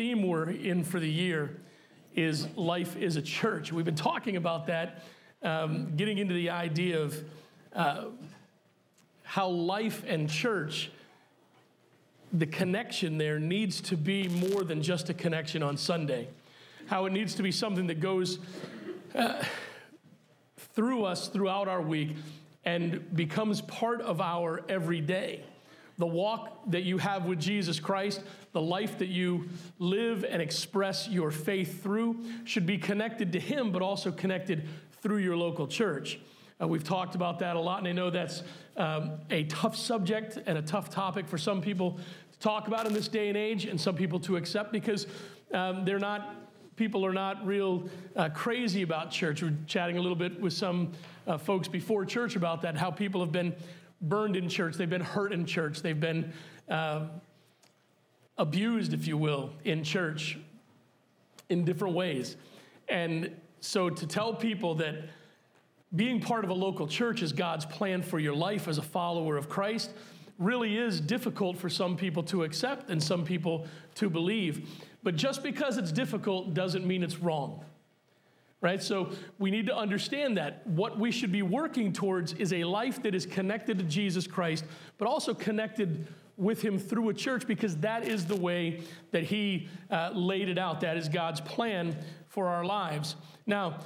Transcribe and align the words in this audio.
theme 0.00 0.26
we're 0.26 0.48
in 0.48 0.82
for 0.82 0.98
the 0.98 1.10
year 1.10 1.54
is 2.14 2.48
life 2.56 2.96
is 2.96 3.16
a 3.16 3.20
church. 3.20 3.70
We've 3.70 3.84
been 3.84 3.94
talking 3.94 4.36
about 4.36 4.68
that, 4.68 5.02
um, 5.42 5.94
getting 5.94 6.16
into 6.16 6.32
the 6.32 6.48
idea 6.48 7.02
of 7.02 7.22
uh, 7.74 8.04
how 9.24 9.48
life 9.48 10.02
and 10.06 10.26
church, 10.26 10.90
the 12.32 12.46
connection 12.46 13.18
there 13.18 13.38
needs 13.38 13.82
to 13.82 13.96
be 13.98 14.26
more 14.26 14.64
than 14.64 14.82
just 14.82 15.10
a 15.10 15.12
connection 15.12 15.62
on 15.62 15.76
Sunday. 15.76 16.28
How 16.86 17.04
it 17.04 17.12
needs 17.12 17.34
to 17.34 17.42
be 17.42 17.52
something 17.52 17.86
that 17.88 18.00
goes 18.00 18.38
uh, 19.14 19.44
through 20.74 21.04
us 21.04 21.28
throughout 21.28 21.68
our 21.68 21.82
week 21.82 22.16
and 22.64 23.14
becomes 23.14 23.60
part 23.60 24.00
of 24.00 24.22
our 24.22 24.62
everyday 24.66 25.44
the 26.00 26.06
walk 26.06 26.62
that 26.68 26.82
you 26.82 26.96
have 26.96 27.26
with 27.26 27.38
Jesus 27.38 27.78
Christ, 27.78 28.22
the 28.52 28.60
life 28.60 28.98
that 28.98 29.08
you 29.08 29.50
live 29.78 30.24
and 30.24 30.40
express 30.40 31.06
your 31.06 31.30
faith 31.30 31.82
through, 31.82 32.24
should 32.44 32.64
be 32.64 32.78
connected 32.78 33.32
to 33.32 33.38
Him, 33.38 33.70
but 33.70 33.82
also 33.82 34.10
connected 34.10 34.66
through 35.02 35.18
your 35.18 35.36
local 35.36 35.68
church. 35.68 36.18
Uh, 36.60 36.66
we've 36.66 36.84
talked 36.84 37.14
about 37.14 37.38
that 37.40 37.54
a 37.54 37.60
lot, 37.60 37.80
and 37.80 37.88
I 37.88 37.92
know 37.92 38.08
that's 38.08 38.42
um, 38.78 39.12
a 39.30 39.44
tough 39.44 39.76
subject 39.76 40.38
and 40.46 40.56
a 40.56 40.62
tough 40.62 40.88
topic 40.88 41.28
for 41.28 41.36
some 41.36 41.60
people 41.60 41.98
to 42.32 42.38
talk 42.38 42.66
about 42.66 42.86
in 42.86 42.94
this 42.94 43.06
day 43.06 43.28
and 43.28 43.36
age, 43.36 43.66
and 43.66 43.78
some 43.78 43.94
people 43.94 44.18
to 44.20 44.36
accept 44.36 44.72
because 44.72 45.06
um, 45.52 45.84
they're 45.84 45.98
not. 45.98 46.36
People 46.76 47.04
are 47.04 47.12
not 47.12 47.46
real 47.46 47.90
uh, 48.16 48.30
crazy 48.30 48.80
about 48.80 49.10
church. 49.10 49.42
We're 49.42 49.52
chatting 49.66 49.98
a 49.98 50.00
little 50.00 50.16
bit 50.16 50.40
with 50.40 50.54
some 50.54 50.92
uh, 51.26 51.36
folks 51.36 51.68
before 51.68 52.06
church 52.06 52.36
about 52.36 52.62
that, 52.62 52.74
how 52.74 52.90
people 52.90 53.20
have 53.20 53.32
been 53.32 53.54
burned 54.00 54.36
in 54.36 54.48
church, 54.48 54.76
they've 54.76 54.88
been 54.88 55.00
hurt 55.00 55.32
in 55.32 55.46
church, 55.46 55.82
they've 55.82 56.00
been 56.00 56.32
uh, 56.68 57.06
abused, 58.38 58.92
if 58.94 59.06
you 59.06 59.16
will, 59.16 59.50
in 59.64 59.84
church 59.84 60.38
in 61.48 61.64
different 61.64 61.94
ways. 61.94 62.36
And 62.88 63.34
so 63.60 63.90
to 63.90 64.06
tell 64.06 64.34
people 64.34 64.74
that 64.76 65.10
being 65.94 66.20
part 66.20 66.44
of 66.44 66.50
a 66.50 66.54
local 66.54 66.86
church 66.86 67.22
is 67.22 67.32
God's 67.32 67.66
plan 67.66 68.02
for 68.02 68.18
your 68.18 68.34
life 68.34 68.68
as 68.68 68.78
a 68.78 68.82
follower 68.82 69.36
of 69.36 69.48
Christ 69.48 69.90
really 70.38 70.78
is 70.78 71.00
difficult 71.00 71.58
for 71.58 71.68
some 71.68 71.96
people 71.96 72.22
to 72.22 72.44
accept 72.44 72.88
and 72.90 73.02
some 73.02 73.24
people 73.24 73.66
to 73.96 74.08
believe. 74.08 74.70
But 75.02 75.16
just 75.16 75.42
because 75.42 75.76
it's 75.76 75.92
difficult 75.92 76.54
doesn't 76.54 76.86
mean 76.86 77.02
it's 77.02 77.18
wrong 77.18 77.64
right? 78.60 78.82
So 78.82 79.10
we 79.38 79.50
need 79.50 79.66
to 79.66 79.76
understand 79.76 80.36
that 80.36 80.66
what 80.66 80.98
we 80.98 81.10
should 81.10 81.32
be 81.32 81.42
working 81.42 81.92
towards 81.92 82.32
is 82.34 82.52
a 82.52 82.64
life 82.64 83.02
that 83.02 83.14
is 83.14 83.24
connected 83.24 83.78
to 83.78 83.84
Jesus 83.84 84.26
Christ, 84.26 84.64
but 84.98 85.08
also 85.08 85.32
connected 85.32 86.06
with 86.36 86.62
Him 86.62 86.78
through 86.78 87.08
a 87.08 87.14
church 87.14 87.46
because 87.46 87.76
that 87.78 88.06
is 88.06 88.26
the 88.26 88.36
way 88.36 88.82
that 89.12 89.24
He 89.24 89.68
uh, 89.90 90.10
laid 90.14 90.48
it 90.48 90.58
out. 90.58 90.80
That 90.80 90.96
is 90.96 91.08
God's 91.08 91.40
plan 91.40 91.96
for 92.28 92.48
our 92.48 92.64
lives. 92.64 93.16
Now, 93.46 93.78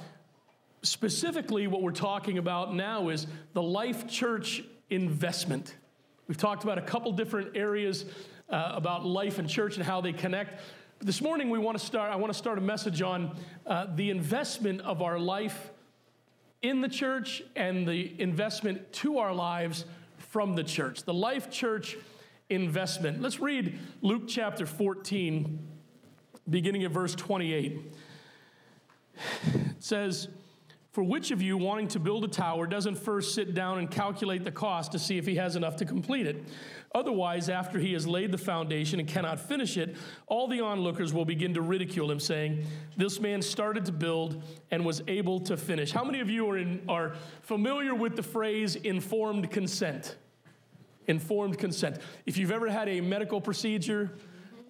specifically, 0.81 1.67
what 1.67 1.81
we're 1.81 1.91
talking 1.91 2.37
about 2.37 2.73
now 2.73 3.09
is 3.09 3.27
the 3.53 3.63
Life 3.63 4.07
Church 4.07 4.63
investment. 4.89 5.75
We've 6.27 6.37
talked 6.37 6.63
about 6.63 6.77
a 6.77 6.81
couple 6.81 7.11
different 7.11 7.55
areas 7.55 8.05
uh, 8.49 8.71
about 8.73 9.05
life 9.05 9.39
and 9.39 9.49
church 9.49 9.77
and 9.77 9.85
how 9.85 10.01
they 10.01 10.13
connect. 10.13 10.61
This 11.05 11.21
morning, 11.21 11.51
we 11.51 11.59
want 11.59 11.77
to 11.77 11.85
start, 11.85 12.11
I 12.11 12.15
want 12.15 12.33
to 12.33 12.37
start 12.37 12.57
a 12.57 12.61
message 12.61 13.03
on 13.03 13.37
uh, 13.67 13.85
the 13.93 14.09
investment 14.09 14.81
of 14.81 15.03
our 15.03 15.19
life 15.19 15.69
in 16.63 16.81
the 16.81 16.89
church 16.89 17.43
and 17.55 17.87
the 17.87 18.19
investment 18.19 18.91
to 18.93 19.19
our 19.19 19.31
lives 19.31 19.85
from 20.17 20.55
the 20.55 20.63
church. 20.63 21.03
The 21.03 21.13
Life 21.13 21.51
Church 21.51 21.95
investment. 22.49 23.21
Let's 23.21 23.39
read 23.39 23.77
Luke 24.01 24.23
chapter 24.27 24.65
14, 24.65 25.59
beginning 26.49 26.83
at 26.85 26.91
verse 26.91 27.13
28. 27.13 27.81
It 29.13 29.83
says, 29.83 30.27
For 30.91 31.03
which 31.03 31.29
of 31.29 31.39
you 31.39 31.55
wanting 31.55 31.89
to 31.89 31.99
build 31.99 32.23
a 32.23 32.29
tower 32.29 32.65
doesn't 32.65 32.95
first 32.95 33.35
sit 33.35 33.53
down 33.53 33.77
and 33.77 33.91
calculate 33.91 34.43
the 34.43 34.51
cost 34.51 34.93
to 34.93 34.97
see 34.97 35.19
if 35.19 35.27
he 35.27 35.35
has 35.35 35.55
enough 35.55 35.75
to 35.75 35.85
complete 35.85 36.25
it? 36.25 36.43
Otherwise, 36.95 37.49
after 37.49 37.77
he 37.77 37.91
has 37.91 38.07
laid 38.07 38.31
the 38.31 38.37
foundation 38.37 39.01
and 39.01 39.09
cannot 39.09 39.37
finish 39.37 39.75
it, 39.75 39.97
all 40.27 40.47
the 40.47 40.61
onlookers 40.61 41.13
will 41.13 41.25
begin 41.25 41.53
to 41.53 41.61
ridicule 41.61 42.09
him, 42.09 42.21
saying, 42.21 42.65
This 42.95 43.19
man 43.19 43.41
started 43.41 43.83
to 43.87 43.91
build 43.91 44.41
and 44.71 44.85
was 44.85 45.03
able 45.09 45.41
to 45.41 45.57
finish. 45.57 45.91
How 45.91 46.05
many 46.05 46.21
of 46.21 46.29
you 46.29 46.49
are, 46.49 46.57
in, 46.57 46.81
are 46.87 47.15
familiar 47.41 47.93
with 47.93 48.15
the 48.15 48.23
phrase 48.23 48.77
informed 48.77 49.51
consent? 49.51 50.15
Informed 51.07 51.57
consent. 51.59 51.99
If 52.25 52.37
you've 52.37 52.51
ever 52.51 52.69
had 52.69 52.87
a 52.87 53.01
medical 53.01 53.41
procedure 53.41 54.13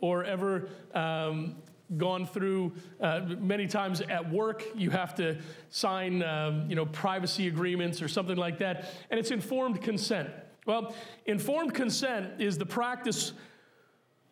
or 0.01 0.23
ever 0.23 0.67
um, 0.95 1.57
gone 1.95 2.25
through 2.25 2.73
uh, 3.01 3.21
many 3.37 3.67
times 3.67 4.01
at 4.01 4.31
work 4.31 4.63
you 4.73 4.89
have 4.89 5.13
to 5.13 5.37
sign 5.69 6.23
um, 6.23 6.67
you 6.67 6.75
know 6.75 6.87
privacy 6.87 7.47
agreements 7.47 8.01
or 8.01 8.07
something 8.07 8.37
like 8.37 8.57
that 8.57 8.89
and 9.11 9.19
it's 9.19 9.29
informed 9.29 9.79
consent 9.83 10.27
well, 10.65 10.95
informed 11.25 11.73
consent 11.73 12.41
is 12.41 12.57
the 12.57 12.65
practice 12.65 13.33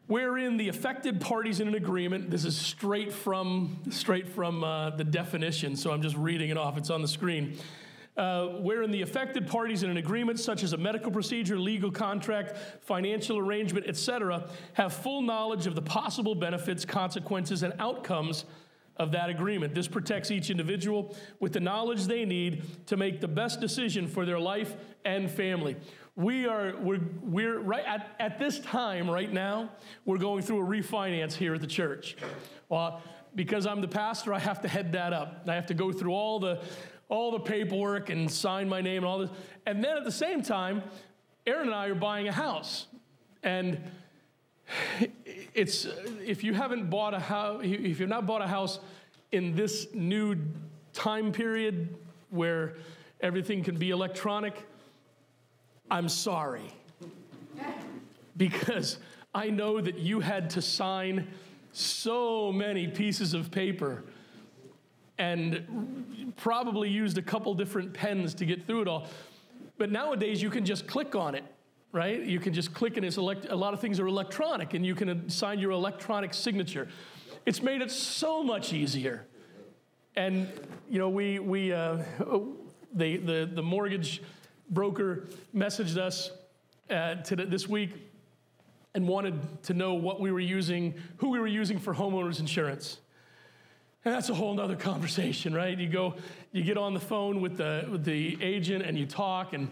wherein 0.08 0.58
the 0.58 0.70
affected 0.70 1.22
parties 1.22 1.60
in 1.60 1.68
an 1.68 1.76
agreement, 1.76 2.30
this 2.30 2.46
is 2.46 2.58
straight 2.58 3.14
from, 3.14 3.80
straight 3.90 4.28
from 4.28 4.64
uh, 4.64 4.90
the 4.92 5.04
definition, 5.04 5.76
so 5.76 5.92
I'm 5.92 6.02
just 6.02 6.18
reading 6.18 6.50
it 6.50 6.58
off, 6.58 6.78
it's 6.78 6.90
on 6.90 7.02
the 7.02 7.08
screen. 7.08 7.58
Uh, 8.16 8.48
wherein 8.60 8.92
the 8.92 9.02
affected 9.02 9.48
parties 9.48 9.82
in 9.82 9.90
an 9.90 9.98
agreement, 9.98 10.40
such 10.40 10.62
as 10.62 10.74
a 10.74 10.78
medical 10.78 11.12
procedure, 11.12 11.58
legal 11.58 11.90
contract, 11.90 12.56
financial 12.82 13.40
arrangement, 13.40 13.88
etc., 13.88 14.48
have 14.74 14.94
full 14.94 15.22
knowledge 15.22 15.66
of 15.66 15.74
the 15.74 15.82
possible 15.82 16.36
benefits, 16.36 16.86
consequences, 16.86 17.64
and 17.64 17.74
outcomes 17.80 18.46
of 18.98 19.12
that 19.12 19.30
agreement. 19.30 19.74
This 19.74 19.88
protects 19.88 20.30
each 20.30 20.52
individual 20.52 21.16
with 21.40 21.54
the 21.54 21.60
knowledge 21.60 22.06
they 22.06 22.26
need 22.26 22.86
to 22.86 22.98
make 22.98 23.20
the 23.20 23.28
best 23.28 23.60
decision 23.60 24.08
for 24.08 24.26
their 24.26 24.40
life 24.40 24.76
and 25.04 25.32
family 25.32 25.76
we 26.16 26.46
are 26.46 26.76
we're, 26.80 27.02
we're 27.22 27.60
right 27.60 27.84
at, 27.86 28.16
at 28.20 28.38
this 28.38 28.60
time 28.60 29.10
right 29.10 29.32
now 29.32 29.70
we're 30.06 30.18
going 30.18 30.44
through 30.44 30.62
a 30.62 30.66
refinance 30.66 31.34
here 31.34 31.56
at 31.56 31.62
the 31.62 31.68
church. 31.68 32.16
Well 32.70 33.02
because 33.36 33.66
i'm 33.66 33.82
the 33.82 33.88
pastor 33.88 34.32
i 34.32 34.40
have 34.40 34.62
to 34.62 34.68
head 34.68 34.92
that 34.92 35.12
up. 35.12 35.44
I 35.48 35.56
have 35.56 35.66
to 35.68 35.74
go 35.74 35.92
through 35.92 36.14
all 36.14 36.40
the 36.40 36.62
all 37.10 37.32
the 37.32 37.40
paperwork 37.40 38.10
and 38.10 38.30
sign 38.30 38.70
my 38.70 38.82
name 38.82 38.98
and 38.98 39.06
all 39.06 39.20
this. 39.20 39.32
And 39.66 39.84
then 39.84 39.98
at 39.98 40.04
the 40.04 40.12
same 40.12 40.44
time 40.44 40.84
aaron 41.48 41.68
and 41.68 41.76
i 41.76 41.88
are 41.88 41.96
buying 41.96 42.28
a 42.28 42.32
house. 42.32 42.88
And 43.42 43.80
it's 45.56 45.88
if 46.24 46.44
you 46.44 46.54
haven't 46.54 46.90
bought 46.90 47.16
a 47.16 47.20
house 47.20 47.62
if 47.64 48.00
you've 48.00 48.10
not 48.10 48.28
bought 48.28 48.42
a 48.42 48.48
house 48.48 48.80
in 49.32 49.56
this 49.56 49.88
new 49.96 50.38
time 50.94 51.32
period 51.32 51.96
where 52.30 52.76
everything 53.20 53.64
can 53.64 53.78
be 53.78 53.90
electronic 53.90 54.68
I'm 55.94 56.10
sorry. 56.10 56.74
Because 58.36 58.98
I 59.36 59.52
know 59.52 59.80
that 59.80 60.00
you 60.00 60.22
had 60.22 60.50
to 60.52 60.62
sign 60.62 61.28
so 61.72 62.52
many 62.52 62.88
pieces 62.88 63.36
of 63.36 63.52
paper 63.52 64.04
and 65.20 66.34
probably 66.38 66.90
used 66.90 67.20
a 67.20 67.22
couple 67.22 67.54
different 67.54 67.94
pens 67.94 68.34
to 68.36 68.46
get 68.46 68.66
through 68.66 68.82
it 68.82 68.88
all. 68.88 69.08
But 69.78 69.92
nowadays, 69.92 70.42
you 70.42 70.50
can 70.50 70.66
just 70.66 70.88
click 70.88 71.16
on 71.16 71.36
it, 71.36 71.44
right? 71.92 72.24
You 72.24 72.40
can 72.40 72.54
just 72.54 72.74
click 72.74 72.98
and 72.98 73.06
it's 73.06 73.18
elect- 73.18 73.48
a 73.50 73.56
lot 73.56 73.76
of 73.76 73.80
things 73.80 74.00
are 74.00 74.08
electronic 74.08 74.74
and 74.74 74.84
you 74.84 74.96
can 74.96 75.30
sign 75.30 75.60
your 75.60 75.72
electronic 75.72 76.34
signature. 76.34 76.88
It's 77.46 77.62
made 77.62 77.82
it 77.82 77.92
so 77.92 78.42
much 78.42 78.74
easier. 78.74 79.28
And, 80.16 80.48
you 80.90 80.98
know, 80.98 81.10
we, 81.10 81.38
we 81.38 81.72
uh, 81.72 81.98
the, 82.94 83.18
the, 83.18 83.50
the 83.54 83.64
mortgage 83.64 84.22
broker 84.70 85.28
messaged 85.56 85.98
us 85.98 86.32
uh, 86.90 87.16
to 87.16 87.36
this 87.36 87.68
week 87.68 87.92
and 88.96 89.08
wanted 89.08 89.64
to 89.64 89.74
know 89.74 89.94
what 89.96 90.20
we 90.20 90.32
were 90.32 90.40
using, 90.40 90.94
who 91.18 91.30
we 91.30 91.40
were 91.40 91.48
using 91.48 91.80
for 91.80 91.94
homeowners 91.94 92.40
insurance. 92.40 93.00
And 94.06 94.14
that's 94.14 94.30
a 94.30 94.34
whole 94.34 94.54
nother 94.54 94.76
conversation, 94.92 95.54
right? 95.54 95.78
You 95.78 95.90
go, 95.90 96.16
you 96.52 96.64
get 96.64 96.78
on 96.78 96.94
the 96.94 97.00
phone 97.00 97.42
with 97.42 97.58
the, 97.58 97.88
with 97.90 98.04
the 98.04 98.38
agent 98.42 98.86
and 98.86 98.98
you 98.98 99.06
talk, 99.06 99.54
and 99.54 99.72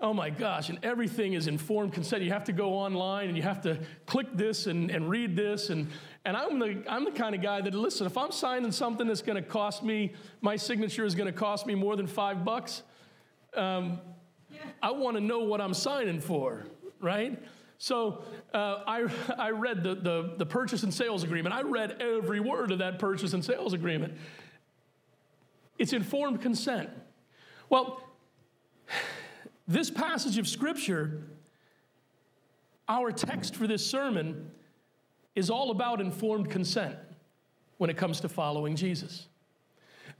oh 0.00 0.14
my 0.14 0.30
gosh, 0.30 0.70
and 0.70 0.78
everything 0.82 1.34
is 1.34 1.46
informed 1.46 1.92
consent. 1.92 2.22
You 2.22 2.32
have 2.32 2.44
to 2.44 2.52
go 2.52 2.72
online 2.72 3.28
and 3.28 3.36
you 3.36 3.42
have 3.42 3.60
to 3.62 3.78
click 4.06 4.26
this 4.32 4.66
and, 4.66 4.90
and 4.90 5.08
read 5.10 5.36
this. 5.36 5.68
And, 5.68 5.88
and 6.24 6.36
I'm, 6.36 6.58
the, 6.58 6.82
I'm 6.88 7.04
the 7.04 7.10
kind 7.10 7.34
of 7.34 7.42
guy 7.42 7.60
that, 7.60 7.74
listen, 7.74 8.06
if 8.06 8.16
I'm 8.16 8.32
signing 8.32 8.72
something 8.72 9.06
that's 9.06 9.22
going 9.22 9.36
to 9.36 9.48
cost 9.48 9.82
me, 9.82 10.14
my 10.40 10.56
signature 10.56 11.04
is 11.04 11.14
going 11.14 11.26
to 11.26 11.38
cost 11.38 11.66
me 11.66 11.74
more 11.74 11.96
than 11.96 12.06
five 12.06 12.44
bucks, 12.44 12.82
um, 13.56 14.00
I 14.82 14.90
want 14.90 15.16
to 15.16 15.20
know 15.20 15.40
what 15.40 15.60
I'm 15.60 15.74
signing 15.74 16.20
for, 16.20 16.64
right? 17.00 17.38
So 17.78 18.24
uh, 18.52 18.82
I, 18.86 19.06
I 19.38 19.50
read 19.50 19.82
the, 19.82 19.94
the, 19.94 20.34
the 20.36 20.46
purchase 20.46 20.82
and 20.82 20.92
sales 20.92 21.22
agreement. 21.22 21.54
I 21.54 21.62
read 21.62 22.00
every 22.00 22.40
word 22.40 22.72
of 22.72 22.78
that 22.78 22.98
purchase 22.98 23.32
and 23.32 23.44
sales 23.44 23.72
agreement. 23.72 24.14
It's 25.78 25.94
informed 25.94 26.42
consent. 26.42 26.90
Well, 27.70 28.02
this 29.66 29.90
passage 29.90 30.36
of 30.36 30.46
Scripture, 30.46 31.22
our 32.88 33.12
text 33.12 33.56
for 33.56 33.66
this 33.66 33.84
sermon, 33.86 34.50
is 35.34 35.48
all 35.48 35.70
about 35.70 36.00
informed 36.00 36.50
consent 36.50 36.96
when 37.78 37.88
it 37.88 37.96
comes 37.96 38.20
to 38.20 38.28
following 38.28 38.76
Jesus. 38.76 39.26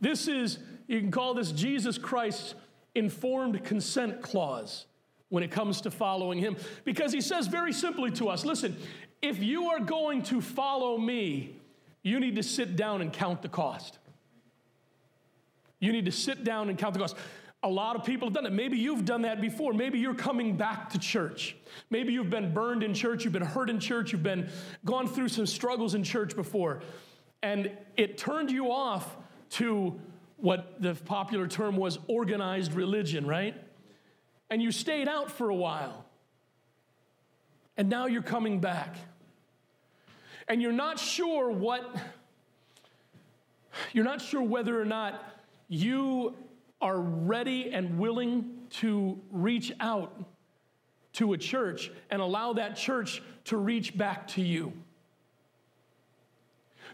This 0.00 0.28
is, 0.28 0.60
you 0.86 1.00
can 1.00 1.10
call 1.10 1.34
this 1.34 1.52
Jesus 1.52 1.98
Christ's 1.98 2.54
informed 2.94 3.62
consent 3.64 4.22
clause 4.22 4.86
when 5.28 5.42
it 5.42 5.50
comes 5.50 5.80
to 5.82 5.90
following 5.90 6.38
him. 6.38 6.56
Because 6.84 7.12
he 7.12 7.20
says 7.20 7.46
very 7.46 7.72
simply 7.72 8.10
to 8.12 8.28
us 8.28 8.44
listen, 8.44 8.76
if 9.22 9.42
you 9.42 9.70
are 9.70 9.80
going 9.80 10.22
to 10.24 10.40
follow 10.40 10.98
me, 10.98 11.56
you 12.02 12.20
need 12.20 12.36
to 12.36 12.42
sit 12.42 12.76
down 12.76 13.00
and 13.00 13.12
count 13.12 13.42
the 13.42 13.48
cost. 13.48 13.98
You 15.78 15.92
need 15.92 16.04
to 16.06 16.12
sit 16.12 16.44
down 16.44 16.68
and 16.68 16.78
count 16.78 16.94
the 16.94 17.00
cost. 17.00 17.16
A 17.62 17.68
lot 17.68 17.94
of 17.94 18.04
people 18.04 18.28
have 18.28 18.34
done 18.34 18.46
it. 18.46 18.52
Maybe 18.52 18.78
you've 18.78 19.04
done 19.04 19.22
that 19.22 19.40
before. 19.40 19.74
Maybe 19.74 19.98
you're 19.98 20.14
coming 20.14 20.56
back 20.56 20.90
to 20.90 20.98
church. 20.98 21.56
Maybe 21.90 22.12
you've 22.12 22.30
been 22.30 22.54
burned 22.54 22.82
in 22.82 22.94
church, 22.94 23.24
you've 23.24 23.34
been 23.34 23.42
hurt 23.42 23.68
in 23.68 23.78
church, 23.78 24.12
you've 24.12 24.22
been 24.22 24.48
gone 24.86 25.06
through 25.06 25.28
some 25.28 25.46
struggles 25.46 25.94
in 25.94 26.02
church 26.02 26.34
before. 26.34 26.80
And 27.42 27.70
it 27.98 28.16
turned 28.16 28.50
you 28.50 28.72
off 28.72 29.16
to 29.50 30.00
what 30.40 30.80
the 30.80 30.94
popular 30.94 31.46
term 31.46 31.76
was 31.76 31.98
organized 32.06 32.74
religion, 32.74 33.26
right? 33.26 33.54
And 34.50 34.62
you 34.62 34.72
stayed 34.72 35.08
out 35.08 35.30
for 35.30 35.48
a 35.48 35.54
while. 35.54 36.04
And 37.76 37.88
now 37.88 38.06
you're 38.06 38.22
coming 38.22 38.60
back. 38.60 38.96
And 40.48 40.60
you're 40.60 40.72
not 40.72 40.98
sure 40.98 41.50
what, 41.50 41.96
you're 43.92 44.04
not 44.04 44.20
sure 44.20 44.42
whether 44.42 44.80
or 44.80 44.84
not 44.84 45.22
you 45.68 46.34
are 46.80 46.98
ready 46.98 47.70
and 47.72 47.98
willing 47.98 48.66
to 48.70 49.20
reach 49.30 49.72
out 49.80 50.12
to 51.12 51.32
a 51.32 51.38
church 51.38 51.90
and 52.10 52.20
allow 52.20 52.52
that 52.54 52.76
church 52.76 53.22
to 53.44 53.56
reach 53.56 53.96
back 53.96 54.28
to 54.28 54.42
you. 54.42 54.72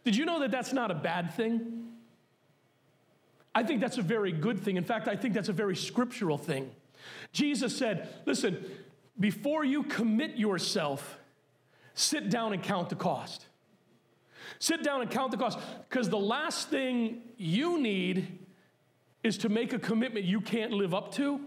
Did 0.04 0.16
you 0.16 0.24
know 0.24 0.40
that 0.40 0.50
that's 0.50 0.72
not 0.72 0.90
a 0.90 0.94
bad 0.94 1.34
thing? 1.34 1.95
I 3.56 3.62
think 3.62 3.80
that's 3.80 3.96
a 3.96 4.02
very 4.02 4.32
good 4.32 4.60
thing. 4.60 4.76
In 4.76 4.84
fact, 4.84 5.08
I 5.08 5.16
think 5.16 5.32
that's 5.32 5.48
a 5.48 5.52
very 5.54 5.74
scriptural 5.74 6.36
thing. 6.36 6.70
Jesus 7.32 7.74
said, 7.74 8.06
Listen, 8.26 8.62
before 9.18 9.64
you 9.64 9.82
commit 9.82 10.36
yourself, 10.36 11.18
sit 11.94 12.28
down 12.28 12.52
and 12.52 12.62
count 12.62 12.90
the 12.90 12.96
cost. 12.96 13.46
Sit 14.58 14.82
down 14.82 15.00
and 15.00 15.10
count 15.10 15.30
the 15.30 15.38
cost 15.38 15.58
because 15.88 16.10
the 16.10 16.18
last 16.18 16.68
thing 16.68 17.22
you 17.38 17.80
need 17.80 18.40
is 19.22 19.38
to 19.38 19.48
make 19.48 19.72
a 19.72 19.78
commitment 19.78 20.26
you 20.26 20.42
can't 20.42 20.72
live 20.72 20.92
up 20.92 21.12
to. 21.12 21.40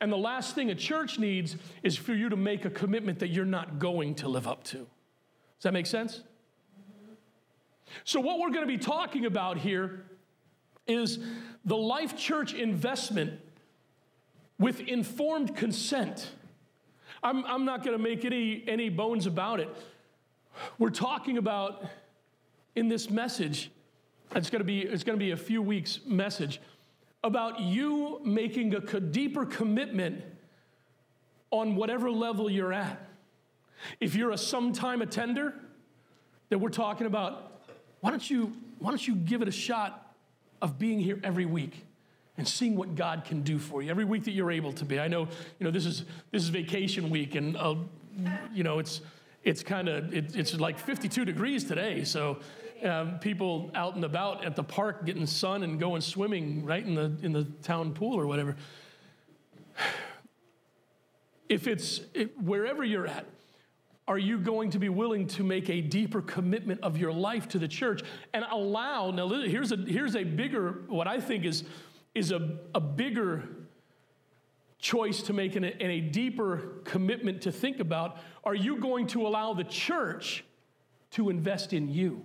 And 0.00 0.10
the 0.10 0.16
last 0.16 0.54
thing 0.54 0.70
a 0.70 0.74
church 0.74 1.18
needs 1.18 1.56
is 1.82 1.98
for 1.98 2.14
you 2.14 2.30
to 2.30 2.36
make 2.36 2.64
a 2.64 2.70
commitment 2.70 3.18
that 3.18 3.28
you're 3.28 3.44
not 3.44 3.78
going 3.78 4.14
to 4.14 4.28
live 4.28 4.48
up 4.48 4.64
to. 4.64 4.78
Does 4.78 5.64
that 5.64 5.74
make 5.74 5.84
sense? 5.84 6.22
So, 8.04 8.18
what 8.18 8.38
we're 8.38 8.50
going 8.50 8.66
to 8.66 8.66
be 8.66 8.78
talking 8.78 9.26
about 9.26 9.58
here 9.58 10.06
is 10.86 11.18
the 11.64 11.76
Life 11.76 12.16
Church 12.16 12.54
investment 12.54 13.40
with 14.58 14.80
informed 14.80 15.56
consent. 15.56 16.30
I'm, 17.22 17.44
I'm 17.44 17.64
not 17.64 17.84
going 17.84 17.96
to 17.96 18.02
make 18.02 18.24
any, 18.24 18.64
any 18.66 18.88
bones 18.88 19.26
about 19.26 19.60
it. 19.60 19.68
We're 20.78 20.90
talking 20.90 21.38
about 21.38 21.84
in 22.74 22.88
this 22.88 23.10
message 23.10 23.70
it's 24.34 24.50
going 24.50 24.60
to 24.60 24.64
be, 24.64 24.80
it's 24.80 25.04
going 25.04 25.18
to 25.18 25.24
be 25.24 25.30
a 25.30 25.36
few 25.36 25.62
weeks' 25.62 26.00
message 26.04 26.60
about 27.22 27.60
you 27.60 28.20
making 28.24 28.74
a 28.74 29.00
deeper 29.00 29.46
commitment 29.46 30.22
on 31.50 31.76
whatever 31.76 32.10
level 32.10 32.50
you're 32.50 32.72
at. 32.72 33.00
If 34.00 34.14
you're 34.14 34.32
a 34.32 34.38
sometime 34.38 35.00
attender, 35.00 35.54
that 36.48 36.58
we're 36.58 36.68
talking 36.68 37.06
about, 37.06 37.62
why 38.00 38.10
don't 38.10 38.28
you, 38.28 38.52
why 38.78 38.90
don't 38.90 39.06
you 39.06 39.14
give 39.14 39.42
it 39.42 39.48
a 39.48 39.52
shot 39.52 40.05
of 40.62 40.78
being 40.78 41.00
here 41.00 41.20
every 41.22 41.46
week? 41.46 41.84
and 42.38 42.46
seeing 42.46 42.76
what 42.76 42.94
God 42.94 43.24
can 43.24 43.40
do 43.40 43.58
for 43.58 43.80
you 43.80 43.90
every 43.90 44.04
week 44.04 44.24
that 44.24 44.32
you're 44.32 44.50
able 44.50 44.70
to 44.74 44.84
be. 44.84 45.00
I 45.00 45.08
know, 45.08 45.22
you 45.58 45.64
know, 45.64 45.70
this 45.70 45.86
is 45.86 46.04
this 46.32 46.42
is 46.42 46.50
vacation 46.50 47.08
week, 47.08 47.34
and 47.34 47.56
uh, 47.56 47.76
you 48.52 48.62
know, 48.62 48.78
it's 48.78 49.00
it's 49.42 49.62
kind 49.62 49.88
of 49.88 50.12
it, 50.12 50.36
it's 50.36 50.52
like 50.54 50.78
52 50.78 51.24
degrees 51.24 51.64
today, 51.64 52.04
so 52.04 52.38
um, 52.84 53.18
people 53.18 53.70
out 53.74 53.94
and 53.94 54.04
about 54.04 54.44
at 54.44 54.56
the 54.56 54.62
park 54.62 55.06
getting 55.06 55.26
sun 55.26 55.62
and 55.62 55.80
going 55.80 56.02
swimming 56.02 56.64
right 56.64 56.84
in 56.84 56.94
the, 56.94 57.16
in 57.22 57.32
the 57.32 57.44
town 57.62 57.92
pool 57.92 58.18
or 58.18 58.26
whatever. 58.26 58.56
If 61.48 61.68
it's 61.68 62.00
it, 62.12 62.36
wherever 62.42 62.82
you're 62.82 63.06
at, 63.06 63.24
are 64.08 64.18
you 64.18 64.38
going 64.38 64.70
to 64.70 64.78
be 64.78 64.88
willing 64.88 65.26
to 65.26 65.42
make 65.42 65.68
a 65.68 65.80
deeper 65.80 66.22
commitment 66.22 66.80
of 66.82 66.96
your 66.96 67.12
life 67.12 67.48
to 67.48 67.58
the 67.58 67.66
church 67.66 68.02
and 68.32 68.44
allow? 68.50 69.10
Now, 69.10 69.28
here's 69.28 69.72
a, 69.72 69.76
here's 69.76 70.14
a 70.14 70.22
bigger, 70.22 70.84
what 70.86 71.08
I 71.08 71.20
think 71.20 71.44
is, 71.44 71.64
is 72.14 72.30
a, 72.30 72.58
a 72.74 72.80
bigger 72.80 73.42
choice 74.78 75.22
to 75.22 75.32
make 75.32 75.56
and 75.56 75.64
a, 75.64 75.72
and 75.82 75.90
a 75.90 76.00
deeper 76.00 76.80
commitment 76.84 77.42
to 77.42 77.52
think 77.52 77.80
about. 77.80 78.18
Are 78.44 78.54
you 78.54 78.78
going 78.78 79.08
to 79.08 79.26
allow 79.26 79.54
the 79.54 79.64
church 79.64 80.44
to 81.12 81.28
invest 81.28 81.72
in 81.72 81.88
you? 81.88 82.24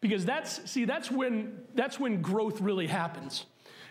Because 0.00 0.24
that's, 0.24 0.70
see, 0.70 0.86
that's 0.86 1.10
when, 1.10 1.60
that's 1.74 2.00
when 2.00 2.20
growth 2.20 2.60
really 2.60 2.88
happens. 2.88 3.46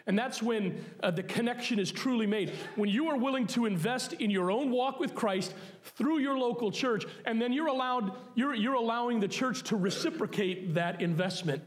And 0.05 0.19
that's 0.19 0.44
when 0.44 0.83
uh, 1.01 1.11
the 1.11 1.23
connection 1.23 1.79
is 1.79 1.91
truly 1.91 2.27
made. 2.27 2.51
When 2.75 2.89
you 2.89 3.07
are 3.07 3.17
willing 3.17 3.47
to 3.47 3.65
invest 3.65 4.13
in 4.13 4.29
your 4.29 4.51
own 4.51 4.69
walk 4.69 5.00
with 5.00 5.15
Christ 5.15 5.53
through 5.83 6.19
your 6.19 6.38
local 6.38 6.71
church, 6.71 7.05
and 7.25 7.41
then 7.41 7.53
you're 7.53 7.67
allowed, 7.67 8.11
you're, 8.35 8.53
you're 8.53 8.73
allowing 8.73 9.21
the 9.21 9.29
church 9.29 9.63
to 9.63 9.77
reciprocate 9.77 10.73
that 10.73 11.01
investment. 11.01 11.63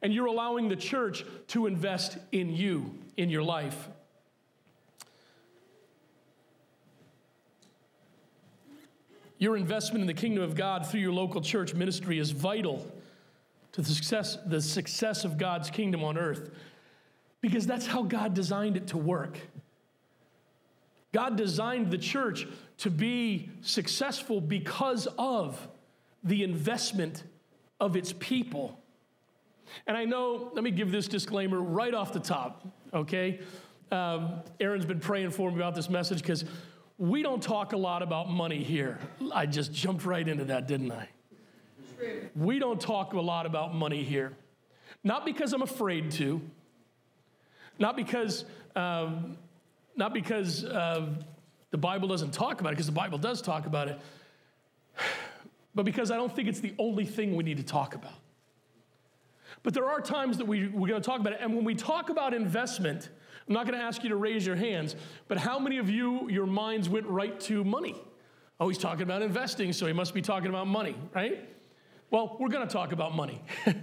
And 0.00 0.14
you're 0.14 0.26
allowing 0.26 0.68
the 0.68 0.76
church 0.76 1.24
to 1.48 1.66
invest 1.66 2.18
in 2.30 2.54
you, 2.54 2.94
in 3.16 3.30
your 3.30 3.42
life. 3.42 3.88
Your 9.38 9.56
investment 9.56 10.02
in 10.02 10.06
the 10.06 10.14
kingdom 10.14 10.44
of 10.44 10.54
God 10.54 10.86
through 10.86 11.00
your 11.00 11.12
local 11.12 11.40
church 11.40 11.74
ministry 11.74 12.20
is 12.20 12.30
vital 12.30 12.86
to 13.72 13.82
the 13.82 13.90
success, 13.90 14.38
the 14.46 14.60
success 14.60 15.24
of 15.24 15.36
God's 15.36 15.68
kingdom 15.68 16.04
on 16.04 16.16
earth 16.16 16.50
because 17.42 17.66
that's 17.66 17.86
how 17.86 18.02
God 18.02 18.32
designed 18.32 18.78
it 18.78 18.86
to 18.88 18.96
work. 18.96 19.38
God 21.12 21.36
designed 21.36 21.90
the 21.90 21.98
church 21.98 22.46
to 22.78 22.90
be 22.90 23.50
successful 23.60 24.40
because 24.40 25.06
of 25.18 25.68
the 26.24 26.42
investment 26.42 27.24
of 27.78 27.96
its 27.96 28.14
people. 28.14 28.78
And 29.86 29.96
I 29.96 30.06
know, 30.06 30.50
let 30.54 30.64
me 30.64 30.70
give 30.70 30.90
this 30.90 31.08
disclaimer 31.08 31.60
right 31.60 31.92
off 31.92 32.12
the 32.12 32.20
top, 32.20 32.66
okay? 32.94 33.40
Um, 33.90 34.40
Aaron's 34.60 34.86
been 34.86 35.00
praying 35.00 35.32
for 35.32 35.50
me 35.50 35.56
about 35.56 35.74
this 35.74 35.90
message 35.90 36.22
because 36.22 36.44
we 36.96 37.22
don't 37.22 37.42
talk 37.42 37.72
a 37.72 37.76
lot 37.76 38.02
about 38.02 38.30
money 38.30 38.62
here. 38.62 38.98
I 39.34 39.46
just 39.46 39.72
jumped 39.72 40.04
right 40.04 40.26
into 40.26 40.44
that, 40.46 40.66
didn't 40.66 40.92
I? 40.92 41.08
We 42.34 42.58
don't 42.58 42.80
talk 42.80 43.12
a 43.12 43.20
lot 43.20 43.44
about 43.46 43.74
money 43.74 44.02
here. 44.02 44.36
Not 45.04 45.24
because 45.24 45.52
I'm 45.52 45.62
afraid 45.62 46.10
to, 46.12 46.40
not 47.82 47.96
because, 47.96 48.44
um, 48.76 49.36
not 49.96 50.14
because 50.14 50.64
uh, 50.64 51.08
the 51.72 51.78
Bible 51.78 52.06
doesn't 52.06 52.32
talk 52.32 52.60
about 52.60 52.70
it, 52.70 52.76
because 52.76 52.86
the 52.86 52.92
Bible 52.92 53.18
does 53.18 53.42
talk 53.42 53.66
about 53.66 53.88
it, 53.88 54.00
but 55.74 55.84
because 55.84 56.12
I 56.12 56.16
don't 56.16 56.34
think 56.34 56.46
it's 56.48 56.60
the 56.60 56.74
only 56.78 57.04
thing 57.04 57.34
we 57.34 57.42
need 57.42 57.56
to 57.56 57.64
talk 57.64 57.96
about. 57.96 58.14
But 59.64 59.74
there 59.74 59.88
are 59.88 60.00
times 60.00 60.38
that 60.38 60.46
we, 60.46 60.68
we're 60.68 60.88
going 60.88 61.02
to 61.02 61.06
talk 61.06 61.18
about 61.18 61.32
it. 61.32 61.40
And 61.42 61.56
when 61.56 61.64
we 61.64 61.74
talk 61.74 62.08
about 62.08 62.34
investment, 62.34 63.08
I'm 63.48 63.54
not 63.54 63.66
going 63.66 63.76
to 63.76 63.84
ask 63.84 64.04
you 64.04 64.10
to 64.10 64.16
raise 64.16 64.46
your 64.46 64.56
hands, 64.56 64.94
but 65.26 65.38
how 65.38 65.58
many 65.58 65.78
of 65.78 65.90
you, 65.90 66.30
your 66.30 66.46
minds 66.46 66.88
went 66.88 67.06
right 67.06 67.38
to 67.40 67.64
money? 67.64 67.96
Oh, 68.60 68.68
he's 68.68 68.78
talking 68.78 69.02
about 69.02 69.22
investing, 69.22 69.72
so 69.72 69.86
he 69.86 69.92
must 69.92 70.14
be 70.14 70.22
talking 70.22 70.50
about 70.50 70.68
money, 70.68 70.94
right? 71.14 71.48
Well, 72.12 72.36
we're 72.38 72.48
going 72.48 72.66
to 72.66 72.72
talk 72.72 72.92
about 72.92 73.16
money. 73.16 73.42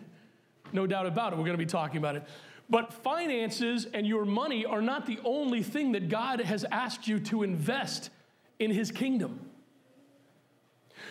no 0.72 0.88
doubt 0.88 1.06
about 1.06 1.34
it. 1.34 1.36
We're 1.36 1.46
going 1.46 1.58
to 1.58 1.66
be 1.66 1.66
talking 1.66 1.98
about 1.98 2.16
it. 2.16 2.24
But 2.70 2.94
finances 2.94 3.88
and 3.94 4.06
your 4.06 4.26
money 4.26 4.66
are 4.66 4.82
not 4.82 5.06
the 5.06 5.20
only 5.24 5.64
thing 5.64 5.94
that 5.94 6.10
God 6.10 6.40
has 6.40 6.66
asked 6.72 7.08
you 7.08 7.20
to 7.22 7.44
invest 7.44 8.12
in 8.60 8.72
his 8.72 8.92
kingdom. 8.92 9.40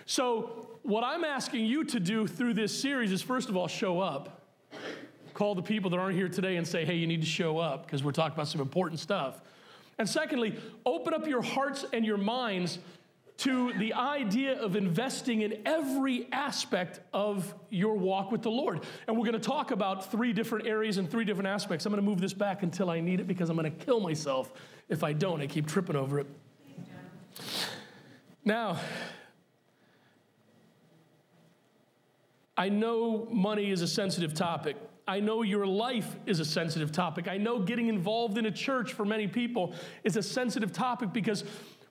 So, 0.06 0.66
what 0.82 1.02
I'm 1.02 1.24
asking 1.24 1.66
you 1.66 1.84
to 1.84 2.00
do 2.00 2.26
through 2.26 2.54
this 2.54 2.78
series 2.78 3.10
is 3.10 3.20
first 3.20 3.48
of 3.48 3.56
all, 3.56 3.68
show 3.68 4.00
up 4.00 4.38
call 5.38 5.54
the 5.54 5.62
people 5.62 5.88
that 5.88 5.98
aren't 5.98 6.16
here 6.16 6.28
today 6.28 6.56
and 6.56 6.66
say, 6.66 6.84
hey, 6.84 6.96
you 6.96 7.06
need 7.06 7.20
to 7.20 7.26
show 7.26 7.58
up 7.58 7.86
because 7.86 8.02
we're 8.02 8.10
talking 8.10 8.34
about 8.34 8.48
some 8.48 8.60
important 8.60 8.98
stuff. 8.98 9.40
And 9.96 10.08
secondly, 10.08 10.56
open 10.84 11.14
up 11.14 11.28
your 11.28 11.42
hearts 11.42 11.84
and 11.92 12.04
your 12.04 12.16
minds 12.16 12.80
to 13.38 13.72
the 13.74 13.94
idea 13.94 14.60
of 14.60 14.74
investing 14.74 15.42
in 15.42 15.62
every 15.64 16.26
aspect 16.32 16.98
of 17.12 17.54
your 17.70 17.94
walk 17.94 18.32
with 18.32 18.42
the 18.42 18.50
Lord. 18.50 18.80
And 19.06 19.16
we're 19.16 19.24
going 19.24 19.40
to 19.40 19.46
talk 19.48 19.70
about 19.70 20.10
three 20.10 20.32
different 20.32 20.66
areas 20.66 20.98
and 20.98 21.08
three 21.08 21.24
different 21.24 21.46
aspects. 21.46 21.86
I'm 21.86 21.92
going 21.92 22.02
to 22.02 22.08
move 22.08 22.20
this 22.20 22.34
back 22.34 22.64
until 22.64 22.90
I 22.90 23.00
need 23.00 23.20
it 23.20 23.28
because 23.28 23.48
I'm 23.48 23.56
going 23.56 23.72
to 23.72 23.84
kill 23.84 24.00
myself 24.00 24.52
if 24.88 25.04
I 25.04 25.12
don't. 25.12 25.40
I 25.40 25.46
keep 25.46 25.68
tripping 25.68 25.94
over 25.94 26.18
it. 26.18 26.26
Now, 28.44 28.80
I 32.56 32.68
know 32.70 33.28
money 33.30 33.70
is 33.70 33.82
a 33.82 33.88
sensitive 33.88 34.34
topic. 34.34 34.76
I 35.06 35.20
know 35.20 35.42
your 35.42 35.64
life 35.64 36.16
is 36.26 36.40
a 36.40 36.44
sensitive 36.44 36.90
topic. 36.90 37.28
I 37.28 37.36
know 37.36 37.60
getting 37.60 37.86
involved 37.86 38.36
in 38.36 38.46
a 38.46 38.50
church 38.50 38.94
for 38.94 39.04
many 39.04 39.28
people 39.28 39.74
is 40.02 40.16
a 40.16 40.22
sensitive 40.24 40.72
topic 40.72 41.12
because 41.12 41.44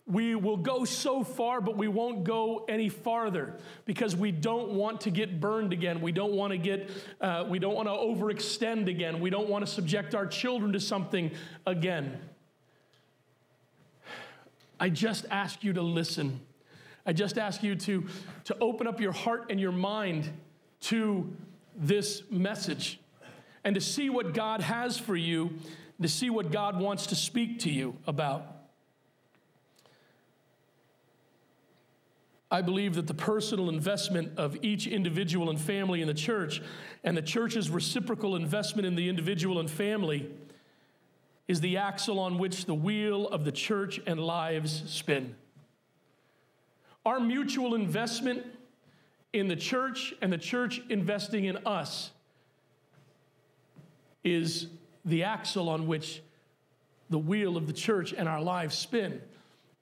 we 0.08 0.36
will 0.36 0.58
go 0.58 0.86
so 0.86 1.22
far, 1.22 1.60
but 1.60 1.76
we 1.76 1.90
won't 1.90 2.24
go 2.24 2.64
any 2.70 2.88
farther 2.88 3.56
because 3.86 4.16
we 4.16 4.32
don't 4.32 4.72
want 4.72 5.02
to 5.02 5.12
get 5.12 5.42
burned 5.42 5.74
again. 5.74 6.00
We 6.00 6.14
don't 6.14 6.32
want 6.32 6.52
to 6.52 6.58
get, 6.58 6.90
uh, 7.20 7.46
we 7.48 7.60
don't 7.60 7.76
want 7.76 7.90
to 7.90 7.92
overextend 7.92 8.88
again. 8.88 9.20
We 9.20 9.30
don't 9.30 9.50
want 9.50 9.66
to 9.66 9.72
subject 9.72 10.16
our 10.16 10.26
children 10.26 10.72
to 10.74 10.80
something 10.80 11.32
again. 11.66 12.22
I 14.80 14.90
just 14.90 15.26
ask 15.30 15.64
you 15.64 15.74
to 15.74 15.82
listen. 15.82 16.40
I 17.06 17.12
just 17.12 17.38
ask 17.38 17.62
you 17.62 17.76
to, 17.76 18.06
to 18.46 18.58
open 18.62 18.88
up 18.88 19.02
your 19.02 19.12
heart 19.12 19.48
and 19.50 19.60
your 19.60 19.74
mind 19.74 20.30
to 20.82 21.36
this 21.76 22.24
message 22.30 23.00
and 23.66 23.76
to 23.76 23.82
see 23.82 24.10
what 24.10 24.34
God 24.34 24.62
has 24.62 24.98
for 24.98 25.18
you, 25.18 25.52
to 26.02 26.08
see 26.08 26.30
what 26.30 26.50
God 26.50 26.80
wants 26.80 27.08
to 27.08 27.16
speak 27.16 27.60
to 27.60 27.70
you 27.70 27.98
about. 28.08 28.57
I 32.50 32.62
believe 32.62 32.96
that 32.96 33.08
the 33.08 33.14
personal 33.14 33.70
investment 33.70 34.38
of 34.38 34.58
each 34.62 34.88
individual 34.88 35.50
and 35.50 35.60
family 35.60 36.02
in 36.02 36.08
the 36.08 36.14
church 36.14 36.62
and 37.04 37.18
the 37.18 37.22
church's 37.22 37.70
reciprocal 37.70 38.36
investment 38.36 38.86
in 38.86 38.96
the 38.96 39.10
individual 39.10 39.60
and 39.60 39.70
family 39.70 40.32
is 41.48 41.60
the 41.60 41.78
axle 41.78 42.20
on 42.20 42.38
which 42.38 42.66
the 42.66 42.74
wheel 42.74 43.28
of 43.28 43.44
the 43.44 43.52
church 43.52 44.00
and 44.08 44.20
lives 44.20 44.84
spin. 44.88 45.36
Our 47.06 47.20
mutual 47.20 47.76
investment 47.76 48.46
in 49.34 49.48
the 49.48 49.56
church 49.56 50.14
and 50.22 50.32
the 50.32 50.38
church 50.38 50.82
investing 50.90 51.46
in 51.46 51.58
us 51.66 52.12
is 54.24 54.68
the 55.06 55.24
axle 55.24 55.70
on 55.70 55.88
which 55.88 56.22
the 57.10 57.18
wheel 57.18 57.56
of 57.56 57.68
the 57.68 57.74
church 57.74 58.14
and 58.14 58.28
our 58.28 58.42
lives 58.42 58.78
spin. 58.78 59.22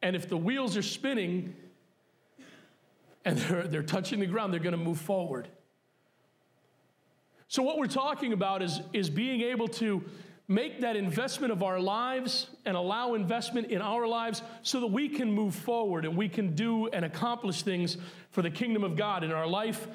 And 0.01 0.15
if 0.15 0.29
the 0.29 0.37
wheels 0.37 0.77
are 0.77 0.83
spinning, 0.83 1.55
and 3.25 3.37
they're, 3.39 3.67
they're 3.67 3.83
touching 3.83 4.19
the 4.19 4.25
ground, 4.25 4.53
they're 4.53 4.59
going 4.59 4.77
to 4.77 4.77
move 4.77 4.99
forward. 4.99 5.49
So, 7.47 7.61
what 7.63 7.77
we're 7.77 7.87
talking 7.87 8.33
about 8.33 8.61
is, 8.61 8.81
is 8.93 9.09
being 9.09 9.41
able 9.41 9.67
to 9.69 10.03
make 10.47 10.81
that 10.81 10.95
investment 10.95 11.51
of 11.51 11.63
our 11.63 11.79
lives 11.79 12.47
and 12.65 12.77
allow 12.77 13.15
investment 13.15 13.67
in 13.71 13.81
our 13.81 14.07
lives 14.07 14.43
so 14.61 14.79
that 14.79 14.87
we 14.87 15.09
can 15.09 15.31
move 15.31 15.55
forward 15.55 16.05
and 16.05 16.15
we 16.15 16.29
can 16.29 16.53
do 16.53 16.87
and 16.89 17.03
accomplish 17.03 17.63
things 17.63 17.97
for 18.31 18.41
the 18.41 18.49
kingdom 18.49 18.83
of 18.83 18.95
God 18.95 19.23
in 19.23 19.31
our 19.31 19.47
life 19.47 19.87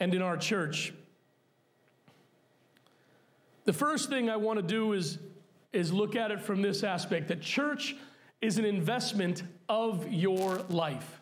and 0.00 0.14
in 0.14 0.22
our 0.22 0.36
church. 0.36 0.92
The 3.66 3.72
first 3.72 4.08
thing 4.08 4.30
I 4.30 4.36
want 4.36 4.58
to 4.58 4.66
do 4.66 4.94
is, 4.94 5.18
is 5.72 5.92
look 5.92 6.16
at 6.16 6.30
it 6.30 6.40
from 6.40 6.62
this 6.62 6.82
aspect 6.82 7.28
that 7.28 7.40
church 7.40 7.94
is 8.40 8.58
an 8.58 8.64
investment 8.64 9.42
of 9.68 10.10
your 10.10 10.58
life. 10.70 11.17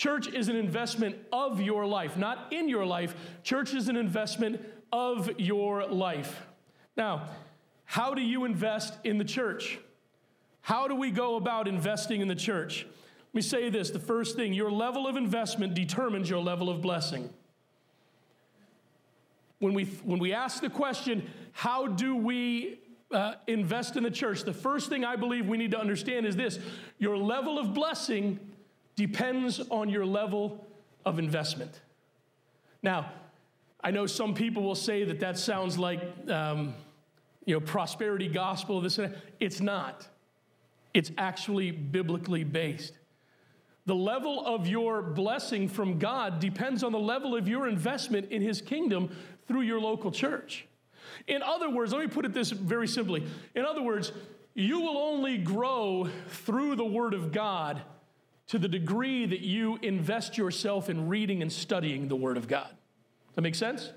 Church 0.00 0.28
is 0.28 0.48
an 0.48 0.56
investment 0.56 1.14
of 1.30 1.60
your 1.60 1.84
life, 1.84 2.16
not 2.16 2.54
in 2.54 2.70
your 2.70 2.86
life. 2.86 3.14
Church 3.42 3.74
is 3.74 3.90
an 3.90 3.96
investment 3.96 4.58
of 4.90 5.38
your 5.38 5.86
life. 5.88 6.40
Now, 6.96 7.28
how 7.84 8.14
do 8.14 8.22
you 8.22 8.46
invest 8.46 8.94
in 9.04 9.18
the 9.18 9.26
church? 9.26 9.78
How 10.62 10.88
do 10.88 10.94
we 10.94 11.10
go 11.10 11.36
about 11.36 11.68
investing 11.68 12.22
in 12.22 12.28
the 12.28 12.34
church? 12.34 12.86
Let 13.26 13.34
me 13.34 13.42
say 13.42 13.68
this 13.68 13.90
the 13.90 13.98
first 13.98 14.36
thing 14.36 14.54
your 14.54 14.70
level 14.70 15.06
of 15.06 15.16
investment 15.16 15.74
determines 15.74 16.30
your 16.30 16.40
level 16.40 16.70
of 16.70 16.80
blessing. 16.80 17.28
When 19.58 19.74
we, 19.74 19.84
when 19.84 20.18
we 20.18 20.32
ask 20.32 20.62
the 20.62 20.70
question, 20.70 21.28
how 21.52 21.88
do 21.88 22.16
we 22.16 22.78
uh, 23.10 23.34
invest 23.46 23.98
in 23.98 24.02
the 24.02 24.10
church? 24.10 24.44
The 24.44 24.54
first 24.54 24.88
thing 24.88 25.04
I 25.04 25.16
believe 25.16 25.46
we 25.46 25.58
need 25.58 25.72
to 25.72 25.78
understand 25.78 26.24
is 26.24 26.36
this 26.36 26.58
your 26.98 27.18
level 27.18 27.58
of 27.58 27.74
blessing 27.74 28.40
depends 29.00 29.62
on 29.70 29.88
your 29.88 30.04
level 30.04 30.62
of 31.06 31.18
investment. 31.18 31.80
Now, 32.82 33.10
I 33.82 33.90
know 33.92 34.04
some 34.04 34.34
people 34.34 34.62
will 34.62 34.74
say 34.74 35.04
that 35.04 35.20
that 35.20 35.38
sounds 35.38 35.78
like, 35.78 36.02
um, 36.28 36.74
you 37.46 37.54
know, 37.54 37.60
prosperity 37.60 38.28
gospel. 38.28 38.82
This 38.82 39.00
it's 39.40 39.58
not. 39.62 40.06
It's 40.92 41.10
actually 41.16 41.70
biblically 41.70 42.44
based. 42.44 42.92
The 43.86 43.94
level 43.94 44.44
of 44.44 44.66
your 44.66 45.00
blessing 45.00 45.66
from 45.66 45.98
God 45.98 46.38
depends 46.38 46.84
on 46.84 46.92
the 46.92 46.98
level 46.98 47.34
of 47.34 47.48
your 47.48 47.68
investment 47.68 48.30
in 48.30 48.42
His 48.42 48.60
kingdom 48.60 49.08
through 49.48 49.62
your 49.62 49.80
local 49.80 50.12
church. 50.12 50.66
In 51.26 51.42
other 51.42 51.70
words, 51.70 51.94
let 51.94 52.02
me 52.02 52.08
put 52.08 52.26
it 52.26 52.34
this 52.34 52.50
very 52.50 52.86
simply. 52.86 53.26
In 53.54 53.64
other 53.64 53.80
words, 53.80 54.12
you 54.52 54.80
will 54.80 54.98
only 54.98 55.38
grow 55.38 56.10
through 56.28 56.76
the 56.76 56.84
Word 56.84 57.14
of 57.14 57.32
God 57.32 57.80
to 58.50 58.58
the 58.58 58.66
degree 58.66 59.26
that 59.26 59.42
you 59.42 59.78
invest 59.80 60.36
yourself 60.36 60.90
in 60.90 61.08
reading 61.08 61.40
and 61.40 61.52
studying 61.52 62.08
the 62.08 62.16
Word 62.16 62.36
of 62.36 62.48
God. 62.48 62.66
Does 62.66 63.36
that 63.36 63.42
make 63.42 63.54
sense? 63.54 63.92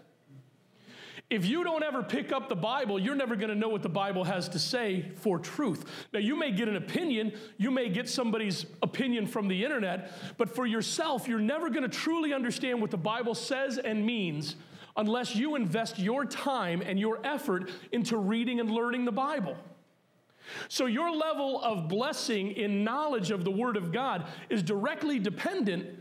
If 1.27 1.48
you 1.48 1.63
don't 1.63 1.81
ever 1.81 2.03
pick 2.03 2.31
up 2.31 2.50
the 2.50 2.55
Bible, 2.55 3.00
you're 3.00 3.15
never 3.15 3.36
going 3.36 3.50
to 3.50 3.55
know 3.55 3.69
what 3.69 3.81
the 3.81 3.89
Bible 3.89 4.24
has 4.25 4.48
to 4.50 4.60
say 4.60 5.10
for 5.15 5.39
truth. 5.39 5.86
Now, 6.13 6.19
you 6.19 6.36
may 6.36 6.51
get 6.51 6.67
an 6.67 6.75
opinion, 6.75 7.33
you 7.57 7.72
may 7.72 7.89
get 7.89 8.07
somebody's 8.07 8.67
opinion 8.83 9.25
from 9.25 9.48
the 9.48 9.63
internet, 9.63 10.12
but 10.38 10.53
for 10.53 10.67
yourself, 10.67 11.27
you're 11.27 11.39
never 11.39 11.72
going 11.72 11.81
to 11.81 11.89
truly 11.89 12.31
understand 12.31 12.79
what 12.79 12.91
the 12.91 12.98
Bible 12.98 13.33
says 13.33 13.79
and 13.79 14.05
means 14.05 14.55
unless 14.95 15.36
you 15.36 15.55
invest 15.55 15.98
your 15.98 16.25
time 16.25 16.83
and 16.86 17.00
your 17.00 17.19
effort 17.24 17.72
into 17.91 18.17
reading 18.17 18.60
and 18.60 18.69
learning 18.69 19.05
the 19.05 19.12
Bible. 19.12 19.57
So, 20.67 20.85
your 20.85 21.12
level 21.12 21.62
of 21.62 21.88
blessing 21.88 22.51
in 22.51 22.83
knowledge 22.83 23.31
of 23.31 23.43
the 23.43 23.51
Word 23.51 23.77
of 23.77 23.91
God 23.91 24.25
is 24.50 24.63
directly 24.63 25.19
dependent 25.19 26.00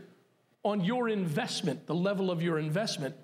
on 0.63 0.83
your 0.83 1.09
investment, 1.09 1.87
the 1.87 1.95
level 1.95 2.31
of 2.31 2.41
your 2.41 2.59
investment. 2.59 3.15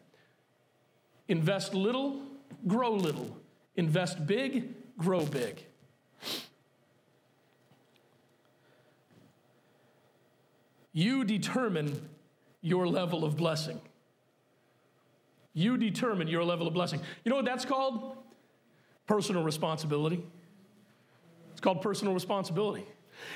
Invest 1.28 1.74
little, 1.74 2.22
grow 2.68 2.92
little. 2.92 3.38
Invest 3.76 4.26
big, 4.26 4.74
grow 4.98 5.26
big. 5.26 5.64
You 10.92 11.24
determine 11.24 12.10
your 12.62 12.88
level 12.88 13.24
of 13.24 13.38
blessing. 13.38 13.80
You 15.54 15.78
determine 15.78 16.28
your 16.28 16.44
level 16.44 16.68
of 16.68 16.74
blessing. 16.74 17.00
You 17.24 17.30
know 17.30 17.36
what 17.38 17.46
that's 17.46 17.66
called? 17.66 18.18
Personal 19.08 19.44
responsibility. 19.44 20.24
It's 21.60 21.64
called 21.66 21.82
personal 21.82 22.14
responsibility. 22.14 22.86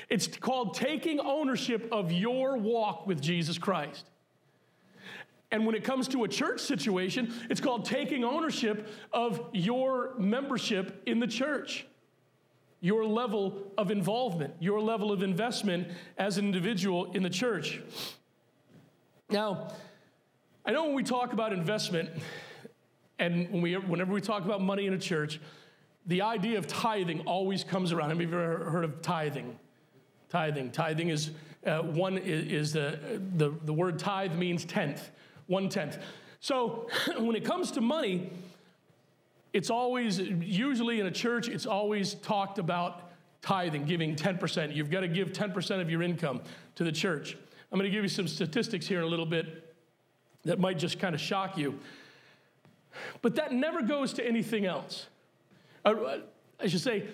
It's 0.08 0.26
called 0.26 0.72
taking 0.72 1.20
ownership 1.20 1.86
of 1.92 2.10
your 2.10 2.56
walk 2.56 3.06
with 3.06 3.20
Jesus 3.20 3.58
Christ. 3.58 4.06
And 5.50 5.66
when 5.66 5.74
it 5.74 5.84
comes 5.84 6.08
to 6.08 6.24
a 6.24 6.28
church 6.28 6.60
situation, 6.60 7.34
it's 7.50 7.60
called 7.60 7.84
taking 7.84 8.24
ownership 8.24 8.88
of 9.12 9.50
your 9.52 10.14
membership 10.16 11.02
in 11.04 11.20
the 11.20 11.26
church, 11.26 11.86
your 12.80 13.04
level 13.04 13.70
of 13.76 13.90
involvement, 13.90 14.54
your 14.58 14.80
level 14.80 15.12
of 15.12 15.22
investment 15.22 15.88
as 16.16 16.38
an 16.38 16.46
individual 16.46 17.12
in 17.12 17.22
the 17.22 17.28
church. 17.28 17.82
Now, 19.28 19.70
I 20.64 20.72
know 20.72 20.86
when 20.86 20.94
we 20.94 21.02
talk 21.02 21.34
about 21.34 21.52
investment, 21.52 22.08
and 23.18 23.50
when 23.50 23.60
we, 23.60 23.74
whenever 23.74 24.14
we 24.14 24.22
talk 24.22 24.46
about 24.46 24.62
money 24.62 24.86
in 24.86 24.94
a 24.94 24.98
church, 24.98 25.40
the 26.06 26.22
idea 26.22 26.58
of 26.58 26.66
tithing 26.66 27.20
always 27.20 27.64
comes 27.64 27.92
around. 27.92 28.10
Have 28.10 28.20
you 28.20 28.28
ever 28.28 28.70
heard 28.70 28.84
of 28.84 29.00
tithing? 29.02 29.58
Tithing. 30.28 30.70
Tithing 30.70 31.08
is 31.08 31.30
uh, 31.66 31.80
one 31.80 32.18
is, 32.18 32.52
is 32.52 32.72
the, 32.72 32.98
the, 33.36 33.50
the 33.64 33.72
word 33.72 33.98
tithe 33.98 34.34
means 34.34 34.64
tenth, 34.64 35.10
one 35.46 35.68
tenth. 35.68 35.98
So 36.40 36.88
when 37.18 37.36
it 37.36 37.44
comes 37.44 37.70
to 37.72 37.80
money, 37.80 38.30
it's 39.52 39.70
always, 39.70 40.18
usually 40.18 41.00
in 41.00 41.06
a 41.06 41.10
church, 41.10 41.48
it's 41.48 41.64
always 41.64 42.14
talked 42.14 42.58
about 42.58 43.10
tithing, 43.40 43.84
giving 43.84 44.16
10%. 44.16 44.74
You've 44.74 44.90
got 44.90 45.00
to 45.00 45.08
give 45.08 45.32
10% 45.32 45.80
of 45.80 45.90
your 45.90 46.02
income 46.02 46.42
to 46.74 46.84
the 46.84 46.92
church. 46.92 47.36
I'm 47.70 47.78
going 47.78 47.90
to 47.90 47.94
give 47.94 48.02
you 48.02 48.08
some 48.08 48.28
statistics 48.28 48.86
here 48.86 48.98
in 48.98 49.04
a 49.04 49.08
little 49.08 49.26
bit 49.26 49.74
that 50.44 50.58
might 50.58 50.78
just 50.78 50.98
kind 50.98 51.14
of 51.14 51.20
shock 51.20 51.56
you. 51.56 51.78
But 53.22 53.36
that 53.36 53.52
never 53.52 53.82
goes 53.82 54.12
to 54.14 54.26
anything 54.26 54.66
else. 54.66 55.06
Uh, 55.84 56.18
I 56.60 56.66
should 56.66 56.80
say, 56.80 57.08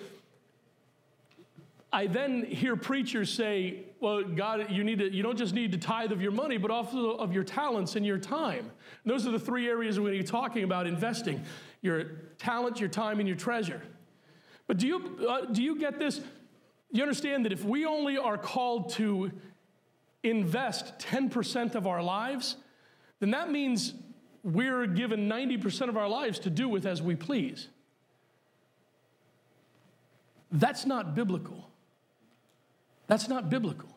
I 1.92 2.06
then 2.06 2.44
hear 2.44 2.76
preachers 2.76 3.32
say, 3.32 3.84
well, 3.98 4.22
God, 4.22 4.70
you, 4.70 4.84
need 4.84 5.00
to, 5.00 5.12
you 5.12 5.22
don't 5.22 5.36
just 5.36 5.54
need 5.54 5.72
to 5.72 5.78
tithe 5.78 6.12
of 6.12 6.22
your 6.22 6.30
money, 6.30 6.56
but 6.56 6.70
also 6.70 7.16
of 7.16 7.32
your 7.32 7.42
talents 7.42 7.96
and 7.96 8.06
your 8.06 8.18
time. 8.18 8.70
And 9.04 9.12
those 9.12 9.26
are 9.26 9.32
the 9.32 9.40
three 9.40 9.68
areas 9.68 9.98
we're 9.98 10.06
going 10.06 10.18
to 10.18 10.24
be 10.24 10.30
talking 10.30 10.62
about 10.62 10.86
investing 10.86 11.42
your 11.82 12.04
talent, 12.38 12.78
your 12.78 12.88
time, 12.88 13.18
and 13.18 13.28
your 13.28 13.36
treasure. 13.36 13.82
But 14.66 14.78
do 14.78 14.86
you, 14.86 15.26
uh, 15.28 15.46
do 15.46 15.62
you 15.62 15.78
get 15.78 15.98
this? 15.98 16.20
You 16.92 17.02
understand 17.02 17.44
that 17.44 17.52
if 17.52 17.64
we 17.64 17.84
only 17.86 18.18
are 18.18 18.38
called 18.38 18.90
to 18.90 19.32
invest 20.22 20.98
10% 21.00 21.74
of 21.74 21.86
our 21.86 22.02
lives, 22.02 22.56
then 23.18 23.32
that 23.32 23.50
means 23.50 23.94
we're 24.44 24.86
given 24.86 25.28
90% 25.28 25.88
of 25.88 25.96
our 25.96 26.08
lives 26.08 26.38
to 26.40 26.50
do 26.50 26.68
with 26.68 26.86
as 26.86 27.02
we 27.02 27.16
please. 27.16 27.68
That's 30.50 30.84
not 30.86 31.14
biblical. 31.14 31.70
That's 33.06 33.28
not 33.28 33.50
biblical. 33.50 33.88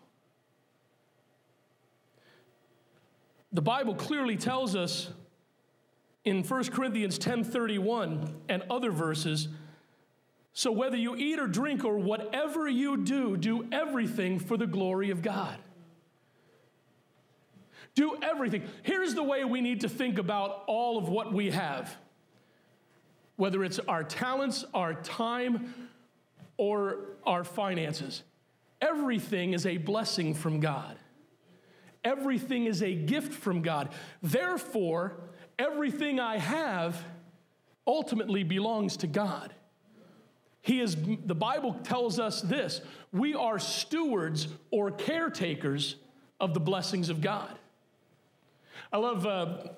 The 3.51 3.61
Bible 3.61 3.93
clearly 3.93 4.35
tells 4.35 4.75
us 4.75 5.09
in 6.25 6.43
1 6.43 6.71
Corinthians 6.71 7.19
10:31 7.19 8.33
and 8.49 8.63
other 8.69 8.91
verses, 8.91 9.49
so 10.53 10.71
whether 10.71 10.97
you 10.97 11.15
eat 11.15 11.39
or 11.39 11.47
drink 11.47 11.83
or 11.83 11.97
whatever 11.97 12.67
you 12.67 12.97
do, 12.97 13.37
do 13.37 13.67
everything 13.71 14.39
for 14.39 14.57
the 14.57 14.67
glory 14.67 15.09
of 15.09 15.21
God. 15.21 15.59
Do 17.95 18.17
everything. 18.23 18.67
Here's 18.81 19.13
the 19.13 19.23
way 19.23 19.43
we 19.43 19.61
need 19.61 19.81
to 19.81 19.89
think 19.89 20.17
about 20.17 20.63
all 20.65 20.97
of 20.97 21.09
what 21.09 21.31
we 21.31 21.51
have. 21.51 21.95
Whether 23.35 23.63
it's 23.63 23.79
our 23.79 24.03
talents, 24.03 24.65
our 24.73 24.95
time, 24.95 25.73
or 26.57 26.97
our 27.25 27.43
finances. 27.43 28.23
Everything 28.81 29.53
is 29.53 29.65
a 29.65 29.77
blessing 29.77 30.33
from 30.33 30.59
God. 30.59 30.97
Everything 32.03 32.65
is 32.65 32.83
a 32.83 32.93
gift 32.93 33.33
from 33.33 33.61
God. 33.61 33.89
Therefore, 34.21 35.15
everything 35.57 36.19
I 36.19 36.37
have 36.37 37.01
ultimately 37.87 38.43
belongs 38.43 38.97
to 38.97 39.07
God. 39.07 39.53
He 40.61 40.79
is 40.79 40.95
the 40.95 41.35
Bible 41.35 41.73
tells 41.83 42.19
us 42.19 42.41
this, 42.41 42.81
we 43.11 43.33
are 43.33 43.59
stewards 43.59 44.47
or 44.71 44.91
caretakers 44.91 45.97
of 46.39 46.53
the 46.53 46.59
blessings 46.59 47.09
of 47.09 47.21
God. 47.21 47.57
I 48.91 48.97
love 48.97 49.25
uh, 49.25 49.69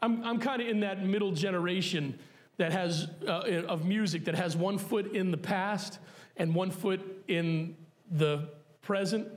I'm, 0.00 0.22
I'm 0.24 0.38
kind 0.38 0.60
of 0.60 0.68
in 0.68 0.80
that 0.80 1.04
middle 1.04 1.32
generation 1.32 2.18
that 2.58 2.72
has 2.72 3.08
uh, 3.26 3.64
of 3.66 3.86
music 3.86 4.26
that 4.26 4.34
has 4.34 4.56
one 4.56 4.78
foot 4.78 5.14
in 5.14 5.30
the 5.30 5.36
past 5.36 5.98
and 6.36 6.54
one 6.54 6.70
foot 6.70 7.00
in 7.28 7.76
the 8.10 8.48
present. 8.82 9.28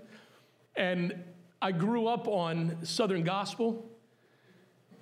And 0.76 1.24
I 1.62 1.72
grew 1.72 2.08
up 2.08 2.28
on 2.28 2.78
Southern 2.84 3.24
gospel. 3.24 3.86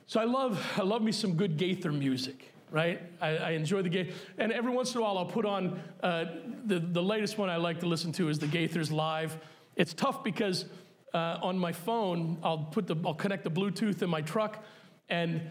So 0.06 0.20
I 0.20 0.24
love, 0.24 0.66
I 0.78 0.84
love 0.84 1.02
me 1.02 1.12
some 1.12 1.34
good 1.36 1.58
Gaither 1.58 1.92
music, 1.92 2.54
right? 2.72 3.02
I, 3.22 3.38
I 3.38 3.50
enjoy 3.52 3.82
the 3.82 3.90
Gaither. 3.90 4.14
And 4.38 4.52
every 4.52 4.72
once 4.72 4.94
in 4.94 5.00
a 5.00 5.04
while 5.04 5.18
I'll 5.18 5.26
put 5.26 5.46
on, 5.46 5.80
uh, 6.02 6.26
the, 6.66 6.80
the 6.80 7.04
latest 7.04 7.38
one 7.38 7.50
I 7.50 7.58
like 7.58 7.80
to 7.82 7.86
listen 7.86 8.12
to 8.14 8.30
is 8.30 8.40
the 8.40 8.48
Gaithers 8.48 8.92
Live. 8.92 9.38
It's 9.76 9.94
tough 9.94 10.24
because 10.24 10.66
uh, 11.14 11.40
on 11.42 11.58
my 11.60 11.72
phone, 11.72 12.38
I'll, 12.44 12.70
put 12.72 12.88
the, 12.88 12.96
I'll 13.06 13.14
connect 13.14 13.44
the 13.44 13.52
Bluetooth 13.52 14.02
in 14.02 14.10
my 14.10 14.22
truck 14.22 14.64
and 15.10 15.42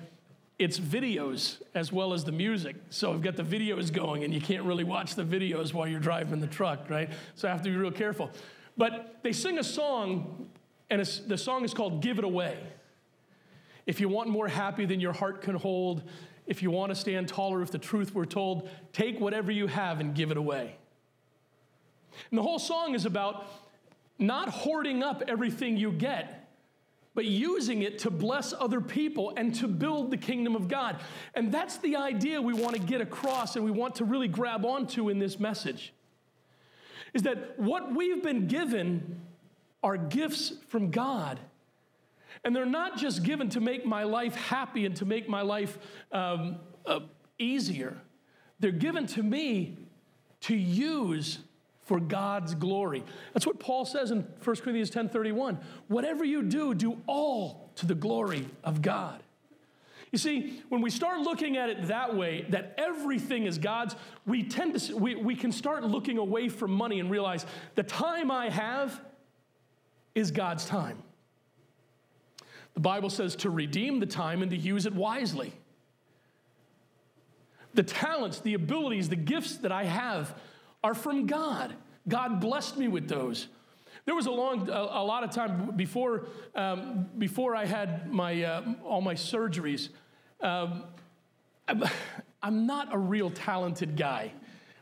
it's 0.59 0.81
videos 0.81 1.61
as 1.75 1.93
well 1.93 2.13
as 2.13 2.25
the 2.25 2.33
music. 2.33 2.77
So 2.89 3.13
I've 3.13 3.23
got 3.23 3.37
the 3.37 3.43
videos 3.43 3.93
going, 3.93 4.25
and 4.25 4.33
you 4.33 4.41
can't 4.41 4.65
really 4.65 4.85
watch 4.85 5.15
the 5.15 5.25
videos 5.25 5.75
while 5.75 5.87
you're 5.87 6.01
driving 6.01 6.41
the 6.41 6.47
truck, 6.47 6.89
right? 6.89 7.11
So 7.35 7.49
I 7.49 7.51
have 7.51 7.63
to 7.63 7.71
be 7.71 7.77
real 7.77 7.91
careful. 7.91 8.31
But 8.77 9.17
they 9.23 9.33
sing 9.33 9.59
a 9.59 9.65
song, 9.65 10.49
and 10.89 11.01
the 11.01 11.37
song 11.39 11.65
is 11.65 11.75
called 11.75 12.01
Give 12.03 12.19
It 12.19 12.25
Away. 12.25 12.59
If 13.87 14.01
you 14.01 14.09
want 14.09 14.31
more 14.31 14.49
happy 14.49 14.87
than 14.87 14.99
your 14.99 15.13
heart 15.13 15.43
can 15.43 15.57
hold, 15.57 16.03
if 16.47 16.63
you 16.63 16.71
want 16.71 16.91
to 16.91 16.95
stand 16.95 17.29
taller 17.29 17.63
if 17.63 17.71
the 17.71 17.79
truth 17.79 18.15
were 18.15 18.27
told, 18.27 18.69
take 18.93 19.21
whatever 19.21 19.53
you 19.53 19.67
have 19.67 20.01
and 20.01 20.15
give 20.15 20.31
it 20.31 20.37
away. 20.37 20.77
And 22.31 22.39
the 22.39 22.43
whole 22.43 22.59
song 22.59 22.95
is 22.95 23.05
about 23.05 23.47
not 24.19 24.49
hoarding 24.49 25.03
up 25.03 25.23
everything 25.29 25.77
you 25.77 25.93
get 25.93 26.46
but 27.17 27.25
using 27.25 27.83
it 27.83 27.99
to 28.01 28.11
bless 28.11 28.53
other 28.53 28.79
people 28.81 29.33
and 29.39 29.55
to 29.55 29.67
build 29.67 30.11
the 30.11 30.19
kingdom 30.19 30.55
of 30.55 30.69
God. 30.69 31.01
And 31.35 31.51
that's 31.51 31.79
the 31.79 31.97
idea 31.97 32.41
we 32.41 32.53
want 32.53 32.75
to 32.77 32.81
get 32.81 33.01
across 33.01 33.57
and 33.57 33.65
we 33.65 33.71
want 33.71 33.97
to 33.97 34.05
really 34.05 34.29
grab 34.29 34.67
onto 34.67 35.09
in 35.09 35.19
this 35.19 35.41
message. 35.41 35.95
Is 37.15 37.23
that 37.23 37.59
what 37.59 37.95
we've 37.95 38.23
been 38.23 38.47
given 38.47 39.23
are 39.83 39.97
gifts 39.97 40.53
from 40.69 40.91
God. 40.91 41.41
And 42.45 42.55
they're 42.55 42.67
not 42.67 42.99
just 42.99 43.23
given 43.23 43.49
to 43.51 43.61
make 43.61 43.87
my 43.87 44.05
life 44.05 44.35
happy 44.35 44.85
and 44.85 44.95
to 44.97 45.07
make 45.07 45.27
my 45.27 45.41
life 45.41 45.79
um, 46.13 46.57
uh, 46.85 47.01
easier. 47.39 47.97
They're 48.61 48.73
given 48.73 49.07
to 49.09 49.23
me 49.23 49.79
to 50.43 50.55
use 50.55 51.39
for 51.87 52.01
God's 52.01 52.55
glory. 52.55 53.05
That's 53.33 53.47
what 53.47 53.61
Paul 53.61 53.85
says 53.85 54.11
in 54.11 54.27
1 54.43 54.57
Corinthians 54.57 54.91
10:31. 54.91 55.59
Whatever 55.87 56.25
you 56.25 56.43
do, 56.43 56.75
do 56.75 57.01
all 57.07 57.71
to 57.77 57.87
the 57.87 57.95
glory 57.95 58.47
of 58.65 58.83
God. 58.83 59.23
You 60.11 60.19
see, 60.19 60.63
when 60.69 60.83
we 60.83 60.91
start 60.91 61.21
looking 61.21 61.57
at 61.57 61.71
it 61.71 61.87
that 61.89 62.17
way, 62.17 62.47
that 62.51 62.75
everything 62.77 63.47
is 63.47 63.59
God's, 63.59 63.95
we 64.27 64.43
tend 64.43 64.79
to 64.79 64.97
we, 64.97 65.15
we 65.15 65.37
can 65.37 65.53
start 65.53 65.85
looking 65.85 66.19
away 66.19 66.49
from 66.49 66.73
money 66.73 66.99
and 66.99 67.09
realize 67.09 67.47
the 67.77 67.85
time 67.85 68.33
I 68.33 68.51
have 68.51 69.01
is 70.15 70.33
God's 70.33 70.67
time. 70.67 71.03
The 72.75 72.81
Bible 72.81 73.11
says 73.11 73.37
to 73.37 73.51
redeem 73.51 74.01
the 74.01 74.07
time 74.07 74.43
and 74.43 74.51
to 74.51 74.57
use 74.57 74.87
it 74.87 74.95
wisely. 74.95 75.53
The 77.75 77.85
talents, 77.85 78.41
the 78.41 78.55
abilities, 78.55 79.09
the 79.09 79.17
gifts 79.17 79.59
that 79.59 79.71
I 79.71 79.85
have 79.85 80.35
are 80.83 80.95
from 80.95 81.27
God. 81.27 81.75
God 82.09 82.41
blessed 82.41 82.77
me 82.77 82.89
with 82.89 83.09
those. 83.09 83.49
There 84.05 84.15
was 84.15 84.27
a 84.27 84.31
long, 84.31 84.69
a, 84.69 84.73
a 84.73 85.05
lot 85.05 85.25
of 85.25 85.31
time 85.31 85.73
before, 85.77 86.27
um, 86.55 87.09
before 87.19 87.57
I 87.57 87.65
had 87.65 88.13
my, 88.13 88.43
uh, 88.43 88.75
all 88.85 89.01
my 89.01 89.15
surgeries. 89.15 89.89
Um, 90.41 90.85
I'm, 91.67 91.83
I'm 92.43 92.67
not 92.67 92.95
a 92.95 92.99
real 92.99 93.31
talented 93.31 93.97
guy 93.97 94.33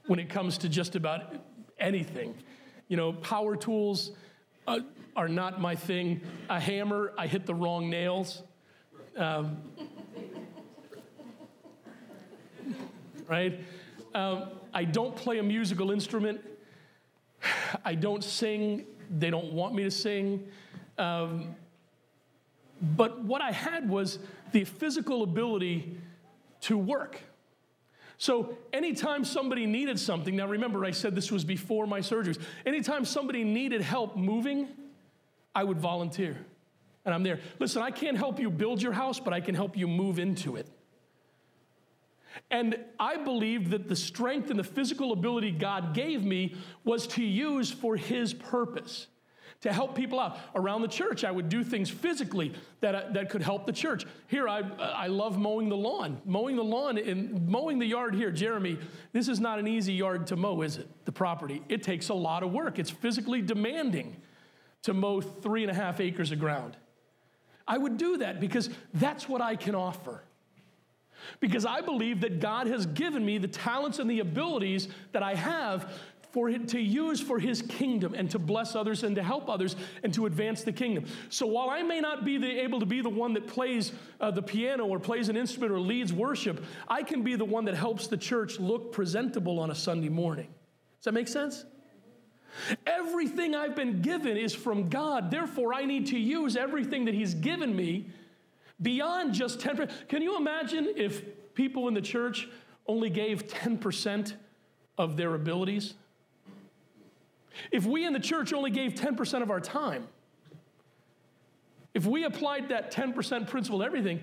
when 0.06 0.18
it 0.18 0.28
comes 0.28 0.58
to 0.58 0.68
just 0.68 0.96
about 0.96 1.34
anything. 1.78 2.34
You 2.88 2.98
know, 2.98 3.12
power 3.14 3.56
tools 3.56 4.10
uh, 4.66 4.80
are 5.16 5.28
not 5.28 5.60
my 5.60 5.74
thing. 5.74 6.20
A 6.50 6.60
hammer, 6.60 7.12
I 7.16 7.26
hit 7.26 7.46
the 7.46 7.54
wrong 7.54 7.88
nails. 7.88 8.42
Um, 9.16 9.62
right? 13.28 13.60
Um, 14.14 14.44
I 14.72 14.84
don't 14.84 15.14
play 15.16 15.38
a 15.38 15.42
musical 15.42 15.90
instrument. 15.90 16.40
I 17.84 17.94
don't 17.94 18.22
sing. 18.22 18.86
They 19.10 19.30
don't 19.30 19.52
want 19.52 19.74
me 19.74 19.82
to 19.82 19.90
sing. 19.90 20.46
Um, 20.98 21.56
but 22.80 23.22
what 23.24 23.42
I 23.42 23.50
had 23.52 23.88
was 23.88 24.18
the 24.52 24.64
physical 24.64 25.22
ability 25.22 25.96
to 26.62 26.78
work. 26.78 27.20
So, 28.16 28.56
anytime 28.72 29.24
somebody 29.24 29.66
needed 29.66 29.98
something, 29.98 30.36
now 30.36 30.46
remember, 30.46 30.84
I 30.84 30.92
said 30.92 31.14
this 31.14 31.32
was 31.32 31.44
before 31.44 31.86
my 31.86 32.00
surgeries. 32.00 32.40
Anytime 32.64 33.04
somebody 33.04 33.42
needed 33.42 33.80
help 33.80 34.16
moving, 34.16 34.68
I 35.54 35.64
would 35.64 35.78
volunteer. 35.78 36.38
And 37.04 37.12
I'm 37.12 37.22
there. 37.22 37.40
Listen, 37.58 37.82
I 37.82 37.90
can't 37.90 38.16
help 38.16 38.38
you 38.38 38.50
build 38.50 38.80
your 38.80 38.92
house, 38.92 39.18
but 39.18 39.32
I 39.32 39.40
can 39.40 39.54
help 39.54 39.76
you 39.76 39.88
move 39.88 40.18
into 40.18 40.56
it. 40.56 40.68
And 42.50 42.78
I 42.98 43.16
believed 43.16 43.70
that 43.70 43.88
the 43.88 43.96
strength 43.96 44.50
and 44.50 44.58
the 44.58 44.64
physical 44.64 45.12
ability 45.12 45.52
God 45.52 45.94
gave 45.94 46.24
me 46.24 46.54
was 46.84 47.06
to 47.08 47.24
use 47.24 47.70
for 47.70 47.96
His 47.96 48.34
purpose, 48.34 49.06
to 49.60 49.72
help 49.72 49.94
people 49.94 50.20
out. 50.20 50.38
Around 50.54 50.82
the 50.82 50.88
church, 50.88 51.24
I 51.24 51.30
would 51.30 51.48
do 51.48 51.64
things 51.64 51.90
physically 51.90 52.52
that, 52.80 52.94
uh, 52.94 53.02
that 53.12 53.30
could 53.30 53.42
help 53.42 53.66
the 53.66 53.72
church. 53.72 54.04
Here, 54.26 54.48
I, 54.48 54.60
I 54.78 55.06
love 55.06 55.38
mowing 55.38 55.68
the 55.68 55.76
lawn. 55.76 56.20
Mowing 56.24 56.56
the 56.56 56.64
lawn 56.64 56.98
and 56.98 57.48
mowing 57.48 57.78
the 57.78 57.86
yard 57.86 58.14
here, 58.14 58.30
Jeremy, 58.30 58.78
this 59.12 59.28
is 59.28 59.40
not 59.40 59.58
an 59.58 59.68
easy 59.68 59.92
yard 59.92 60.26
to 60.28 60.36
mow, 60.36 60.62
is 60.62 60.76
it? 60.76 60.88
The 61.04 61.12
property. 61.12 61.62
It 61.68 61.82
takes 61.82 62.08
a 62.08 62.14
lot 62.14 62.42
of 62.42 62.52
work, 62.52 62.78
it's 62.78 62.90
physically 62.90 63.42
demanding 63.42 64.16
to 64.82 64.92
mow 64.92 65.20
three 65.20 65.62
and 65.62 65.70
a 65.70 65.74
half 65.74 65.98
acres 66.00 66.30
of 66.30 66.38
ground. 66.38 66.76
I 67.66 67.78
would 67.78 67.96
do 67.96 68.18
that 68.18 68.40
because 68.40 68.68
that's 68.92 69.26
what 69.26 69.40
I 69.40 69.56
can 69.56 69.74
offer 69.74 70.22
because 71.40 71.64
I 71.66 71.80
believe 71.80 72.20
that 72.20 72.40
God 72.40 72.66
has 72.66 72.86
given 72.86 73.24
me 73.24 73.38
the 73.38 73.48
talents 73.48 73.98
and 73.98 74.10
the 74.10 74.20
abilities 74.20 74.88
that 75.12 75.22
I 75.22 75.34
have 75.34 75.92
for 76.34 76.50
to 76.50 76.80
use 76.80 77.20
for 77.20 77.38
his 77.38 77.62
kingdom 77.62 78.12
and 78.12 78.28
to 78.32 78.40
bless 78.40 78.74
others 78.74 79.04
and 79.04 79.14
to 79.14 79.22
help 79.22 79.48
others 79.48 79.76
and 80.02 80.12
to 80.12 80.26
advance 80.26 80.64
the 80.64 80.72
kingdom. 80.72 81.04
So 81.28 81.46
while 81.46 81.70
I 81.70 81.82
may 81.82 82.00
not 82.00 82.24
be 82.24 82.38
the, 82.38 82.60
able 82.60 82.80
to 82.80 82.86
be 82.86 83.00
the 83.00 83.08
one 83.08 83.34
that 83.34 83.46
plays 83.46 83.92
uh, 84.20 84.32
the 84.32 84.42
piano 84.42 84.84
or 84.86 84.98
plays 84.98 85.28
an 85.28 85.36
instrument 85.36 85.70
or 85.70 85.78
leads 85.78 86.12
worship, 86.12 86.64
I 86.88 87.04
can 87.04 87.22
be 87.22 87.36
the 87.36 87.44
one 87.44 87.66
that 87.66 87.76
helps 87.76 88.08
the 88.08 88.16
church 88.16 88.58
look 88.58 88.90
presentable 88.90 89.60
on 89.60 89.70
a 89.70 89.76
Sunday 89.76 90.08
morning. 90.08 90.48
Does 90.98 91.04
that 91.04 91.14
make 91.14 91.28
sense? 91.28 91.64
Everything 92.84 93.54
I've 93.54 93.76
been 93.76 94.02
given 94.02 94.36
is 94.36 94.52
from 94.52 94.88
God. 94.88 95.30
Therefore, 95.30 95.72
I 95.72 95.84
need 95.84 96.08
to 96.08 96.18
use 96.18 96.56
everything 96.56 97.04
that 97.04 97.14
he's 97.14 97.34
given 97.34 97.76
me 97.76 98.08
beyond 98.80 99.34
just 99.34 99.58
10%. 99.60 100.08
Can 100.08 100.22
you 100.22 100.36
imagine 100.36 100.92
if 100.96 101.22
people 101.54 101.88
in 101.88 101.94
the 101.94 102.00
church 102.00 102.48
only 102.86 103.10
gave 103.10 103.46
10% 103.46 104.34
of 104.98 105.16
their 105.16 105.34
abilities? 105.34 105.94
If 107.70 107.86
we 107.86 108.04
in 108.04 108.12
the 108.12 108.20
church 108.20 108.52
only 108.52 108.70
gave 108.70 108.94
10% 108.94 109.42
of 109.42 109.50
our 109.50 109.60
time, 109.60 110.08
if 111.94 112.04
we 112.04 112.24
applied 112.24 112.70
that 112.70 112.92
10% 112.92 113.48
principle 113.48 113.78
to 113.78 113.84
everything, 113.84 114.20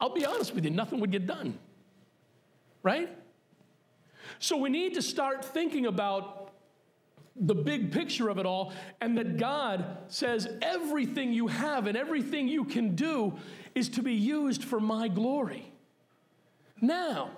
I'll 0.00 0.14
be 0.14 0.24
honest 0.24 0.54
with 0.54 0.64
you, 0.64 0.70
nothing 0.70 1.00
would 1.00 1.10
get 1.10 1.26
done. 1.26 1.58
Right? 2.82 3.10
So 4.38 4.56
we 4.56 4.68
need 4.68 4.94
to 4.94 5.02
start 5.02 5.44
thinking 5.44 5.86
about 5.86 6.39
the 7.36 7.54
big 7.54 7.92
picture 7.92 8.28
of 8.28 8.38
it 8.38 8.46
all, 8.46 8.72
and 9.00 9.16
that 9.16 9.36
God 9.36 9.84
says 10.08 10.48
everything 10.60 11.32
you 11.32 11.46
have 11.46 11.86
and 11.86 11.96
everything 11.96 12.48
you 12.48 12.64
can 12.64 12.94
do 12.94 13.34
is 13.74 13.88
to 13.90 14.02
be 14.02 14.14
used 14.14 14.64
for 14.64 14.80
my 14.80 15.08
glory. 15.08 15.72
Now, 16.80 17.30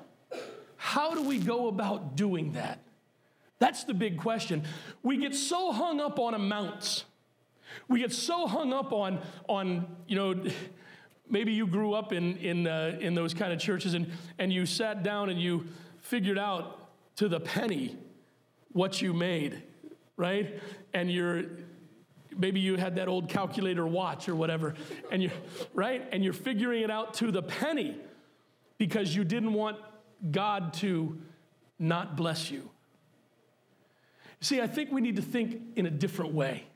how 0.77 1.15
do 1.15 1.23
we 1.23 1.39
go 1.39 1.69
about 1.69 2.17
doing 2.17 2.53
that? 2.53 2.81
That's 3.59 3.85
the 3.85 3.95
big 3.95 4.19
question. 4.19 4.65
We 5.03 5.19
get 5.19 5.35
so 5.35 5.71
hung 5.71 6.01
up 6.01 6.19
on 6.19 6.35
amounts. 6.35 7.05
We 7.87 8.01
get 8.01 8.13
so 8.13 8.47
hung 8.47 8.73
up 8.73 8.93
on, 8.93 9.21
on 9.49 9.87
you 10.09 10.17
know, 10.17 10.45
maybe 11.31 11.53
you 11.53 11.67
grew 11.67 11.95
up 11.95 12.13
in, 12.13 12.37
in, 12.39 12.67
uh, 12.67 12.99
in 13.01 13.15
those 13.15 13.35
kind 13.35 13.53
of 13.53 13.61
churches 13.61 13.95
and, 13.95 14.11
and 14.39 14.53
you 14.53 14.67
sat 14.67 15.03
down 15.03 15.31
and 15.31 15.41
you 15.41 15.67
figured 16.01 16.39
out 16.39 16.91
to 17.17 17.29
the 17.29 17.41
penny 17.41 17.97
what 18.73 19.01
you 19.01 19.13
made, 19.13 19.63
right? 20.23 20.61
And 20.95 21.11
you're, 21.11 21.43
maybe 22.39 22.61
you 22.61 22.77
had 22.77 22.95
that 22.95 23.09
old 23.09 23.29
calculator 23.29 23.85
watch 23.85 24.29
or 24.29 24.37
whatever, 24.37 24.75
and 25.11 25.21
you're 25.21 25.33
right? 25.75 26.09
And 26.13 26.23
you're 26.23 26.33
figuring 26.33 26.83
it 26.83 26.91
out 26.91 27.15
to 27.15 27.33
the 27.33 27.43
penny 27.43 27.97
because 28.79 29.15
you 29.17 29.25
didn't 29.25 29.53
want 29.53 29.79
God 30.31 30.75
to 30.75 31.21
not 31.77 32.17
bless 32.17 32.53
you. 32.53 32.71
See, 34.41 34.61
I 34.61 34.69
think 34.69 34.93
we 34.93 35.01
need 35.01 35.17
to 35.17 35.23
think 35.23 35.61
in 35.75 35.87
a 35.87 35.91
different 35.91 36.33
way 36.33 36.67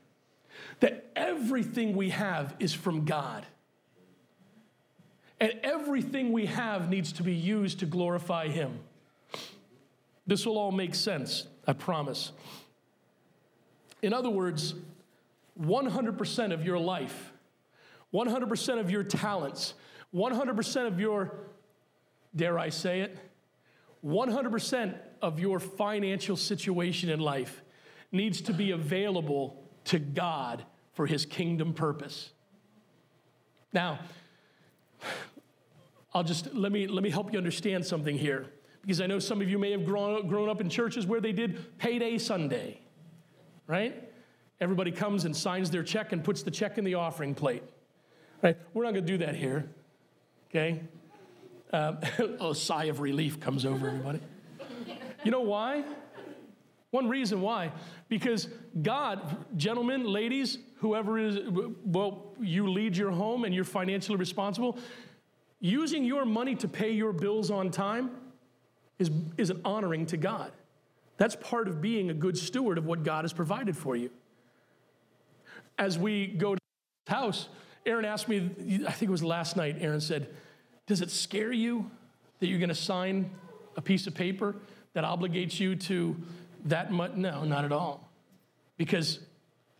that 0.81 1.05
everything 1.15 1.95
we 1.95 2.09
have 2.09 2.53
is 2.59 2.73
from 2.73 3.05
God. 3.05 3.45
And 5.39 5.53
everything 5.63 6.33
we 6.33 6.47
have 6.47 6.89
needs 6.89 7.13
to 7.13 7.23
be 7.23 7.33
used 7.33 7.79
to 7.79 7.85
glorify 7.85 8.49
Him. 8.49 8.79
This 10.25 10.45
will 10.45 10.57
all 10.57 10.71
make 10.73 10.95
sense, 10.95 11.47
I 11.65 11.73
promise. 11.73 12.31
In 14.01 14.13
other 14.13 14.29
words, 14.29 14.75
100% 15.59 16.53
of 16.53 16.65
your 16.65 16.77
life, 16.77 17.33
100% 18.13 18.79
of 18.79 18.91
your 18.91 19.03
talents, 19.03 19.73
100% 20.13 20.87
of 20.87 20.99
your, 20.99 21.39
dare 22.35 22.59
I 22.59 22.69
say 22.69 23.01
it, 23.01 23.17
100% 24.05 24.95
of 25.21 25.39
your 25.39 25.59
financial 25.59 26.35
situation 26.35 27.09
in 27.09 27.19
life 27.19 27.63
needs 28.11 28.41
to 28.41 28.53
be 28.53 28.71
available 28.71 29.63
to 29.85 29.99
God 29.99 30.63
for 30.93 31.05
his 31.05 31.25
kingdom 31.25 31.73
purpose. 31.73 32.31
Now, 33.73 33.99
I'll 36.13 36.23
just 36.23 36.53
let 36.53 36.71
me 36.71 36.87
let 36.87 37.03
me 37.03 37.09
help 37.09 37.31
you 37.31 37.37
understand 37.37 37.85
something 37.85 38.17
here 38.17 38.47
because 38.81 39.01
I 39.01 39.07
know 39.07 39.19
some 39.19 39.41
of 39.41 39.49
you 39.49 39.59
may 39.59 39.71
have 39.71 39.85
grown 39.85 40.27
grown 40.27 40.49
up 40.49 40.61
in 40.61 40.69
churches 40.69 41.05
where 41.05 41.21
they 41.21 41.31
did 41.31 41.77
payday 41.77 42.17
Sunday. 42.17 42.81
Right? 43.67 44.03
Everybody 44.59 44.91
comes 44.91 45.25
and 45.25 45.35
signs 45.35 45.69
their 45.69 45.83
check 45.83 46.13
and 46.13 46.23
puts 46.23 46.43
the 46.43 46.51
check 46.51 46.77
in 46.77 46.83
the 46.83 46.95
offering 46.95 47.35
plate. 47.35 47.63
Right? 48.41 48.57
We're 48.73 48.83
not 48.83 48.93
going 48.93 49.05
to 49.05 49.11
do 49.11 49.17
that 49.25 49.35
here. 49.35 49.69
Okay? 50.49 50.81
Um, 51.73 51.99
a 52.41 52.55
sigh 52.55 52.85
of 52.85 53.01
relief 53.01 53.39
comes 53.39 53.65
over 53.65 53.87
everybody. 53.87 54.19
You 55.23 55.31
know 55.31 55.41
why? 55.41 55.83
One 56.91 57.09
reason 57.09 57.41
why. 57.41 57.71
Because 58.07 58.47
God, 58.81 59.45
gentlemen, 59.57 60.05
ladies, 60.05 60.59
whoever 60.77 61.19
is, 61.19 61.39
well, 61.83 62.33
you 62.39 62.69
lead 62.69 62.95
your 62.95 63.11
home 63.11 63.43
and 63.43 63.53
you're 63.53 63.63
financially 63.63 64.17
responsible, 64.17 64.77
using 65.59 66.05
your 66.05 66.25
money 66.25 66.55
to 66.55 66.67
pay 66.67 66.91
your 66.91 67.11
bills 67.11 67.51
on 67.51 67.71
time 67.71 68.11
is, 68.99 69.11
is 69.37 69.49
an 69.49 69.61
honoring 69.65 70.05
to 70.07 70.17
God. 70.17 70.51
That's 71.17 71.35
part 71.35 71.67
of 71.67 71.81
being 71.81 72.09
a 72.09 72.13
good 72.13 72.37
steward 72.37 72.77
of 72.77 72.85
what 72.85 73.03
God 73.03 73.23
has 73.23 73.33
provided 73.33 73.75
for 73.75 73.95
you. 73.95 74.11
As 75.77 75.97
we 75.97 76.27
go 76.27 76.55
to 76.55 76.61
the 77.05 77.13
house, 77.13 77.49
Aaron 77.85 78.05
asked 78.05 78.27
me, 78.27 78.49
I 78.87 78.91
think 78.91 79.09
it 79.09 79.11
was 79.11 79.23
last 79.23 79.57
night, 79.57 79.77
Aaron 79.79 80.01
said, 80.01 80.29
Does 80.85 81.01
it 81.01 81.11
scare 81.11 81.51
you 81.51 81.89
that 82.39 82.47
you're 82.47 82.59
going 82.59 82.69
to 82.69 82.75
sign 82.75 83.31
a 83.75 83.81
piece 83.81 84.07
of 84.07 84.13
paper 84.13 84.55
that 84.93 85.03
obligates 85.03 85.59
you 85.59 85.75
to 85.75 86.15
that 86.65 86.91
much? 86.91 87.13
No, 87.13 87.43
not 87.43 87.65
at 87.65 87.71
all. 87.71 88.09
Because 88.77 89.19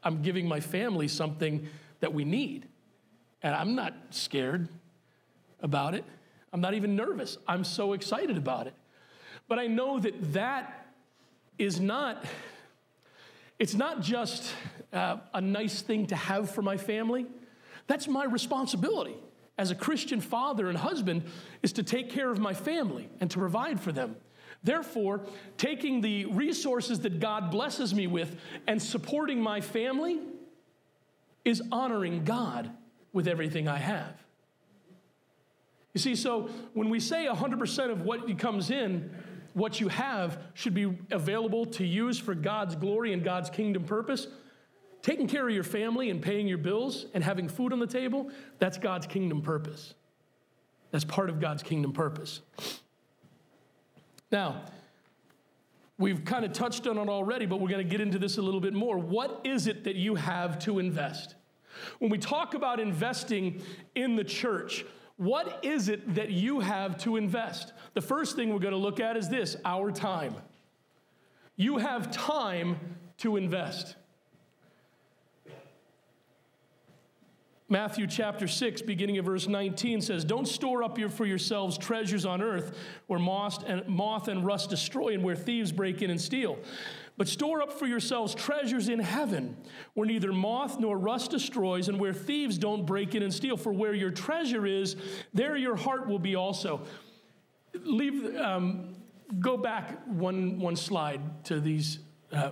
I'm 0.04 0.21
giving 0.21 0.47
my 0.47 0.60
family 0.60 1.08
something 1.08 1.67
that 2.00 2.13
we 2.13 2.26
need. 2.26 2.67
And 3.43 3.54
I'm 3.54 3.76
not 3.76 3.93
scared 4.10 4.67
about 5.62 5.93
it. 5.93 6.04
I'm 6.54 6.62
not 6.62 6.73
even 6.73 6.95
nervous. 6.95 7.38
I'm 7.47 7.63
so 7.63 7.93
excited 7.93 8.38
about 8.38 8.67
it. 8.67 8.73
But 9.47 9.60
I 9.60 9.67
know 9.67 10.00
that 10.00 10.34
that 10.34 10.87
is 11.58 11.80
not, 11.80 12.24
it's 13.60 13.74
not 13.74 14.02
just 14.02 14.54
uh, 14.93 15.17
a 15.34 15.41
nice 15.41 15.82
thing 15.82 16.08
to 16.08 16.15
have 16.15 16.50
for 16.50 16.62
my 16.62 16.78
family. 16.78 17.26
That's 17.88 18.08
my 18.08 18.26
responsibility 18.26 19.15
as 19.58 19.72
a 19.72 19.76
Christian 19.76 20.22
father 20.22 20.70
and 20.70 20.78
husband 20.78 21.24
is 21.63 21.74
to 21.74 21.84
take 21.84 22.10
care 22.10 22.30
of 22.30 22.39
my 22.39 22.54
family 22.54 23.10
and 23.20 23.30
to 23.32 23.39
provide 23.39 23.80
for 23.80 23.91
them. 23.91 24.15
Therefore, 24.63 25.22
taking 25.58 26.02
the 26.02 26.26
resources 26.26 27.00
that 27.02 27.20
God 27.20 27.52
blesses 27.52 27.93
me 27.93 28.08
with 28.08 28.36
and 28.67 28.82
supporting 28.82 29.41
my 29.41 29.62
family 29.62 30.20
is 31.46 31.62
honoring 31.72 32.24
God 32.24 32.72
with 33.13 33.28
everything 33.28 33.67
I 33.67 33.78
have. 33.78 34.13
You 35.93 36.02
see, 36.02 36.15
so 36.15 36.50
when 36.74 36.89
we 36.89 37.00
say 37.00 37.28
100% 37.28 37.91
of 37.91 38.02
what 38.02 38.38
comes 38.38 38.70
in, 38.70 39.10
what 39.58 39.80
you 39.80 39.88
have 39.88 40.39
should 40.54 40.76
be 40.76 40.96
available 41.10 41.65
to 41.65 41.84
use 41.84 42.20
for 42.20 42.36
God's 42.36 42.76
glory 42.76 43.12
and 43.12 43.24
God's 43.24 43.50
kingdom 43.50 43.84
purpose, 43.86 44.28
taking 45.02 45.28
care 45.28 45.48
of 45.48 45.54
your 45.54 45.63
family 45.63 46.12
and 46.12 46.22
paying 46.22 46.48
your 46.48 46.60
bills 46.60 47.08
and 47.15 47.24
having 47.24 47.50
food 47.50 47.74
on 47.74 47.80
the 47.80 47.88
table, 47.88 48.30
that's 48.60 48.78
God's 48.78 49.08
kingdom 49.08 49.41
purpose. 49.41 49.96
That's 50.91 51.04
part 51.04 51.30
of 51.30 51.39
God's 51.39 51.63
kingdom 51.63 51.91
purpose. 51.91 52.41
Now, 54.32 54.62
we've 55.98 56.24
kind 56.24 56.46
of 56.46 56.54
touched 56.54 56.86
on 56.86 57.00
it 57.00 57.10
already, 57.10 57.48
but 57.48 57.60
we're 57.60 57.70
going 57.70 57.84
to 57.84 57.89
get 57.89 58.00
into 58.00 58.20
this 58.20 58.38
a 58.38 58.41
little 58.43 58.62
bit 58.62 58.74
more. 58.74 59.00
What 59.00 59.41
is 59.43 59.65
it 59.65 59.86
that 59.86 59.96
you 59.96 60.13
have 60.15 60.60
to 60.60 60.78
invest? 60.78 61.34
When 61.98 62.12
we 62.12 62.20
talk 62.20 62.54
about 62.54 62.80
investing 62.80 63.62
in 63.96 64.15
the 64.15 64.24
church, 64.24 64.86
what 65.17 65.65
is 65.65 65.89
it 65.89 66.15
that 66.15 66.30
you 66.30 66.60
have 66.60 66.97
to 66.99 67.17
invest? 67.17 67.73
The 67.95 68.01
first 68.01 68.36
thing 68.36 68.53
we're 68.53 68.60
going 68.60 68.71
to 68.71 68.77
look 68.77 68.99
at 68.99 69.17
is 69.17 69.30
this 69.30 69.58
our 69.65 69.91
time. 69.91 70.36
You 71.56 71.77
have 71.77 72.12
time 72.12 72.80
to 73.19 73.36
invest. 73.36 73.95
Matthew 77.69 78.08
chapter 78.08 78.47
6, 78.47 78.84
beginning 78.84 79.17
of 79.17 79.25
verse 79.25 79.47
19, 79.47 79.99
says, 79.99 80.23
Don't 80.23 80.47
store 80.47 80.84
up 80.84 80.97
your, 80.97 81.10
for 81.10 81.25
yourselves 81.25 81.77
treasures 81.77 82.25
on 82.25 82.41
earth 82.41 82.77
where 83.08 83.19
moth 83.19 83.62
and, 83.67 83.86
moth 83.88 84.30
and 84.30 84.45
rust 84.45 84.69
destroy 84.69 85.13
and 85.13 85.21
where 85.21 85.36
thieves 85.36 85.73
break 85.73 86.01
in 86.01 86.10
and 86.10 86.21
steal. 86.21 86.58
But 87.17 87.27
store 87.27 87.63
up 87.63 87.73
for 87.73 87.88
yourselves 87.88 88.36
treasures 88.36 88.89
in 88.89 88.99
heaven 88.99 89.58
where 89.95 90.06
neither 90.06 90.32
moth 90.32 90.80
nor 90.80 90.97
rust 90.97 91.32
destroys 91.32 91.89
and 91.89 91.99
where 91.99 92.13
thieves 92.13 92.60
don't 92.60 92.86
break 92.86 93.15
in 93.15 93.23
and 93.23 93.34
steal. 93.34 93.58
For 93.58 93.73
where 93.73 93.95
your 93.95 94.12
treasure 94.12 94.67
is, 94.67 94.95
there 95.34 95.58
your 95.58 95.75
heart 95.75 96.08
will 96.08 96.19
be 96.19 96.36
also. 96.36 96.82
Leave, 97.73 98.36
um, 98.36 98.95
go 99.39 99.58
back 99.58 100.06
one, 100.06 100.60
one 100.60 100.75
slide 100.75 101.43
to 101.45 101.60
these. 101.60 101.99
Uh, 102.32 102.51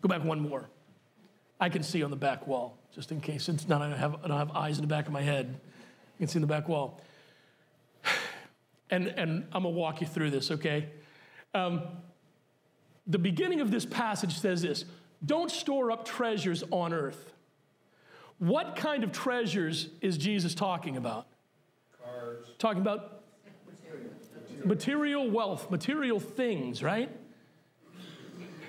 go 0.00 0.08
back 0.08 0.24
one 0.24 0.40
more. 0.40 0.66
I 1.60 1.68
can 1.68 1.82
see 1.82 2.02
on 2.02 2.10
the 2.10 2.16
back 2.16 2.46
wall, 2.46 2.78
just 2.94 3.12
in 3.12 3.20
case. 3.20 3.50
It's 3.50 3.68
not, 3.68 3.82
I 3.82 3.90
don't, 3.90 3.98
have, 3.98 4.14
I 4.24 4.28
don't 4.28 4.38
have 4.38 4.52
eyes 4.52 4.78
in 4.78 4.82
the 4.82 4.88
back 4.88 5.06
of 5.06 5.12
my 5.12 5.22
head. 5.22 5.46
You 5.48 6.26
can 6.26 6.28
see 6.28 6.38
in 6.38 6.42
the 6.42 6.46
back 6.46 6.68
wall. 6.68 7.00
And, 8.90 9.08
and 9.08 9.46
I'm 9.52 9.64
to 9.64 9.68
walk 9.68 10.00
you 10.00 10.06
through 10.06 10.30
this, 10.30 10.50
okay? 10.50 10.88
Um, 11.54 11.82
the 13.06 13.18
beginning 13.18 13.60
of 13.60 13.70
this 13.70 13.86
passage 13.86 14.38
says 14.38 14.62
this 14.62 14.84
Don't 15.24 15.50
store 15.50 15.90
up 15.90 16.04
treasures 16.04 16.62
on 16.70 16.92
earth. 16.92 17.32
What 18.38 18.76
kind 18.76 19.02
of 19.02 19.10
treasures 19.10 19.88
is 20.00 20.16
Jesus 20.16 20.54
talking 20.54 20.96
about? 20.96 21.26
Cars. 22.04 22.46
Talking 22.58 22.82
about 22.82 23.22
material, 23.66 24.66
material 24.66 25.30
wealth, 25.30 25.70
material 25.70 26.20
things, 26.20 26.82
right? 26.82 27.10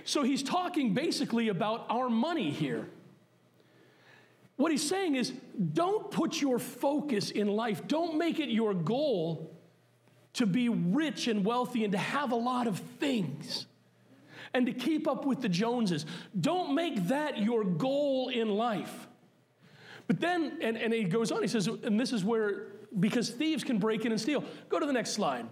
So 0.06 0.24
he's 0.24 0.42
talking 0.42 0.96
basically 0.96 1.50
about 1.50 1.86
our 1.88 2.10
money 2.10 2.50
here. 2.50 2.88
What 4.56 4.72
he's 4.72 4.88
saying 4.88 5.15
is 5.15 5.32
don't 5.74 6.10
put 6.10 6.42
your 6.42 6.58
focus 6.58 7.30
in 7.30 7.48
life, 7.48 7.88
don't 7.88 8.18
make 8.18 8.39
it 8.39 8.50
your 8.50 8.74
goal 8.74 9.56
to 10.39 10.45
be 10.45 10.69
rich 10.69 11.28
and 11.28 11.43
wealthy 11.43 11.84
and 11.84 11.91
to 11.91 11.97
have 11.97 12.32
a 12.32 12.36
lot 12.36 12.65
of 12.65 12.80
things 12.99 13.65
and 14.54 14.65
to 14.65 14.71
keep 14.71 15.06
up 15.06 15.25
with 15.25 15.41
the 15.41 15.49
Joneses. 15.49 16.06
Don't 16.39 16.73
make 16.73 17.10
that 17.10 17.39
your 17.39 17.65
goal 17.65 18.30
in 18.30 18.47
life. 18.47 19.10
But 20.08 20.21
then, 20.21 20.58
and, 20.62 20.78
and 20.78 20.93
he 20.93 21.04
goes 21.04 21.34
on, 21.34 21.41
he 21.41 21.49
says, 21.49 21.67
and 21.67 21.99
this 21.99 22.13
is 22.13 22.23
where, 22.23 22.67
because 22.97 23.30
thieves 23.30 23.65
can 23.65 23.80
break 23.80 24.06
in 24.06 24.13
and 24.13 24.19
steal. 24.19 24.45
Go 24.69 24.80
to 24.80 24.86
the 24.86 24.93
next 24.93 25.12
slide. 25.12 25.45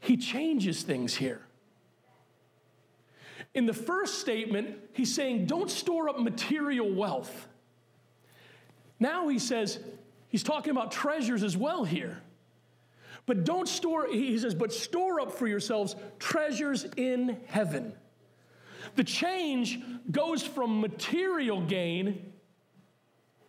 He 0.00 0.18
changes 0.18 0.82
things 0.82 1.14
here. 1.14 1.40
In 3.54 3.64
the 3.64 3.72
first 3.72 4.20
statement, 4.20 4.76
he's 4.92 5.12
saying, 5.12 5.46
don't 5.46 5.70
store 5.70 6.10
up 6.10 6.20
material 6.20 6.92
wealth. 6.92 7.48
Now 9.00 9.28
he 9.28 9.38
says, 9.38 9.78
he's 10.28 10.42
talking 10.42 10.70
about 10.70 10.92
treasures 10.92 11.42
as 11.42 11.56
well 11.56 11.84
here. 11.84 12.20
But 13.30 13.44
don't 13.44 13.68
store, 13.68 14.08
he 14.08 14.36
says, 14.38 14.56
but 14.56 14.72
store 14.72 15.20
up 15.20 15.30
for 15.30 15.46
yourselves 15.46 15.94
treasures 16.18 16.84
in 16.96 17.38
heaven. 17.46 17.94
The 18.96 19.04
change 19.04 19.78
goes 20.10 20.42
from 20.42 20.80
material 20.80 21.60
gain 21.60 22.32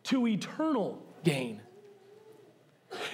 to 0.03 0.27
eternal 0.27 1.03
gain. 1.23 1.61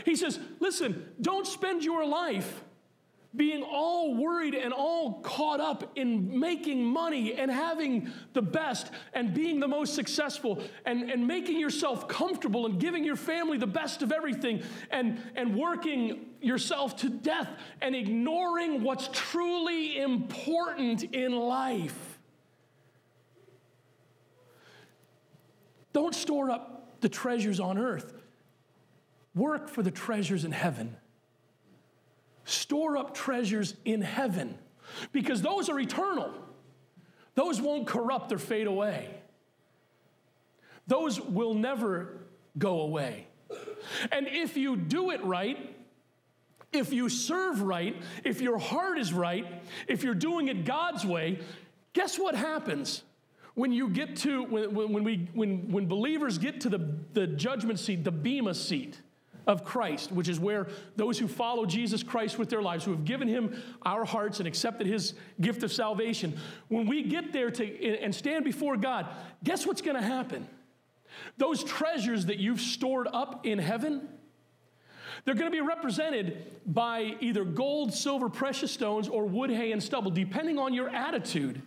He 0.03 0.17
says, 0.17 0.41
listen, 0.59 1.09
don't 1.21 1.47
spend 1.47 1.85
your 1.85 2.05
life 2.05 2.65
being 3.37 3.63
all 3.63 4.15
worried 4.15 4.55
and 4.55 4.73
all 4.73 5.21
caught 5.21 5.59
up 5.59 5.91
in 5.95 6.39
making 6.39 6.83
money 6.83 7.33
and 7.33 7.51
having 7.51 8.11
the 8.33 8.41
best 8.41 8.89
and 9.13 9.33
being 9.33 9.59
the 9.59 9.67
most 9.67 9.93
successful 9.93 10.61
and, 10.85 11.09
and 11.09 11.27
making 11.27 11.59
yourself 11.59 12.07
comfortable 12.07 12.65
and 12.65 12.79
giving 12.79 13.03
your 13.03 13.15
family 13.15 13.57
the 13.57 13.67
best 13.67 14.01
of 14.01 14.11
everything 14.11 14.63
and, 14.89 15.21
and 15.35 15.55
working 15.55 16.25
yourself 16.41 16.97
to 16.97 17.09
death 17.09 17.49
and 17.81 17.95
ignoring 17.95 18.83
what's 18.83 19.09
truly 19.11 19.97
important 19.97 21.03
in 21.03 21.31
life. 21.31 22.19
Don't 25.93 26.13
store 26.13 26.51
up 26.51 27.01
the 27.01 27.09
treasures 27.09 27.59
on 27.59 27.77
earth. 27.77 28.13
Work 29.35 29.69
for 29.69 29.83
the 29.83 29.91
treasures 29.91 30.45
in 30.45 30.51
heaven. 30.51 30.95
Store 32.45 32.97
up 32.97 33.13
treasures 33.13 33.75
in 33.85 34.01
heaven 34.01 34.57
because 35.11 35.41
those 35.41 35.69
are 35.69 35.79
eternal. 35.79 36.31
Those 37.35 37.61
won't 37.61 37.85
corrupt 37.87 38.31
or 38.31 38.39
fade 38.39 38.67
away. 38.67 39.09
Those 40.87 41.19
will 41.19 41.53
never 41.53 42.17
go 42.57 42.81
away. 42.81 43.27
And 44.11 44.27
if 44.27 44.57
you 44.57 44.75
do 44.75 45.11
it 45.11 45.23
right, 45.23 45.76
if 46.77 46.93
you 46.93 47.09
serve 47.09 47.61
right, 47.61 47.95
if 48.23 48.41
your 48.41 48.57
heart 48.57 48.97
is 48.97 49.13
right, 49.13 49.45
if 49.87 50.03
you're 50.03 50.15
doing 50.15 50.47
it 50.47 50.65
God's 50.65 51.05
way, 51.05 51.39
guess 51.93 52.17
what 52.17 52.35
happens? 52.35 53.03
When 53.55 53.71
you 53.71 53.89
get 53.89 54.15
to, 54.17 54.43
when, 54.43 54.73
when, 54.93 55.03
we, 55.03 55.27
when, 55.33 55.71
when 55.71 55.87
believers 55.87 56.37
get 56.37 56.61
to 56.61 56.69
the, 56.69 56.95
the 57.13 57.27
judgment 57.27 57.79
seat, 57.79 58.03
the 58.03 58.11
Bema 58.11 58.53
seat, 58.53 59.01
of 59.47 59.63
Christ, 59.63 60.11
which 60.11 60.27
is 60.27 60.39
where 60.39 60.67
those 60.97 61.17
who 61.17 61.27
follow 61.27 61.65
Jesus 61.65 62.03
Christ 62.03 62.37
with 62.37 62.49
their 62.49 62.61
lives, 62.61 62.83
who 62.83 62.91
have 62.91 63.05
given 63.05 63.29
him 63.29 63.63
our 63.81 64.03
hearts 64.03 64.39
and 64.39 64.47
accepted 64.47 64.85
his 64.85 65.13
gift 65.39 65.63
of 65.63 65.71
salvation, 65.71 66.37
when 66.67 66.85
we 66.85 67.01
get 67.01 67.31
there 67.31 67.49
to, 67.49 68.01
and 68.01 68.13
stand 68.13 68.43
before 68.43 68.75
God, 68.75 69.07
guess 69.43 69.65
what's 69.65 69.81
going 69.81 69.95
to 69.95 70.03
happen? 70.03 70.45
Those 71.37 71.63
treasures 71.63 72.25
that 72.25 72.37
you've 72.37 72.59
stored 72.59 73.07
up 73.11 73.45
in 73.45 73.57
heaven, 73.57 74.09
they're 75.25 75.35
going 75.35 75.51
to 75.51 75.55
be 75.55 75.61
represented 75.61 76.45
by 76.65 77.15
either 77.19 77.43
gold, 77.43 77.93
silver, 77.93 78.29
precious 78.29 78.71
stones, 78.71 79.07
or 79.07 79.25
wood, 79.25 79.49
hay, 79.49 79.71
and 79.71 79.81
stubble, 79.81 80.11
depending 80.11 80.57
on 80.59 80.73
your 80.73 80.89
attitude 80.89 81.61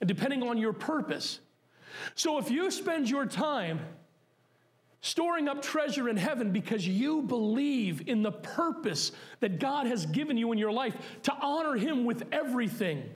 and 0.00 0.08
depending 0.08 0.42
on 0.42 0.58
your 0.58 0.72
purpose. 0.72 1.40
So 2.14 2.38
if 2.38 2.50
you 2.50 2.70
spend 2.70 3.08
your 3.08 3.26
time 3.26 3.80
storing 5.02 5.48
up 5.48 5.60
treasure 5.60 6.08
in 6.08 6.16
heaven 6.16 6.52
because 6.52 6.86
you 6.86 7.22
believe 7.22 8.08
in 8.08 8.22
the 8.22 8.32
purpose 8.32 9.12
that 9.40 9.58
God 9.58 9.86
has 9.86 10.06
given 10.06 10.36
you 10.36 10.52
in 10.52 10.58
your 10.58 10.72
life 10.72 10.96
to 11.24 11.34
honor 11.34 11.74
him 11.74 12.04
with 12.04 12.22
everything. 12.32 13.10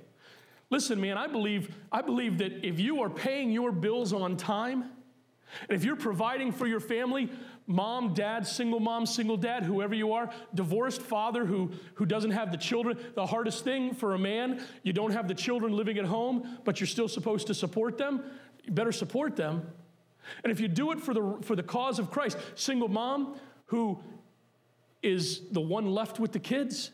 Listen, 0.69 1.01
man, 1.01 1.17
I 1.17 1.29
believe 1.29 1.75
I 1.93 2.03
believe 2.03 2.39
that 2.39 2.67
if 2.67 2.81
you 2.81 3.03
are 3.03 3.11
paying 3.11 3.53
your 3.53 3.71
bills 3.71 4.13
on 4.13 4.37
time, 4.37 4.91
and 5.69 5.71
if 5.71 5.85
you're 5.85 5.97
providing 5.97 6.51
for 6.51 6.67
your 6.67 6.81
family, 6.81 7.31
mom, 7.67 8.15
dad, 8.15 8.47
single 8.47 8.81
mom, 8.81 9.07
single 9.07 9.37
dad, 9.37 9.63
whoever 9.63 9.95
you 9.95 10.13
are, 10.13 10.31
divorced 10.55 11.03
father 11.03 11.45
who, 11.45 11.71
who 11.95 12.07
doesn't 12.07 12.31
have 12.31 12.53
the 12.53 12.57
children, 12.57 12.99
the 13.15 13.27
hardest 13.27 13.65
thing 13.65 13.93
for 13.95 14.15
a 14.15 14.19
man, 14.19 14.65
you 14.83 14.93
don't 14.93 15.13
have 15.13 15.29
the 15.29 15.35
children 15.35 15.73
living 15.73 15.99
at 15.99 16.05
home, 16.05 16.59
but 16.65 16.81
you're 16.81 16.87
still 16.87 17.09
supposed 17.09 17.47
to 17.49 17.55
support 17.55 17.99
them, 17.99 18.23
you 18.65 18.73
better 18.73 18.93
support 18.93 19.37
them. 19.37 19.67
And 20.43 20.51
if 20.51 20.61
you 20.61 20.69
do 20.69 20.93
it 20.93 21.01
for 21.01 21.15
the, 21.15 21.39
for 21.43 21.57
the 21.57 21.63
cause 21.63 21.99
of 21.99 22.11
Christ, 22.11 22.39
single 22.55 22.89
mom 22.89 23.39
who 23.67 24.01
is 25.03 25.43
the 25.51 25.61
one 25.61 25.87
left 25.87 26.19
with 26.21 26.33
the 26.33 26.39
kids, 26.39 26.91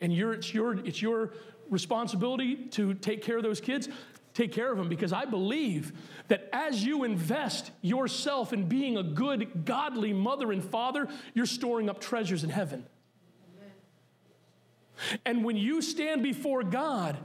and 0.00 0.12
you're, 0.12 0.34
it's, 0.34 0.52
your, 0.52 0.74
it's 0.86 1.00
your 1.00 1.32
responsibility 1.70 2.56
to 2.70 2.94
take 2.94 3.22
care 3.22 3.36
of 3.36 3.42
those 3.42 3.60
kids, 3.60 3.88
take 4.34 4.52
care 4.52 4.70
of 4.70 4.78
them 4.78 4.88
because 4.88 5.12
I 5.12 5.24
believe 5.24 5.92
that 6.28 6.48
as 6.52 6.84
you 6.84 7.04
invest 7.04 7.70
yourself 7.80 8.52
in 8.52 8.68
being 8.68 8.96
a 8.96 9.02
good, 9.02 9.64
godly 9.64 10.12
mother 10.12 10.52
and 10.52 10.64
father, 10.64 11.08
you're 11.34 11.46
storing 11.46 11.90
up 11.90 12.00
treasures 12.00 12.44
in 12.44 12.50
heaven. 12.50 12.86
And 15.24 15.44
when 15.44 15.56
you 15.56 15.82
stand 15.82 16.22
before 16.22 16.62
God, 16.62 17.18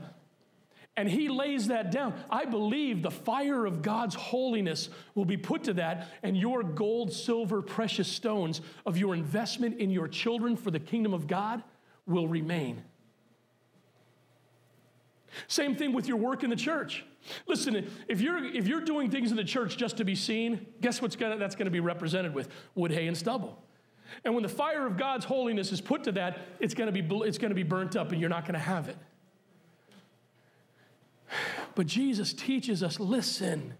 and 0.98 1.08
he 1.08 1.28
lays 1.28 1.68
that 1.68 1.92
down. 1.92 2.12
I 2.28 2.44
believe 2.44 3.02
the 3.02 3.10
fire 3.12 3.64
of 3.66 3.82
God's 3.82 4.16
holiness 4.16 4.88
will 5.14 5.24
be 5.24 5.36
put 5.36 5.62
to 5.64 5.74
that, 5.74 6.08
and 6.24 6.36
your 6.36 6.64
gold, 6.64 7.12
silver, 7.12 7.62
precious 7.62 8.08
stones 8.08 8.60
of 8.84 8.98
your 8.98 9.14
investment 9.14 9.78
in 9.78 9.90
your 9.90 10.08
children 10.08 10.56
for 10.56 10.72
the 10.72 10.80
kingdom 10.80 11.14
of 11.14 11.28
God 11.28 11.62
will 12.04 12.26
remain. 12.26 12.82
Same 15.46 15.76
thing 15.76 15.92
with 15.92 16.08
your 16.08 16.16
work 16.16 16.42
in 16.42 16.50
the 16.50 16.56
church. 16.56 17.04
Listen, 17.46 17.90
if 18.08 18.20
you're, 18.20 18.44
if 18.44 18.66
you're 18.66 18.80
doing 18.80 19.10
things 19.10 19.30
in 19.30 19.36
the 19.36 19.44
church 19.44 19.76
just 19.76 19.96
to 19.98 20.04
be 20.04 20.14
seen, 20.14 20.66
guess 20.80 21.02
what's 21.02 21.16
gonna, 21.16 21.36
that's 21.36 21.54
going 21.54 21.66
to 21.66 21.70
be 21.70 21.80
represented 21.80 22.34
with? 22.34 22.48
Wood, 22.74 22.92
hay, 22.92 23.06
and 23.06 23.16
stubble. 23.16 23.62
And 24.24 24.34
when 24.34 24.42
the 24.42 24.48
fire 24.48 24.86
of 24.86 24.96
God's 24.96 25.24
holiness 25.24 25.72
is 25.72 25.80
put 25.80 26.04
to 26.04 26.12
that, 26.12 26.38
it's 26.60 26.74
going 26.74 26.92
to 26.92 27.02
be, 27.02 27.16
it's 27.26 27.38
going 27.38 27.50
to 27.50 27.54
be 27.54 27.62
burnt 27.62 27.96
up 27.96 28.12
and 28.12 28.20
you're 28.20 28.30
not 28.30 28.44
going 28.44 28.54
to 28.54 28.60
have 28.60 28.88
it. 28.88 28.96
But 31.74 31.86
Jesus 31.86 32.32
teaches 32.32 32.82
us 32.82 32.98
listen, 32.98 33.74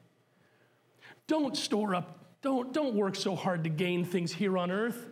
don't 1.26 1.56
store 1.56 1.94
up, 1.94 2.26
don't, 2.42 2.72
don't 2.72 2.94
work 2.94 3.16
so 3.16 3.34
hard 3.34 3.64
to 3.64 3.70
gain 3.70 4.04
things 4.04 4.32
here 4.32 4.58
on 4.58 4.70
earth. 4.70 5.06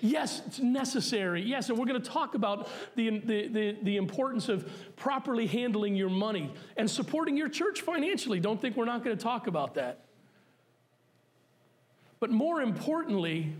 Yes, 0.00 0.42
it's 0.46 0.60
necessary. 0.60 1.42
Yes, 1.42 1.68
and 1.68 1.78
we're 1.78 1.86
going 1.86 2.00
to 2.00 2.10
talk 2.10 2.34
about 2.34 2.68
the, 2.94 3.18
the, 3.20 3.48
the, 3.48 3.76
the, 3.82 3.96
importance 3.96 4.48
of 4.48 4.70
properly 4.96 5.46
handling 5.46 5.94
your 5.94 6.10
money 6.10 6.52
and 6.76 6.90
supporting 6.90 7.36
your 7.36 7.48
church 7.48 7.80
financially. 7.80 8.40
Don't 8.40 8.60
think 8.60 8.76
we're 8.76 8.84
not 8.84 9.02
going 9.02 9.16
to 9.16 9.22
talk 9.22 9.46
about 9.46 9.74
that. 9.74 10.04
But 12.20 12.30
more 12.30 12.60
importantly, 12.60 13.52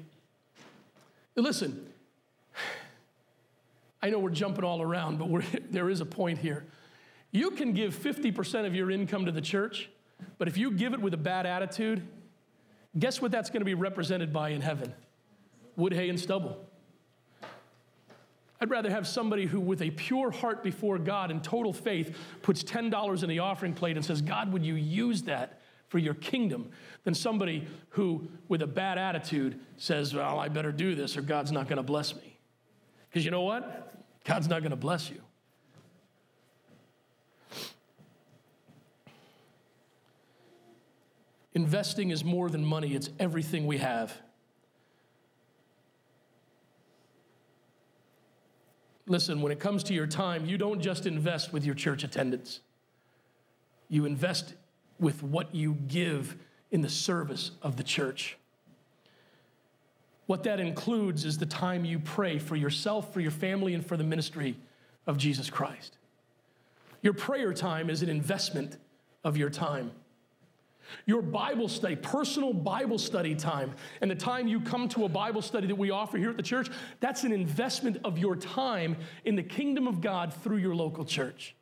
listen, 1.36 1.86
I 4.02 4.10
know 4.10 4.18
we're 4.18 4.30
jumping 4.30 4.64
all 4.64 4.82
around, 4.82 5.18
but 5.18 5.44
there 5.70 5.88
is 5.88 6.00
a 6.00 6.06
point 6.06 6.38
here. 6.38 6.64
You 7.30 7.50
can 7.50 7.72
give 7.72 7.94
50% 7.94 8.66
of 8.66 8.74
your 8.74 8.90
income 8.90 9.26
to 9.26 9.32
the 9.32 9.40
church, 9.40 9.90
but 10.38 10.46
if 10.46 10.56
you 10.56 10.70
give 10.70 10.94
it 10.94 11.00
with 11.00 11.14
a 11.14 11.18
bad 11.18 11.46
attitude, 11.46 12.06
guess 12.98 13.20
what 13.20 13.32
that's 13.32 13.50
going 13.50 13.60
to 13.60 13.66
be 13.66 13.74
represented 13.74 14.32
by 14.32 14.50
in 14.50 14.60
heaven? 14.60 14.94
Wood, 15.76 15.92
hay, 15.92 16.08
and 16.08 16.18
stubble. 16.18 16.58
I'd 18.60 18.70
rather 18.70 18.90
have 18.90 19.06
somebody 19.06 19.46
who, 19.46 19.60
with 19.60 19.82
a 19.82 19.90
pure 19.90 20.30
heart 20.30 20.62
before 20.62 20.98
God 20.98 21.30
and 21.30 21.42
total 21.42 21.72
faith, 21.72 22.16
puts 22.42 22.62
$10 22.62 23.22
in 23.22 23.28
the 23.28 23.40
offering 23.40 23.74
plate 23.74 23.96
and 23.96 24.04
says, 24.04 24.22
God, 24.22 24.52
would 24.52 24.64
you 24.64 24.74
use 24.74 25.22
that 25.22 25.60
for 25.88 25.98
your 25.98 26.14
kingdom, 26.14 26.70
than 27.04 27.14
somebody 27.14 27.68
who, 27.90 28.26
with 28.48 28.62
a 28.62 28.66
bad 28.66 28.98
attitude, 28.98 29.60
says, 29.76 30.14
Well, 30.14 30.40
I 30.40 30.48
better 30.48 30.72
do 30.72 30.94
this 30.94 31.16
or 31.16 31.22
God's 31.22 31.52
not 31.52 31.68
going 31.68 31.76
to 31.76 31.84
bless 31.84 32.16
me. 32.16 32.36
Because 33.08 33.24
you 33.24 33.30
know 33.30 33.42
what? 33.42 33.94
God's 34.24 34.48
not 34.48 34.60
going 34.60 34.70
to 34.70 34.76
bless 34.76 35.08
you. 35.10 35.20
Investing 41.52 42.10
is 42.10 42.24
more 42.24 42.50
than 42.50 42.64
money, 42.64 42.94
it's 42.94 43.10
everything 43.20 43.66
we 43.66 43.78
have. 43.78 44.20
Listen, 49.06 49.42
when 49.42 49.52
it 49.52 49.60
comes 49.60 49.84
to 49.84 49.94
your 49.94 50.06
time, 50.06 50.46
you 50.46 50.56
don't 50.56 50.80
just 50.80 51.06
invest 51.06 51.52
with 51.52 51.64
your 51.64 51.74
church 51.74 52.04
attendance. 52.04 52.60
You 53.88 54.06
invest 54.06 54.54
with 54.98 55.22
what 55.22 55.54
you 55.54 55.74
give 55.88 56.36
in 56.70 56.80
the 56.80 56.88
service 56.88 57.50
of 57.62 57.76
the 57.76 57.82
church. 57.82 58.38
What 60.26 60.42
that 60.44 60.58
includes 60.58 61.24
is 61.24 61.36
the 61.36 61.46
time 61.46 61.84
you 61.84 61.98
pray 61.98 62.38
for 62.38 62.56
yourself, 62.56 63.12
for 63.12 63.20
your 63.20 63.30
family, 63.30 63.74
and 63.74 63.84
for 63.84 63.96
the 63.96 64.04
ministry 64.04 64.56
of 65.06 65.18
Jesus 65.18 65.50
Christ. 65.50 65.98
Your 67.02 67.12
prayer 67.12 67.52
time 67.52 67.90
is 67.90 68.02
an 68.02 68.08
investment 68.08 68.78
of 69.22 69.36
your 69.36 69.50
time. 69.50 69.90
Your 71.06 71.22
Bible 71.22 71.68
study, 71.68 71.96
personal 71.96 72.52
Bible 72.52 72.98
study 72.98 73.34
time, 73.34 73.72
and 74.00 74.10
the 74.10 74.14
time 74.14 74.48
you 74.48 74.60
come 74.60 74.88
to 74.90 75.04
a 75.04 75.08
Bible 75.08 75.42
study 75.42 75.66
that 75.66 75.76
we 75.76 75.90
offer 75.90 76.18
here 76.18 76.30
at 76.30 76.36
the 76.36 76.42
church, 76.42 76.70
that's 77.00 77.24
an 77.24 77.32
investment 77.32 77.98
of 78.04 78.18
your 78.18 78.36
time 78.36 78.96
in 79.24 79.36
the 79.36 79.42
kingdom 79.42 79.86
of 79.86 80.00
God 80.00 80.32
through 80.32 80.58
your 80.58 80.74
local 80.74 81.04
church. 81.04 81.54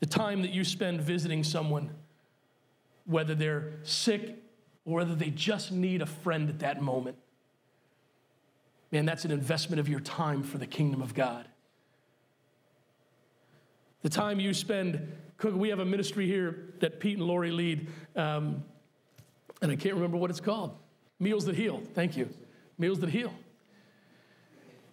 The 0.00 0.06
time 0.06 0.42
that 0.42 0.50
you 0.50 0.64
spend 0.64 1.00
visiting 1.00 1.44
someone, 1.44 1.90
whether 3.04 3.34
they're 3.34 3.74
sick 3.82 4.38
or 4.84 4.96
whether 4.96 5.14
they 5.14 5.30
just 5.30 5.72
need 5.72 6.00
a 6.00 6.06
friend 6.06 6.48
at 6.48 6.60
that 6.60 6.80
moment. 6.80 7.16
Man, 8.90 9.04
that's 9.04 9.24
an 9.24 9.30
investment 9.30 9.78
of 9.78 9.88
your 9.88 10.00
time 10.00 10.42
for 10.42 10.58
the 10.58 10.66
kingdom 10.66 11.02
of 11.02 11.14
God. 11.14 11.46
The 14.02 14.08
time 14.08 14.40
you 14.40 14.54
spend 14.54 15.12
cooking, 15.36 15.58
we 15.58 15.68
have 15.68 15.78
a 15.78 15.84
ministry 15.84 16.26
here 16.26 16.70
that 16.80 17.00
Pete 17.00 17.18
and 17.18 17.26
Lori 17.26 17.50
lead, 17.50 17.88
um, 18.16 18.64
and 19.62 19.70
I 19.70 19.76
can't 19.76 19.94
remember 19.94 20.16
what 20.16 20.30
it's 20.30 20.40
called 20.40 20.76
Meals 21.18 21.44
That 21.44 21.56
Heal. 21.56 21.82
Thank 21.94 22.16
you. 22.16 22.28
Meals 22.78 23.00
That 23.00 23.10
Heal 23.10 23.32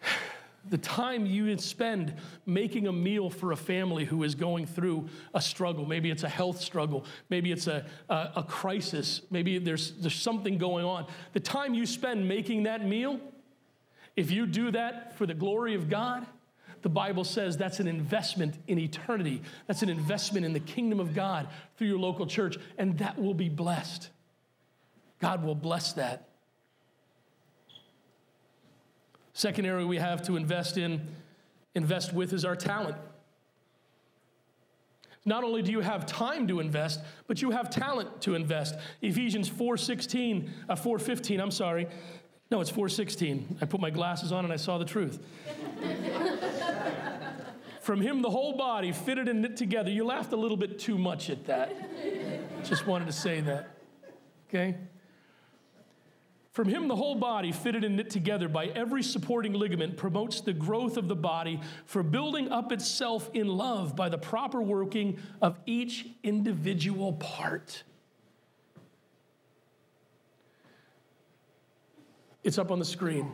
the 0.70 0.78
time 0.78 1.26
you 1.26 1.58
spend 1.58 2.14
making 2.46 2.88
a 2.88 2.92
meal 2.92 3.30
for 3.30 3.52
a 3.52 3.56
family 3.56 4.06
who 4.06 4.24
is 4.24 4.36
going 4.36 4.66
through 4.66 5.08
a 5.34 5.42
struggle. 5.42 5.86
Maybe 5.86 6.12
it's 6.12 6.24
a 6.24 6.30
health 6.30 6.60
struggle. 6.62 7.06
Maybe 7.30 7.52
it's 7.52 7.68
a, 7.68 7.86
a, 8.10 8.32
a, 8.38 8.44
crisis. 8.44 9.22
Maybe 9.32 9.58
there's, 9.60 9.92
there's 9.94 10.16
something 10.16 10.58
going 10.58 10.86
on. 10.86 11.06
The 11.34 11.40
time 11.40 11.74
you 11.74 11.86
spend 11.86 12.28
making 12.28 12.64
that 12.64 12.86
meal, 12.86 13.20
if 14.16 14.32
you 14.32 14.46
do 14.46 14.72
that 14.72 15.18
for 15.18 15.26
the 15.26 15.34
glory 15.34 15.76
of 15.76 15.90
God, 15.90 16.26
the 16.82 16.90
Bible 16.90 17.24
says 17.24 17.58
that's 17.58 17.80
an 17.80 17.88
investment 17.88 18.56
in 18.68 18.80
eternity. 18.80 19.42
That's 19.68 19.82
an 19.82 19.90
investment 19.90 20.46
in 20.46 20.54
the 20.54 20.60
kingdom 20.60 21.00
of 21.00 21.14
God 21.14 21.48
through 21.78 21.88
your 21.88 22.00
local 22.00 22.26
church, 22.26 22.58
and 22.78 22.98
that 23.00 23.20
will 23.20 23.34
be 23.34 23.50
blessed. 23.50 24.10
God 25.20 25.44
will 25.44 25.56
bless 25.56 25.94
that. 25.94 26.28
Second 29.34 29.66
area 29.66 29.86
we 29.86 29.98
have 29.98 30.24
to 30.24 30.36
invest 30.36 30.78
in, 30.78 31.02
invest 31.76 32.14
with 32.14 32.34
is 32.34 32.44
our 32.44 32.56
talent. 32.56 32.96
Not 35.26 35.44
only 35.44 35.62
do 35.62 35.72
you 35.72 35.82
have 35.82 36.06
time 36.06 36.48
to 36.48 36.62
invest, 36.62 37.02
but 37.28 37.42
you 37.42 37.52
have 37.52 37.70
talent 37.70 38.22
to 38.22 38.34
invest. 38.34 38.76
Ephesians 39.02 39.50
4:16, 39.50 40.50
uh, 40.70 40.76
4:15, 40.76 41.42
I'm 41.42 41.52
sorry. 41.52 41.88
No, 42.50 42.62
it's 42.62 42.72
4:16. 42.72 43.58
I 43.62 43.66
put 43.66 43.82
my 43.82 43.90
glasses 43.90 44.32
on 44.32 44.46
and 44.46 44.54
I 44.54 44.56
saw 44.56 44.78
the 44.78 44.86
truth. 44.86 45.20
From 47.88 48.02
him 48.02 48.22
the 48.22 48.30
whole 48.30 48.52
body 48.52 48.92
fitted 48.92 49.30
and 49.30 49.42
knit 49.42 49.56
together. 49.56 49.90
You 49.90 50.04
laughed 50.04 50.34
a 50.34 50.36
little 50.36 50.58
bit 50.58 50.78
too 50.78 50.98
much 50.98 51.30
at 51.30 51.46
that. 51.46 51.74
Just 52.66 52.86
wanted 52.86 53.06
to 53.06 53.14
say 53.14 53.40
that. 53.40 53.78
Okay? 54.50 54.76
From 56.52 56.68
him, 56.68 56.90
the 56.90 56.98
whole 56.98 57.16
body, 57.16 57.54
fitted 57.54 57.86
and 57.86 57.96
knit 57.96 58.10
together 58.10 58.50
by 58.50 58.66
every 58.66 59.02
supporting 59.02 59.54
ligament, 59.54 59.96
promotes 59.96 60.42
the 60.42 60.52
growth 60.52 60.98
of 60.98 61.08
the 61.08 61.16
body 61.16 61.62
for 61.86 62.04
building 62.04 62.52
up 62.52 62.74
itself 62.74 63.30
in 63.34 63.48
love 63.48 63.96
by 63.96 64.10
the 64.10 64.18
proper 64.18 64.62
working 64.62 65.18
of 65.42 65.58
each 65.66 66.08
individual 66.24 67.14
part. 67.14 67.84
It's 72.44 72.58
up 72.58 72.70
on 72.70 72.80
the 72.80 72.86
screen. 72.86 73.32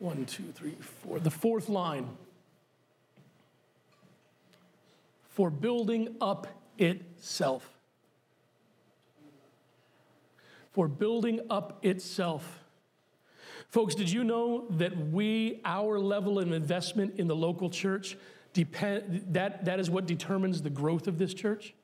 One, 0.00 0.24
two, 0.24 0.50
three, 0.52 0.74
four. 0.80 1.20
The 1.20 1.30
fourth 1.30 1.68
line. 1.68 2.08
For 5.30 5.50
building 5.50 6.16
up 6.20 6.46
itself 6.78 7.80
for 10.70 10.88
building 10.88 11.40
up 11.50 11.84
itself. 11.84 12.60
Folks, 13.68 13.94
did 13.94 14.10
you 14.10 14.24
know 14.24 14.66
that 14.70 14.96
we, 14.96 15.60
our 15.64 15.98
level 15.98 16.38
of 16.38 16.52
investment 16.52 17.18
in 17.18 17.28
the 17.28 17.36
local 17.36 17.70
church, 17.70 18.16
depend, 18.52 19.26
that, 19.30 19.64
that 19.64 19.78
is 19.78 19.90
what 19.90 20.06
determines 20.06 20.62
the 20.62 20.70
growth 20.70 21.06
of 21.06 21.18
this 21.18 21.34
church? 21.34 21.74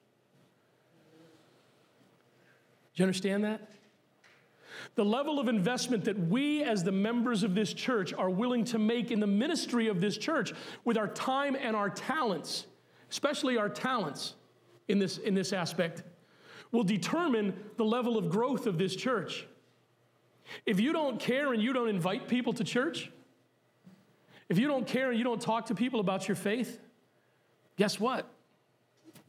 Do 2.95 3.03
you 3.03 3.05
understand 3.05 3.45
that? 3.45 3.71
The 4.95 5.05
level 5.05 5.39
of 5.39 5.49
investment 5.49 6.05
that 6.05 6.19
we, 6.19 6.63
as 6.63 6.83
the 6.83 6.93
members 6.93 7.43
of 7.43 7.55
this 7.55 7.73
church, 7.73 8.13
are 8.15 8.31
willing 8.31 8.65
to 8.67 8.79
make 8.79 9.11
in 9.11 9.21
the 9.21 9.27
ministry 9.27 9.89
of 9.89 10.01
this 10.01 10.17
church 10.17 10.53
with 10.85 10.97
our 10.97 11.09
time 11.09 11.57
and 11.61 11.77
our 11.77 11.91
talents, 11.91 12.67
especially 13.17 13.57
our 13.57 13.71
talents 13.71 14.35
in 14.89 14.99
this, 14.99 15.17
in 15.17 15.33
this 15.33 15.55
aspect 15.55 16.03
will 16.71 16.85
determine 16.85 17.55
the 17.79 17.85
level 17.85 18.19
of 18.19 18.29
growth 18.29 18.67
of 18.67 18.77
this 18.77 18.95
church. 18.95 19.47
If 20.67 20.79
you 20.79 20.93
don't 20.93 21.19
care 21.19 21.55
and 21.55 21.63
you 21.63 21.73
don't 21.73 21.89
invite 21.89 22.29
people 22.29 22.53
to 22.53 22.63
church, 22.63 23.11
if 24.51 24.59
you 24.59 24.69
don't 24.69 24.87
care 24.87 25.09
and 25.09 25.19
you 25.19 25.25
don't 25.25 25.41
talk 25.41 25.65
to 25.67 25.75
people 25.75 25.99
about 25.99 26.29
your 26.29 26.35
faith, 26.35 26.79
guess 27.79 27.99
what? 27.99 28.29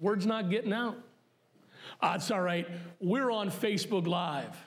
Word's 0.02 0.26
not 0.26 0.50
getting 0.50 0.74
out. 0.74 0.98
Ah, 2.02 2.16
it's 2.16 2.30
all 2.30 2.42
right. 2.42 2.68
We're 3.00 3.32
on 3.32 3.50
Facebook 3.50 4.06
Live. 4.06 4.58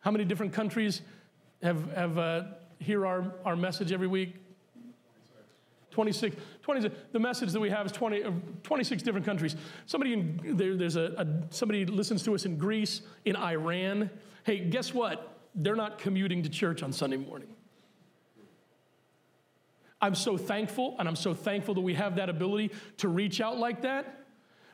How 0.00 0.10
many 0.10 0.26
different 0.26 0.52
countries 0.52 1.00
have, 1.62 1.90
have 1.94 2.18
uh, 2.18 2.42
hear 2.78 3.06
our, 3.06 3.32
our 3.46 3.56
message 3.56 3.90
every 3.90 4.06
week? 4.06 4.34
26, 5.98 6.36
20, 6.62 6.90
the 7.10 7.18
message 7.18 7.50
that 7.50 7.58
we 7.58 7.68
have 7.70 7.84
is 7.84 7.90
20, 7.90 8.22
uh, 8.22 8.30
26 8.62 9.02
different 9.02 9.26
countries. 9.26 9.56
Somebody, 9.86 10.12
in, 10.12 10.56
there, 10.56 10.76
there's 10.76 10.94
a, 10.94 11.12
a, 11.18 11.26
somebody 11.52 11.86
listens 11.86 12.22
to 12.22 12.36
us 12.36 12.44
in 12.44 12.56
Greece, 12.56 13.02
in 13.24 13.34
Iran. 13.34 14.08
Hey, 14.44 14.60
guess 14.60 14.94
what? 14.94 15.40
They're 15.56 15.74
not 15.74 15.98
commuting 15.98 16.44
to 16.44 16.48
church 16.48 16.84
on 16.84 16.92
Sunday 16.92 17.16
morning. 17.16 17.48
I'm 20.00 20.14
so 20.14 20.36
thankful, 20.36 20.94
and 21.00 21.08
I'm 21.08 21.16
so 21.16 21.34
thankful 21.34 21.74
that 21.74 21.80
we 21.80 21.94
have 21.94 22.14
that 22.14 22.28
ability 22.28 22.70
to 22.98 23.08
reach 23.08 23.40
out 23.40 23.58
like 23.58 23.82
that. 23.82 24.24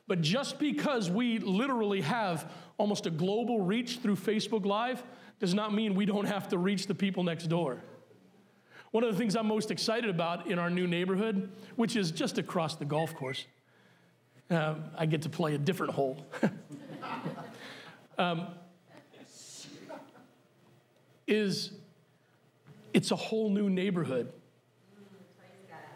But 0.06 0.20
just 0.20 0.58
because 0.58 1.10
we 1.10 1.38
literally 1.38 2.02
have 2.02 2.52
almost 2.76 3.06
a 3.06 3.10
global 3.10 3.62
reach 3.62 4.00
through 4.00 4.16
Facebook 4.16 4.66
Live 4.66 5.02
does 5.40 5.54
not 5.54 5.72
mean 5.72 5.94
we 5.94 6.04
don't 6.04 6.26
have 6.26 6.48
to 6.48 6.58
reach 6.58 6.87
the 6.87 6.94
people 6.94 7.22
next 7.22 7.46
door. 7.46 7.82
One 8.94 9.02
of 9.02 9.11
the 9.11 9.18
things 9.18 9.35
I'm 9.35 9.48
most 9.48 9.72
excited 9.72 10.09
about 10.09 10.46
in 10.46 10.57
our 10.57 10.70
new 10.70 10.87
neighborhood, 10.87 11.50
which 11.74 11.96
is 11.96 12.12
just 12.12 12.38
across 12.38 12.76
the 12.76 12.85
golf 12.85 13.12
course, 13.16 13.44
uh, 14.52 14.76
I 14.96 15.04
get 15.07 15.22
to 15.22 15.28
play 15.28 15.57
a 15.57 15.59
different 15.59 15.92
hole. 15.92 16.24
um, 18.18 18.46
is 21.26 21.72
it's 22.92 23.11
a 23.11 23.16
whole 23.16 23.50
new 23.50 23.68
neighborhood. 23.68 24.33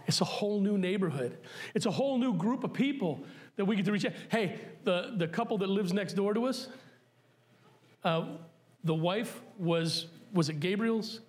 It's 0.09 0.21
a 0.21 0.25
whole 0.25 0.61
new 0.61 0.77
neighborhood. 0.77 1.39
It's 1.77 1.87
a 1.87 1.93
whole 1.93 2.19
new 2.19 2.35
group 2.35 2.65
of 2.65 2.73
people 2.73 3.23
that 3.55 3.65
we 3.65 3.77
get 3.77 3.85
to 3.85 3.93
reach 3.93 4.07
out. 4.07 4.15
Hey, 4.29 4.59
the, 4.83 5.13
the 5.17 5.29
couple 5.29 5.57
that 5.59 5.69
lives 5.69 5.93
next 5.93 6.15
door 6.15 6.35
to 6.35 6.47
us, 6.47 6.67
uh, 8.03 8.25
the 8.83 8.95
wife 8.95 9.41
was, 9.57 10.07
was 10.33 10.49
it 10.49 10.59
Gabriel's? 10.59 11.21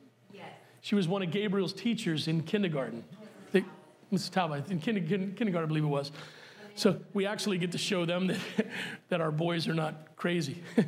She 0.81 0.95
was 0.95 1.07
one 1.07 1.21
of 1.21 1.31
Gabriel's 1.31 1.73
teachers 1.73 2.27
in 2.27 2.43
kindergarten. 2.43 3.03
They, 3.51 3.65
Mrs. 4.11 4.31
Talbot, 4.31 4.71
in 4.71 4.79
kindergarten, 4.79 5.55
I 5.55 5.65
believe 5.65 5.83
it 5.83 5.87
was. 5.87 6.11
So 6.75 6.99
we 7.13 7.25
actually 7.25 7.57
get 7.57 7.71
to 7.73 7.77
show 7.77 8.05
them 8.05 8.27
that, 8.27 8.39
that 9.09 9.21
our 9.21 9.31
boys 9.31 9.67
are 9.67 9.73
not 9.73 10.15
crazy. 10.15 10.63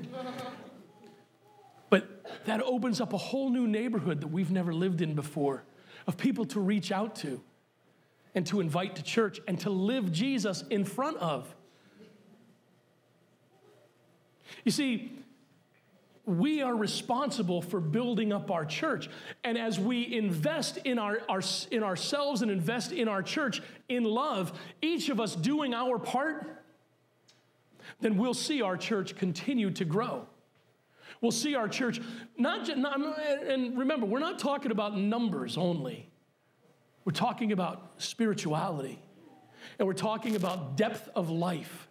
but 1.90 2.24
that 2.46 2.62
opens 2.62 3.02
up 3.02 3.14
a 3.14 3.18
whole 3.18 3.50
new 3.50 3.68
neighborhood 3.68 4.22
that 4.22 4.28
we've 4.28 4.52
never 4.52 4.74
lived 4.74 5.02
in 5.02 5.16
before 5.16 5.64
of 6.08 6.18
people 6.18 6.46
to 6.46 6.60
reach 6.60 6.92
out 6.92 7.16
to 7.18 7.42
and 8.34 8.48
to 8.48 8.60
invite 8.60 8.96
to 8.96 9.04
church 9.04 9.40
and 9.48 9.60
to 9.60 9.70
live 9.70 10.12
Jesus 10.12 10.64
in 10.70 10.86
front 10.86 11.18
of. 11.18 11.54
You 14.64 14.72
see, 14.72 15.12
we 16.26 16.62
are 16.62 16.76
responsible 16.76 17.62
for 17.62 17.80
building 17.80 18.32
up 18.32 18.52
our 18.52 18.66
church. 18.66 19.10
And 19.44 19.58
as 19.58 19.80
we 19.80 20.16
invest 20.16 20.78
in, 20.78 21.00
our, 21.00 21.22
our, 21.28 21.42
in 21.72 21.84
ourselves 21.84 22.42
and 22.42 22.52
invest 22.52 22.92
in 22.92 23.08
our 23.08 23.24
church 23.24 23.62
in 23.90 24.04
love, 24.04 24.58
each 24.82 25.10
of 25.10 25.20
us 25.20 25.36
doing 25.36 25.74
our 25.74 25.98
part, 25.98 26.64
then 28.00 28.18
we'll 28.18 28.34
see 28.34 28.62
our 28.62 28.78
church 28.78 29.16
continue 29.16 29.72
to 29.72 29.86
grow. 29.86 30.28
We'll 31.22 31.32
see 31.32 31.56
our 31.56 31.68
church 31.68 32.02
not 32.38 32.66
just, 32.66 32.78
not, 32.78 33.00
and 33.48 33.78
remember, 33.78 34.06
we're 34.06 34.20
not 34.20 34.40
talking 34.40 34.72
about 34.72 34.98
numbers 34.98 35.58
only. 35.58 36.10
We're 37.06 37.12
talking 37.14 37.52
about 37.52 37.94
spirituality. 37.98 39.00
And 39.78 39.88
we're 39.88 39.94
talking 39.94 40.36
about 40.36 40.78
depth 40.78 41.10
of 41.16 41.30
life. 41.30 41.88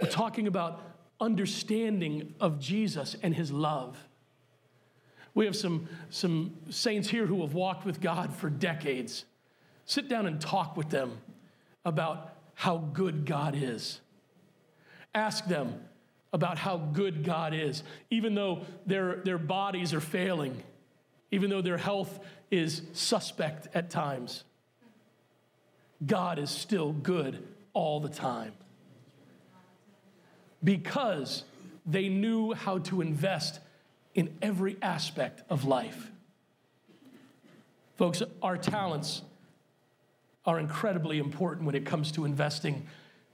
We're 0.00 0.08
talking 0.08 0.46
about 0.46 0.80
understanding 1.20 2.34
of 2.40 2.58
Jesus 2.58 3.16
and 3.22 3.34
his 3.34 3.50
love. 3.50 3.96
We 5.34 5.46
have 5.46 5.56
some, 5.56 5.88
some 6.10 6.54
saints 6.68 7.08
here 7.08 7.26
who 7.26 7.40
have 7.42 7.54
walked 7.54 7.84
with 7.84 8.00
God 8.00 8.34
for 8.34 8.50
decades. 8.50 9.24
Sit 9.84 10.08
down 10.08 10.26
and 10.26 10.40
talk 10.40 10.76
with 10.76 10.90
them 10.90 11.18
about 11.84 12.34
how 12.54 12.78
good 12.78 13.24
God 13.24 13.54
is. 13.56 14.00
Ask 15.14 15.46
them 15.46 15.80
about 16.32 16.58
how 16.58 16.76
good 16.76 17.24
God 17.24 17.54
is, 17.54 17.82
even 18.10 18.34
though 18.34 18.62
their, 18.86 19.16
their 19.24 19.38
bodies 19.38 19.94
are 19.94 20.00
failing, 20.00 20.62
even 21.30 21.50
though 21.50 21.62
their 21.62 21.78
health 21.78 22.18
is 22.50 22.82
suspect 22.92 23.68
at 23.74 23.90
times. 23.90 24.44
God 26.04 26.38
is 26.38 26.50
still 26.50 26.92
good 26.92 27.46
all 27.72 28.00
the 28.00 28.08
time 28.08 28.52
because 30.62 31.44
they 31.86 32.08
knew 32.08 32.52
how 32.52 32.78
to 32.78 33.00
invest 33.00 33.60
in 34.14 34.36
every 34.42 34.76
aspect 34.82 35.42
of 35.48 35.64
life. 35.64 36.10
Folks, 37.96 38.22
our 38.42 38.56
talents 38.56 39.22
are 40.44 40.58
incredibly 40.58 41.18
important 41.18 41.66
when 41.66 41.74
it 41.74 41.84
comes 41.84 42.12
to 42.12 42.24
investing 42.24 42.86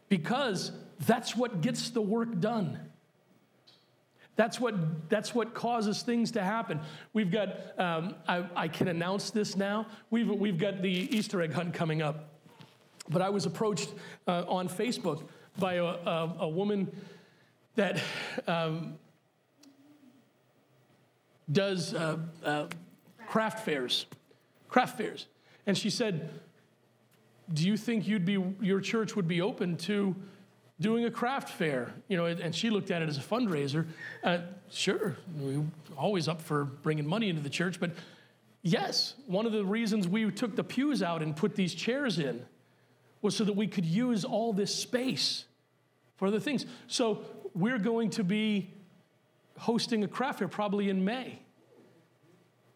because 0.08 0.72
that's 1.06 1.36
what 1.36 1.60
gets 1.60 1.90
the 1.90 2.00
work 2.00 2.40
done. 2.40 2.78
That's 4.36 4.58
what, 4.58 5.08
that's 5.08 5.34
what 5.34 5.54
causes 5.54 6.02
things 6.02 6.32
to 6.32 6.42
happen. 6.42 6.80
We've 7.12 7.30
got, 7.30 7.78
um, 7.78 8.16
I, 8.26 8.44
I, 8.56 8.68
can 8.68 8.88
announce 8.88 9.30
this 9.30 9.56
now, 9.56 9.86
we've, 10.10 10.28
we've 10.28 10.58
got 10.58 10.82
the 10.82 10.90
Easter 10.90 11.40
egg 11.40 11.52
hunt 11.52 11.72
coming 11.72 12.02
up. 12.02 12.30
But 13.08 13.22
I 13.22 13.28
was 13.28 13.46
approached 13.46 13.90
uh, 14.26 14.44
on 14.48 14.68
Facebook 14.68 15.28
by 15.58 15.74
a, 15.74 15.84
a, 15.84 16.36
a 16.40 16.48
woman 16.48 16.90
that 17.76 18.00
um, 18.46 18.98
does 21.50 21.94
uh, 21.94 22.18
uh, 22.44 22.66
craft 23.26 23.64
fairs, 23.64 24.06
craft 24.68 24.98
fairs. 24.98 25.26
And 25.66 25.76
she 25.76 25.90
said, 25.90 26.30
Do 27.52 27.66
you 27.66 27.76
think 27.76 28.06
you'd 28.06 28.24
be, 28.24 28.42
your 28.60 28.80
church 28.80 29.16
would 29.16 29.28
be 29.28 29.40
open 29.40 29.76
to 29.78 30.14
doing 30.80 31.04
a 31.04 31.10
craft 31.10 31.50
fair? 31.50 31.92
You 32.08 32.16
know, 32.16 32.26
and 32.26 32.54
she 32.54 32.70
looked 32.70 32.90
at 32.90 33.02
it 33.02 33.08
as 33.08 33.18
a 33.18 33.22
fundraiser. 33.22 33.86
Uh, 34.22 34.38
sure, 34.70 35.16
we're 35.38 35.64
always 35.96 36.28
up 36.28 36.40
for 36.40 36.64
bringing 36.64 37.06
money 37.06 37.28
into 37.28 37.42
the 37.42 37.50
church, 37.50 37.80
but 37.80 37.90
yes, 38.62 39.14
one 39.26 39.46
of 39.46 39.52
the 39.52 39.64
reasons 39.64 40.08
we 40.08 40.30
took 40.30 40.56
the 40.56 40.64
pews 40.64 41.02
out 41.02 41.22
and 41.22 41.36
put 41.36 41.54
these 41.54 41.74
chairs 41.74 42.18
in 42.18 42.44
was 43.22 43.34
so 43.36 43.44
that 43.44 43.56
we 43.56 43.66
could 43.66 43.86
use 43.86 44.24
all 44.24 44.52
this 44.52 44.74
space 44.74 45.46
for 46.16 46.28
other 46.28 46.40
things. 46.40 46.66
So 46.86 47.22
we're 47.54 47.78
going 47.78 48.10
to 48.10 48.24
be 48.24 48.70
hosting 49.58 50.04
a 50.04 50.08
craft 50.08 50.40
fair 50.40 50.48
probably 50.48 50.88
in 50.90 51.04
May. 51.04 51.38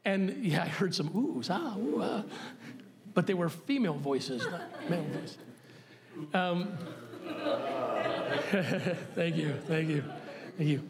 And 0.05 0.45
yeah, 0.45 0.63
I 0.63 0.69
heard 0.69 0.95
some 0.95 1.11
oohs, 1.11 1.49
ah, 1.51 1.77
ooh, 1.79 2.01
ah. 2.03 2.25
But 3.15 3.27
they 3.27 3.35
were 3.35 3.49
female 3.49 3.95
voices, 3.95 4.47
not 4.47 4.89
male 4.89 5.05
voices. 5.13 5.39
Um, 6.33 6.79
thank 9.15 9.37
you, 9.37 9.55
thank 9.67 9.89
you, 9.89 10.05
thank 10.57 10.71
you. 10.71 10.83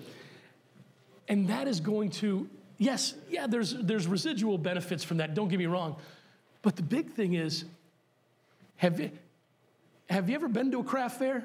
And 1.29 1.49
that 1.49 1.69
is 1.69 1.81
going 1.81 2.11
to, 2.11 2.49
yes, 2.79 3.15
yeah, 3.29 3.47
there's, 3.47 3.75
there's 3.75 4.07
residual 4.07 4.59
benefits 4.59 5.05
from 5.05 5.19
that, 5.19 5.35
don't 5.35 5.49
get 5.49 5.59
me 5.59 5.67
wrong. 5.67 5.97
But 6.63 6.77
the 6.77 6.83
big 6.83 7.11
thing 7.11 7.35
is, 7.35 7.65
have 8.77 9.01
you, 9.01 9.11
have 10.09 10.29
you 10.29 10.35
ever 10.35 10.49
been 10.49 10.71
to 10.71 10.81
a 10.81 10.85
craft 10.85 11.19
fair? 11.19 11.45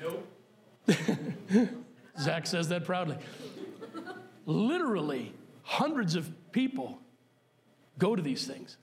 Nope. 0.00 0.26
Zach 2.20 2.46
says 2.46 2.68
that 2.68 2.84
proudly. 2.84 3.16
Literally, 4.46 5.32
hundreds 5.62 6.14
of 6.14 6.30
people 6.52 6.98
go 7.98 8.16
to 8.16 8.22
these 8.22 8.46
things. 8.46 8.76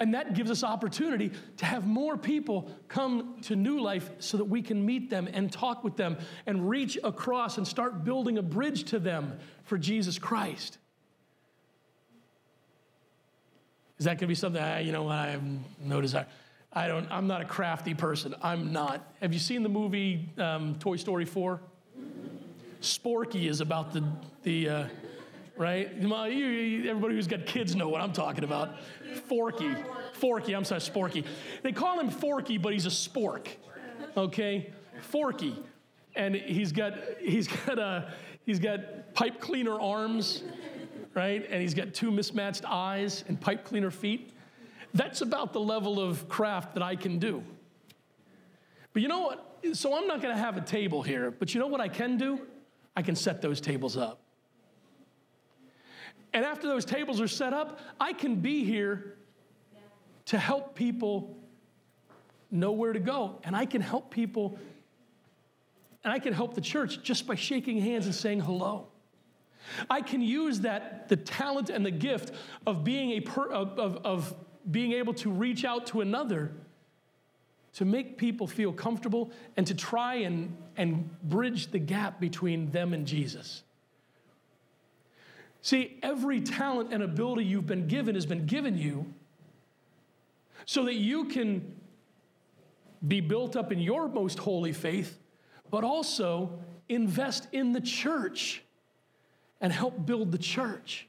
And 0.00 0.14
that 0.14 0.34
gives 0.34 0.50
us 0.50 0.64
opportunity 0.64 1.30
to 1.58 1.66
have 1.66 1.86
more 1.86 2.16
people 2.16 2.70
come 2.88 3.36
to 3.42 3.56
New 3.56 3.80
Life 3.80 4.10
so 4.18 4.38
that 4.38 4.44
we 4.44 4.62
can 4.62 4.84
meet 4.84 5.10
them 5.10 5.28
and 5.32 5.52
talk 5.52 5.84
with 5.84 5.96
them 5.96 6.16
and 6.46 6.68
reach 6.68 6.98
across 7.04 7.58
and 7.58 7.68
start 7.68 8.04
building 8.04 8.38
a 8.38 8.42
bridge 8.42 8.84
to 8.84 8.98
them 8.98 9.38
for 9.64 9.76
Jesus 9.76 10.18
Christ. 10.18 10.78
Is 13.98 14.06
that 14.06 14.12
going 14.12 14.18
to 14.20 14.26
be 14.26 14.34
something 14.34 14.62
I, 14.62 14.80
you 14.80 14.92
know, 14.92 15.08
I 15.08 15.28
have 15.28 15.42
no 15.80 16.00
desire? 16.00 16.26
I 16.74 16.88
don't, 16.88 17.10
I'm 17.10 17.28
not 17.28 17.40
a 17.40 17.44
crafty 17.44 17.94
person. 17.94 18.34
I'm 18.42 18.72
not. 18.72 19.14
Have 19.20 19.32
you 19.32 19.38
seen 19.38 19.62
the 19.62 19.68
movie 19.68 20.28
um, 20.38 20.74
Toy 20.80 20.96
Story 20.96 21.24
4? 21.24 21.60
Sporky 22.80 23.48
is 23.48 23.60
about 23.60 23.92
the, 23.92 24.04
the 24.42 24.68
uh, 24.68 24.86
right? 25.56 25.88
Everybody 25.96 27.14
who's 27.14 27.28
got 27.28 27.46
kids 27.46 27.76
know 27.76 27.88
what 27.88 28.00
I'm 28.00 28.12
talking 28.12 28.42
about. 28.42 28.80
Forky. 29.28 29.74
Forky, 30.14 30.54
I'm 30.54 30.64
sorry, 30.64 30.80
Sporky. 30.80 31.24
They 31.62 31.70
call 31.70 31.98
him 32.00 32.10
Forky, 32.10 32.58
but 32.58 32.72
he's 32.72 32.86
a 32.86 32.90
spork, 32.90 33.46
okay? 34.16 34.72
Forky. 35.00 35.56
And 36.16 36.34
he's 36.34 36.72
got, 36.72 36.94
he's 37.20 37.46
got, 37.46 37.78
a, 37.78 38.12
he's 38.44 38.58
got 38.58 39.14
pipe 39.14 39.40
cleaner 39.40 39.80
arms, 39.80 40.42
right? 41.14 41.46
And 41.48 41.62
he's 41.62 41.74
got 41.74 41.94
two 41.94 42.10
mismatched 42.10 42.64
eyes 42.66 43.24
and 43.28 43.40
pipe 43.40 43.64
cleaner 43.64 43.90
feet. 43.92 44.33
That's 44.94 45.20
about 45.20 45.52
the 45.52 45.60
level 45.60 46.00
of 46.00 46.28
craft 46.28 46.74
that 46.74 46.82
I 46.82 46.94
can 46.94 47.18
do. 47.18 47.42
But 48.92 49.02
you 49.02 49.08
know 49.08 49.20
what? 49.20 49.76
So 49.76 49.96
I'm 49.96 50.06
not 50.06 50.22
going 50.22 50.34
to 50.34 50.40
have 50.40 50.56
a 50.56 50.60
table 50.60 51.02
here, 51.02 51.32
but 51.32 51.52
you 51.52 51.60
know 51.60 51.66
what 51.66 51.80
I 51.80 51.88
can 51.88 52.16
do? 52.16 52.40
I 52.96 53.02
can 53.02 53.16
set 53.16 53.42
those 53.42 53.60
tables 53.60 53.96
up. 53.96 54.20
And 56.32 56.44
after 56.44 56.68
those 56.68 56.84
tables 56.84 57.20
are 57.20 57.28
set 57.28 57.52
up, 57.52 57.80
I 58.00 58.12
can 58.12 58.36
be 58.36 58.64
here 58.64 59.16
to 60.26 60.38
help 60.38 60.74
people 60.74 61.36
know 62.50 62.72
where 62.72 62.92
to 62.92 63.00
go. 63.00 63.40
And 63.42 63.56
I 63.56 63.66
can 63.66 63.80
help 63.80 64.10
people, 64.10 64.58
and 66.04 66.12
I 66.12 66.20
can 66.20 66.32
help 66.32 66.54
the 66.54 66.60
church 66.60 67.02
just 67.02 67.26
by 67.26 67.34
shaking 67.34 67.80
hands 67.80 68.06
and 68.06 68.14
saying 68.14 68.40
hello. 68.40 68.88
I 69.90 70.02
can 70.02 70.20
use 70.20 70.60
that, 70.60 71.08
the 71.08 71.16
talent 71.16 71.70
and 71.70 71.84
the 71.84 71.90
gift 71.90 72.32
of 72.66 72.84
being 72.84 73.12
a 73.12 73.20
per, 73.20 73.50
of, 73.50 73.78
of, 73.78 73.96
of 74.04 74.34
being 74.70 74.92
able 74.92 75.14
to 75.14 75.30
reach 75.30 75.64
out 75.64 75.86
to 75.88 76.00
another 76.00 76.52
to 77.74 77.84
make 77.84 78.16
people 78.16 78.46
feel 78.46 78.72
comfortable 78.72 79.32
and 79.56 79.66
to 79.66 79.74
try 79.74 80.14
and, 80.16 80.56
and 80.76 81.10
bridge 81.22 81.68
the 81.72 81.78
gap 81.78 82.20
between 82.20 82.70
them 82.70 82.94
and 82.94 83.06
Jesus. 83.06 83.62
See, 85.60 85.98
every 86.02 86.40
talent 86.40 86.92
and 86.92 87.02
ability 87.02 87.44
you've 87.44 87.66
been 87.66 87.88
given 87.88 88.14
has 88.14 88.26
been 88.26 88.46
given 88.46 88.78
you 88.78 89.12
so 90.66 90.84
that 90.84 90.94
you 90.94 91.24
can 91.24 91.74
be 93.06 93.20
built 93.20 93.56
up 93.56 93.72
in 93.72 93.80
your 93.80 94.08
most 94.08 94.38
holy 94.38 94.72
faith, 94.72 95.18
but 95.70 95.82
also 95.82 96.58
invest 96.88 97.48
in 97.52 97.72
the 97.72 97.80
church 97.80 98.62
and 99.60 99.72
help 99.72 100.06
build 100.06 100.30
the 100.32 100.38
church. 100.38 101.08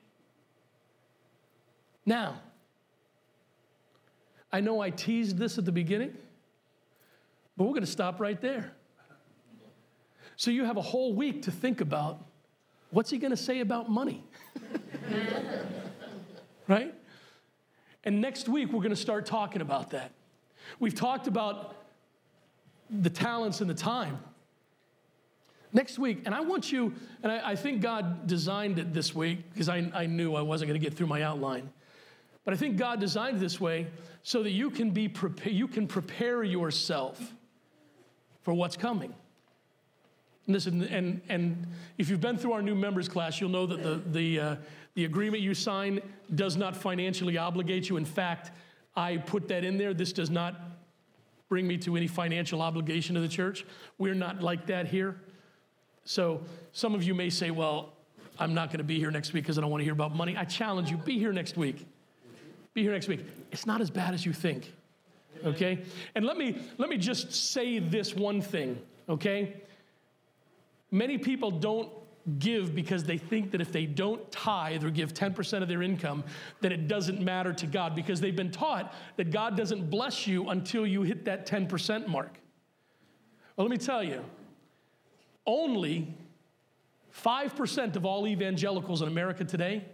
Now, 2.06 2.42
I 4.56 4.62
know 4.62 4.80
I 4.80 4.90
teased 4.90 5.38
this 5.38 5.58
at 5.58 5.66
the 5.66 5.72
beginning, 5.74 6.14
but 7.58 7.66
we're 7.66 7.72
going 7.72 7.82
to 7.82 7.92
stop 7.92 8.22
right 8.22 8.40
there. 8.40 8.72
So 10.38 10.50
you 10.50 10.64
have 10.64 10.78
a 10.78 10.82
whole 10.82 11.14
week 11.14 11.42
to 11.42 11.52
think 11.52 11.82
about 11.82 12.24
what's 12.90 13.10
he 13.10 13.18
going 13.18 13.32
to 13.32 13.38
say 13.38 13.60
about 13.60 13.92
money? 13.92 14.24
right? 16.70 16.96
And 18.06 18.22
next 18.22 18.48
week, 18.48 18.72
we're 18.72 18.80
going 18.80 18.92
to 18.92 18.96
start 18.96 19.26
talking 19.26 19.62
about 19.62 19.90
that. 19.90 20.14
We've 20.80 20.96
talked 20.96 21.28
about 21.28 21.76
the 22.90 23.10
talents 23.10 23.60
and 23.60 23.70
the 23.70 23.74
time. 23.74 24.20
Next 25.74 26.00
week, 26.00 26.22
and 26.26 26.34
I 26.34 26.40
want 26.40 26.72
you, 26.72 26.94
and 27.24 27.30
I, 27.30 27.50
I 27.50 27.56
think 27.58 27.82
God 27.82 28.26
designed 28.26 28.80
it 28.80 28.94
this 28.94 29.14
week 29.14 29.52
because 29.52 29.68
I, 29.68 29.92
I 29.94 30.06
knew 30.06 30.34
I 30.34 30.44
wasn't 30.44 30.70
going 30.70 30.80
to 30.80 30.88
get 30.90 30.96
through 30.98 31.08
my 31.08 31.24
outline. 31.24 31.70
But 32.46 32.54
I 32.54 32.58
think 32.58 32.78
God 32.78 33.00
designed 33.00 33.38
it 33.38 33.40
this 33.40 33.60
way 33.60 33.88
so 34.24 34.44
that 34.44 34.52
you 34.52 34.70
can 34.70 34.92
be 34.92 35.08
prepared, 35.08 35.54
you 35.54 35.68
can 35.68 35.88
prepare 35.88 36.44
yourself 36.44 37.34
for 38.44 38.54
what's 38.54 38.78
coming. 38.78 39.14
Listen, 40.48 40.84
and, 40.84 41.22
and 41.28 41.66
if 41.98 42.08
you've 42.08 42.22
been 42.22 42.38
through 42.38 42.54
our 42.54 42.62
new 42.62 42.76
members 42.76 43.10
class, 43.10 43.42
you'll 43.42 43.50
know 43.50 43.66
that 43.66 43.82
the, 43.82 44.02
the, 44.12 44.40
uh, 44.40 44.56
the 44.94 45.06
agreement 45.06 45.42
you 45.42 45.56
sign 45.56 46.00
does 46.36 46.56
not 46.56 46.78
financially 46.78 47.38
obligate 47.38 47.90
you. 47.90 47.98
In 47.98 48.06
fact, 48.06 48.52
I 48.96 49.18
put 49.18 49.48
that 49.48 49.64
in 49.64 49.80
there. 49.80 49.94
This 49.94 50.14
does 50.14 50.30
not 50.30 50.56
bring 51.50 51.68
me 51.68 51.78
to 51.80 51.96
any 51.96 52.08
financial 52.08 52.62
obligation 52.62 53.16
to 53.16 53.22
the 53.22 53.28
church. 53.28 53.66
We're 53.98 54.14
not 54.14 54.42
like 54.42 54.68
that 54.68 54.88
here. 54.88 55.20
So 56.04 56.42
some 56.74 56.94
of 56.94 57.04
you 57.04 57.16
may 57.16 57.32
say, 57.32 57.50
well, 57.50 57.94
I'm 58.38 58.54
not 58.54 58.70
going 58.70 58.78
to 58.80 58.84
be 58.84 59.00
here 59.00 59.10
next 59.10 59.34
week 59.34 59.44
because 59.44 59.58
I 59.58 59.62
don't 59.62 59.72
want 59.72 59.82
to 59.82 59.86
hear 59.86 59.94
about 59.94 60.16
money. 60.16 60.38
I 60.38 60.44
challenge 60.44 60.92
you, 60.92 60.98
be 60.98 61.18
here 61.18 61.34
next 61.34 61.58
week. 61.58 61.88
Be 62.76 62.84
here 62.84 62.92
next 62.92 63.08
week. 63.08 63.22
It's 63.52 63.66
not 63.66 63.82
as 63.82 63.90
bad 63.90 64.14
as 64.14 64.26
you 64.26 64.34
think. 64.34 64.72
Okay? 65.44 65.82
And 66.14 66.26
let 66.26 66.38
me 66.38 66.62
let 66.78 66.90
me 66.90 66.98
just 66.98 67.34
say 67.34 67.80
this 67.80 68.14
one 68.16 68.42
thing, 68.42 68.80
okay? 69.10 69.62
Many 70.92 71.18
people 71.18 71.52
don't 71.52 71.90
give 72.40 72.76
because 72.76 73.04
they 73.04 73.18
think 73.18 73.52
that 73.52 73.62
if 73.62 73.72
they 73.72 73.86
don't 73.86 74.30
tithe 74.32 74.84
or 74.84 74.90
give 74.90 75.14
10% 75.14 75.62
of 75.62 75.68
their 75.68 75.84
income, 75.84 76.24
that 76.62 76.72
it 76.72 76.88
doesn't 76.88 77.22
matter 77.22 77.54
to 77.54 77.68
God 77.68 77.96
because 77.96 78.20
they've 78.20 78.36
been 78.36 78.52
taught 78.52 78.94
that 79.16 79.32
God 79.32 79.56
doesn't 79.56 79.90
bless 79.90 80.26
you 80.26 80.50
until 80.50 80.88
you 80.88 81.04
hit 81.04 81.26
that 81.26 81.48
10% 81.48 82.08
mark. 82.08 82.40
Well, 83.56 83.68
let 83.68 83.72
me 83.72 83.78
tell 83.78 84.04
you, 84.04 84.24
only 85.46 86.14
5% 87.14 87.96
of 87.96 88.06
all 88.06 88.28
evangelicals 88.28 89.02
in 89.02 89.08
America 89.08 89.46
today 89.46 89.86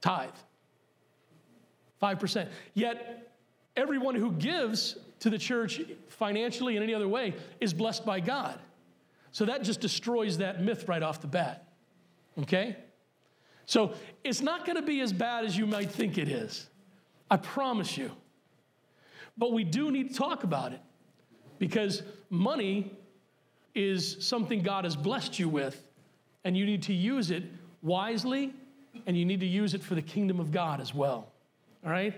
tithe. 0.00 0.30
5%. 2.04 2.48
Yet, 2.74 3.32
everyone 3.76 4.14
who 4.14 4.32
gives 4.32 4.98
to 5.20 5.30
the 5.30 5.38
church 5.38 5.80
financially 6.08 6.76
in 6.76 6.82
any 6.82 6.94
other 6.94 7.08
way 7.08 7.34
is 7.60 7.72
blessed 7.72 8.04
by 8.04 8.20
God. 8.20 8.58
So 9.32 9.46
that 9.46 9.62
just 9.62 9.80
destroys 9.80 10.38
that 10.38 10.62
myth 10.62 10.86
right 10.86 11.02
off 11.02 11.20
the 11.20 11.26
bat. 11.26 11.66
Okay? 12.42 12.76
So 13.66 13.94
it's 14.22 14.42
not 14.42 14.66
going 14.66 14.76
to 14.76 14.82
be 14.82 15.00
as 15.00 15.12
bad 15.12 15.44
as 15.44 15.56
you 15.56 15.66
might 15.66 15.90
think 15.90 16.18
it 16.18 16.28
is. 16.28 16.68
I 17.30 17.38
promise 17.38 17.96
you. 17.96 18.10
But 19.36 19.52
we 19.52 19.64
do 19.64 19.90
need 19.90 20.10
to 20.10 20.14
talk 20.14 20.44
about 20.44 20.72
it 20.72 20.80
because 21.58 22.02
money 22.30 22.92
is 23.74 24.18
something 24.20 24.62
God 24.62 24.84
has 24.84 24.94
blessed 24.94 25.38
you 25.38 25.48
with, 25.48 25.82
and 26.44 26.56
you 26.56 26.64
need 26.66 26.82
to 26.84 26.92
use 26.92 27.30
it 27.30 27.42
wisely, 27.82 28.52
and 29.06 29.16
you 29.16 29.24
need 29.24 29.40
to 29.40 29.46
use 29.46 29.74
it 29.74 29.82
for 29.82 29.96
the 29.96 30.02
kingdom 30.02 30.38
of 30.38 30.52
God 30.52 30.80
as 30.80 30.94
well. 30.94 31.33
All 31.84 31.90
right? 31.90 32.14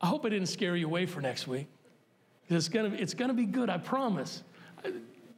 I 0.00 0.06
hope 0.06 0.24
I 0.24 0.28
didn't 0.28 0.48
scare 0.48 0.76
you 0.76 0.86
away 0.86 1.06
for 1.06 1.20
next 1.20 1.46
week. 1.46 1.66
It's 2.48 2.68
gonna, 2.68 2.94
it's 2.94 3.14
gonna 3.14 3.34
be 3.34 3.44
good, 3.44 3.70
I 3.70 3.78
promise. 3.78 4.42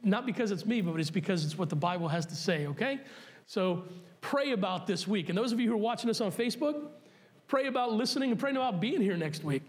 Not 0.03 0.25
because 0.25 0.51
it's 0.51 0.65
me, 0.65 0.81
but 0.81 0.99
it's 0.99 1.09
because 1.09 1.45
it's 1.45 1.57
what 1.57 1.69
the 1.69 1.75
Bible 1.75 2.07
has 2.07 2.25
to 2.27 2.35
say, 2.35 2.67
okay? 2.67 2.99
So 3.45 3.83
pray 4.21 4.51
about 4.51 4.87
this 4.87 5.07
week. 5.07 5.29
And 5.29 5.37
those 5.37 5.51
of 5.51 5.59
you 5.59 5.67
who 5.67 5.75
are 5.75 5.77
watching 5.77 6.09
us 6.09 6.21
on 6.21 6.31
Facebook, 6.31 6.87
pray 7.47 7.67
about 7.67 7.93
listening 7.93 8.31
and 8.31 8.39
pray 8.39 8.51
about 8.51 8.79
being 8.79 9.01
here 9.01 9.17
next 9.17 9.43
week 9.43 9.63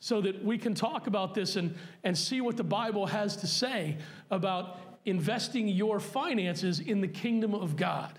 so 0.00 0.20
that 0.20 0.44
we 0.44 0.58
can 0.58 0.74
talk 0.74 1.06
about 1.06 1.34
this 1.34 1.56
and, 1.56 1.74
and 2.04 2.16
see 2.16 2.40
what 2.40 2.56
the 2.56 2.64
Bible 2.64 3.06
has 3.06 3.36
to 3.36 3.46
say 3.46 3.98
about 4.30 4.78
investing 5.04 5.68
your 5.68 6.00
finances 6.00 6.80
in 6.80 7.00
the 7.00 7.08
kingdom 7.08 7.54
of 7.54 7.76
God. 7.76 8.18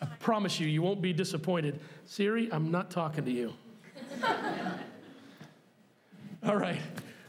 I 0.00 0.06
promise 0.06 0.58
you, 0.58 0.66
you 0.66 0.82
won't 0.82 1.02
be 1.02 1.12
disappointed. 1.12 1.80
Siri, 2.06 2.48
I'm 2.50 2.70
not 2.70 2.90
talking 2.90 3.24
to 3.24 3.30
you. 3.30 3.52
All 6.42 6.56
right, 6.56 6.80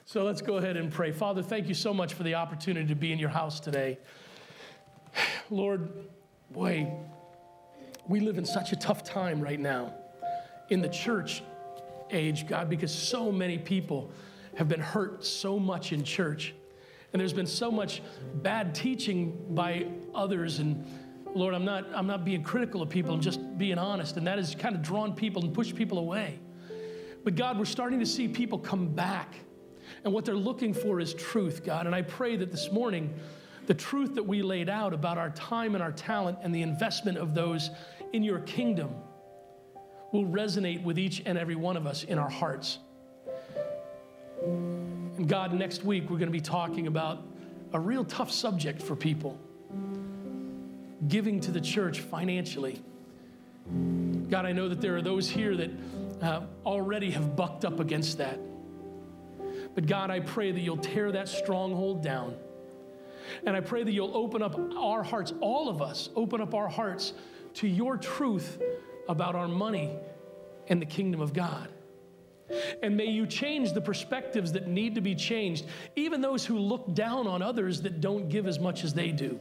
so 0.06 0.24
let's 0.24 0.42
go 0.42 0.58
ahead 0.58 0.78
and 0.78 0.92
pray. 0.92 1.12
Father, 1.12 1.44
thank 1.44 1.68
you 1.68 1.74
so 1.74 1.94
much 1.94 2.14
for 2.14 2.24
the 2.24 2.36
opportunity 2.36 2.88
to 2.88 2.96
be 2.96 3.12
in 3.12 3.20
your 3.20 3.30
house 3.30 3.60
today. 3.60 3.98
Lord, 5.50 5.90
boy, 6.52 6.92
we 8.08 8.20
live 8.20 8.38
in 8.38 8.46
such 8.46 8.72
a 8.72 8.76
tough 8.76 9.04
time 9.04 9.42
right 9.42 9.60
now 9.60 9.94
in 10.70 10.82
the 10.82 10.90
church 10.90 11.44
age, 12.10 12.48
God, 12.48 12.70
because 12.70 12.94
so 12.94 13.32
many 13.32 13.58
people 13.58 14.12
have 14.58 14.68
been 14.68 14.80
hurt 14.80 15.26
so 15.26 15.60
much 15.60 15.94
in 15.94 16.04
church. 16.04 16.54
And 17.14 17.20
there's 17.20 17.34
been 17.34 17.48
so 17.48 17.72
much 17.72 18.02
bad 18.36 18.74
teaching 18.74 19.46
by 19.50 19.88
others. 20.16 20.60
And 20.60 20.86
Lord, 21.34 21.54
I'm 21.54 21.66
not, 21.66 21.86
I'm 21.94 22.08
not 22.08 22.24
being 22.24 22.44
critical 22.44 22.82
of 22.82 22.90
people, 22.90 23.14
I'm 23.14 23.22
just 23.22 23.58
being 23.58 23.78
honest. 23.78 24.18
And 24.18 24.28
that 24.28 24.38
has 24.38 24.56
kind 24.56 24.76
of 24.76 24.82
drawn 24.82 25.14
people 25.14 25.44
and 25.44 25.54
pushed 25.54 25.76
people 25.76 26.00
away. 26.00 26.40
But 27.24 27.36
God, 27.36 27.58
we're 27.58 27.66
starting 27.66 28.00
to 28.00 28.06
see 28.06 28.28
people 28.28 28.58
come 28.58 28.88
back. 28.88 29.36
And 30.04 30.14
what 30.14 30.26
they're 30.26 30.36
looking 30.36 30.74
for 30.74 31.00
is 31.00 31.14
truth, 31.14 31.64
God. 31.64 31.86
And 31.86 31.94
I 31.94 32.02
pray 32.02 32.36
that 32.38 32.52
this 32.52 32.72
morning, 32.72 33.14
the 33.68 33.74
truth 33.74 34.16
that 34.16 34.24
we 34.24 34.42
laid 34.42 34.70
out 34.70 34.94
about 34.94 35.18
our 35.18 35.30
time 35.32 35.76
and 35.76 35.84
our 35.84 35.92
talent 35.92 36.40
and 36.42 36.54
the 36.54 36.62
investment 36.62 37.18
of 37.18 37.34
those 37.36 37.70
in 38.14 38.24
your 38.24 38.40
kingdom 38.40 38.94
will 40.12 40.26
resonate 40.26 40.84
with 40.84 40.98
each 40.98 41.22
and 41.26 41.38
every 41.38 41.56
one 41.56 41.78
of 41.78 41.86
us 41.88 42.04
in 42.04 42.18
our 42.18 42.30
hearts. 42.30 42.80
And 44.42 45.28
God, 45.28 45.54
next 45.54 45.84
week 45.84 46.10
we're 46.10 46.18
going 46.18 46.28
to 46.28 46.32
be 46.32 46.42
talking 46.42 46.88
about 46.88 47.24
a 47.74 47.80
real 47.80 48.04
tough 48.04 48.32
subject 48.32 48.82
for 48.82 48.96
people 48.96 49.40
giving 51.08 51.40
to 51.42 51.52
the 51.52 51.62
church 51.62 52.00
financially. 52.00 52.82
God, 54.30 54.46
I 54.46 54.52
know 54.52 54.70
that 54.70 54.82
there 54.82 54.96
are 54.96 55.02
those 55.02 55.30
here 55.30 55.56
that 55.58 55.72
uh, 56.22 56.42
already 56.66 57.12
have 57.12 57.36
bucked 57.36 57.66
up 57.66 57.80
against 57.80 58.18
that. 58.20 58.40
But 59.74 59.86
God, 59.88 60.10
I 60.10 60.20
pray 60.20 60.52
that 60.52 60.60
you'll 60.60 60.78
tear 60.78 61.12
that 61.12 61.28
stronghold 61.28 62.04
down. 62.04 62.36
And 63.46 63.56
I 63.56 63.62
pray 63.62 63.84
that 63.84 63.92
you'll 63.92 64.16
open 64.16 64.42
up 64.42 64.60
our 64.76 65.04
hearts, 65.04 65.34
all 65.42 65.70
of 65.70 65.82
us, 65.82 66.10
open 66.16 66.42
up 66.42 66.54
our 66.54 66.68
hearts 66.68 67.14
to 67.56 67.68
your 67.68 67.98
truth 67.98 68.62
about 69.08 69.36
our 69.36 69.48
money 69.48 69.96
and 70.68 70.82
the 70.82 70.86
kingdom 70.86 71.22
of 71.22 71.34
God. 71.34 71.70
And 72.84 72.98
may 72.98 73.06
you 73.06 73.26
change 73.26 73.72
the 73.72 73.82
perspectives 73.82 74.52
that 74.54 74.68
need 74.68 74.96
to 74.96 75.02
be 75.02 75.16
changed, 75.16 75.66
even 75.96 76.20
those 76.20 76.46
who 76.46 76.60
look 76.60 76.94
down 76.94 77.26
on 77.28 77.42
others 77.42 77.82
that 77.84 78.02
don't 78.02 78.28
give 78.28 78.46
as 78.46 78.60
much 78.60 78.84
as 78.84 78.94
they 78.94 79.12
do. 79.12 79.40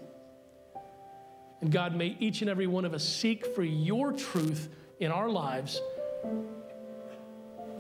And 1.61 1.73
God, 1.73 1.97
may 1.97 2.17
each 2.21 2.41
and 2.41 2.49
every 2.49 2.69
one 2.69 2.85
of 2.85 2.95
us 2.95 3.07
seek 3.07 3.45
for 3.55 3.65
your 3.65 4.13
truth 4.13 4.69
in 5.01 5.11
our 5.11 5.29
lives 5.29 5.81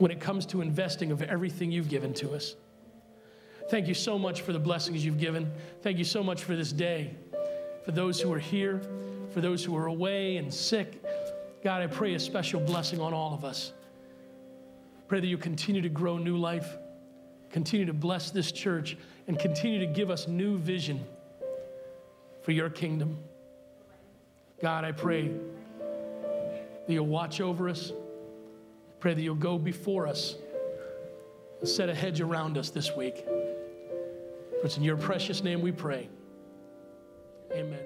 when 0.00 0.10
it 0.10 0.18
comes 0.18 0.46
to 0.46 0.62
investing 0.62 1.12
of 1.12 1.20
everything 1.20 1.70
you've 1.70 1.90
given 1.90 2.14
to 2.14 2.32
us. 2.32 2.56
Thank 3.68 3.86
you 3.86 3.92
so 3.92 4.18
much 4.18 4.40
for 4.40 4.54
the 4.54 4.58
blessings 4.58 5.04
you've 5.04 5.20
given. 5.20 5.52
Thank 5.82 5.98
you 5.98 6.04
so 6.04 6.22
much 6.22 6.42
for 6.42 6.56
this 6.56 6.72
day. 6.72 7.14
For 7.84 7.92
those 7.92 8.18
who 8.18 8.32
are 8.32 8.38
here, 8.38 8.80
for 9.34 9.42
those 9.42 9.62
who 9.62 9.76
are 9.76 9.86
away 9.86 10.38
and 10.38 10.52
sick, 10.52 11.04
God, 11.62 11.82
I 11.82 11.86
pray 11.86 12.14
a 12.14 12.18
special 12.18 12.60
blessing 12.60 12.98
on 12.98 13.12
all 13.12 13.34
of 13.34 13.44
us. 13.44 13.74
Pray 15.06 15.20
that 15.20 15.26
you 15.26 15.36
continue 15.36 15.82
to 15.82 15.90
grow 15.90 16.16
new 16.16 16.38
life, 16.38 16.78
continue 17.50 17.84
to 17.84 17.92
bless 17.92 18.30
this 18.30 18.52
church, 18.52 18.96
and 19.28 19.38
continue 19.38 19.80
to 19.80 19.86
give 19.86 20.10
us 20.10 20.26
new 20.26 20.56
vision 20.56 21.04
for 22.40 22.52
your 22.52 22.70
kingdom. 22.70 23.18
God, 24.62 24.86
I 24.86 24.92
pray 24.92 25.28
that 25.78 26.88
you'll 26.88 27.06
watch 27.06 27.42
over 27.42 27.68
us. 27.68 27.92
Pray 29.00 29.14
that 29.14 29.22
you'll 29.22 29.34
go 29.34 29.58
before 29.58 30.06
us 30.06 30.36
and 31.60 31.68
set 31.68 31.88
a 31.88 31.94
hedge 31.94 32.20
around 32.20 32.58
us 32.58 32.70
this 32.70 32.94
week. 32.94 33.24
For 33.24 34.66
it's 34.66 34.76
in 34.76 34.82
your 34.82 34.98
precious 34.98 35.42
name 35.42 35.62
we 35.62 35.72
pray. 35.72 36.08
Amen. 37.52 37.80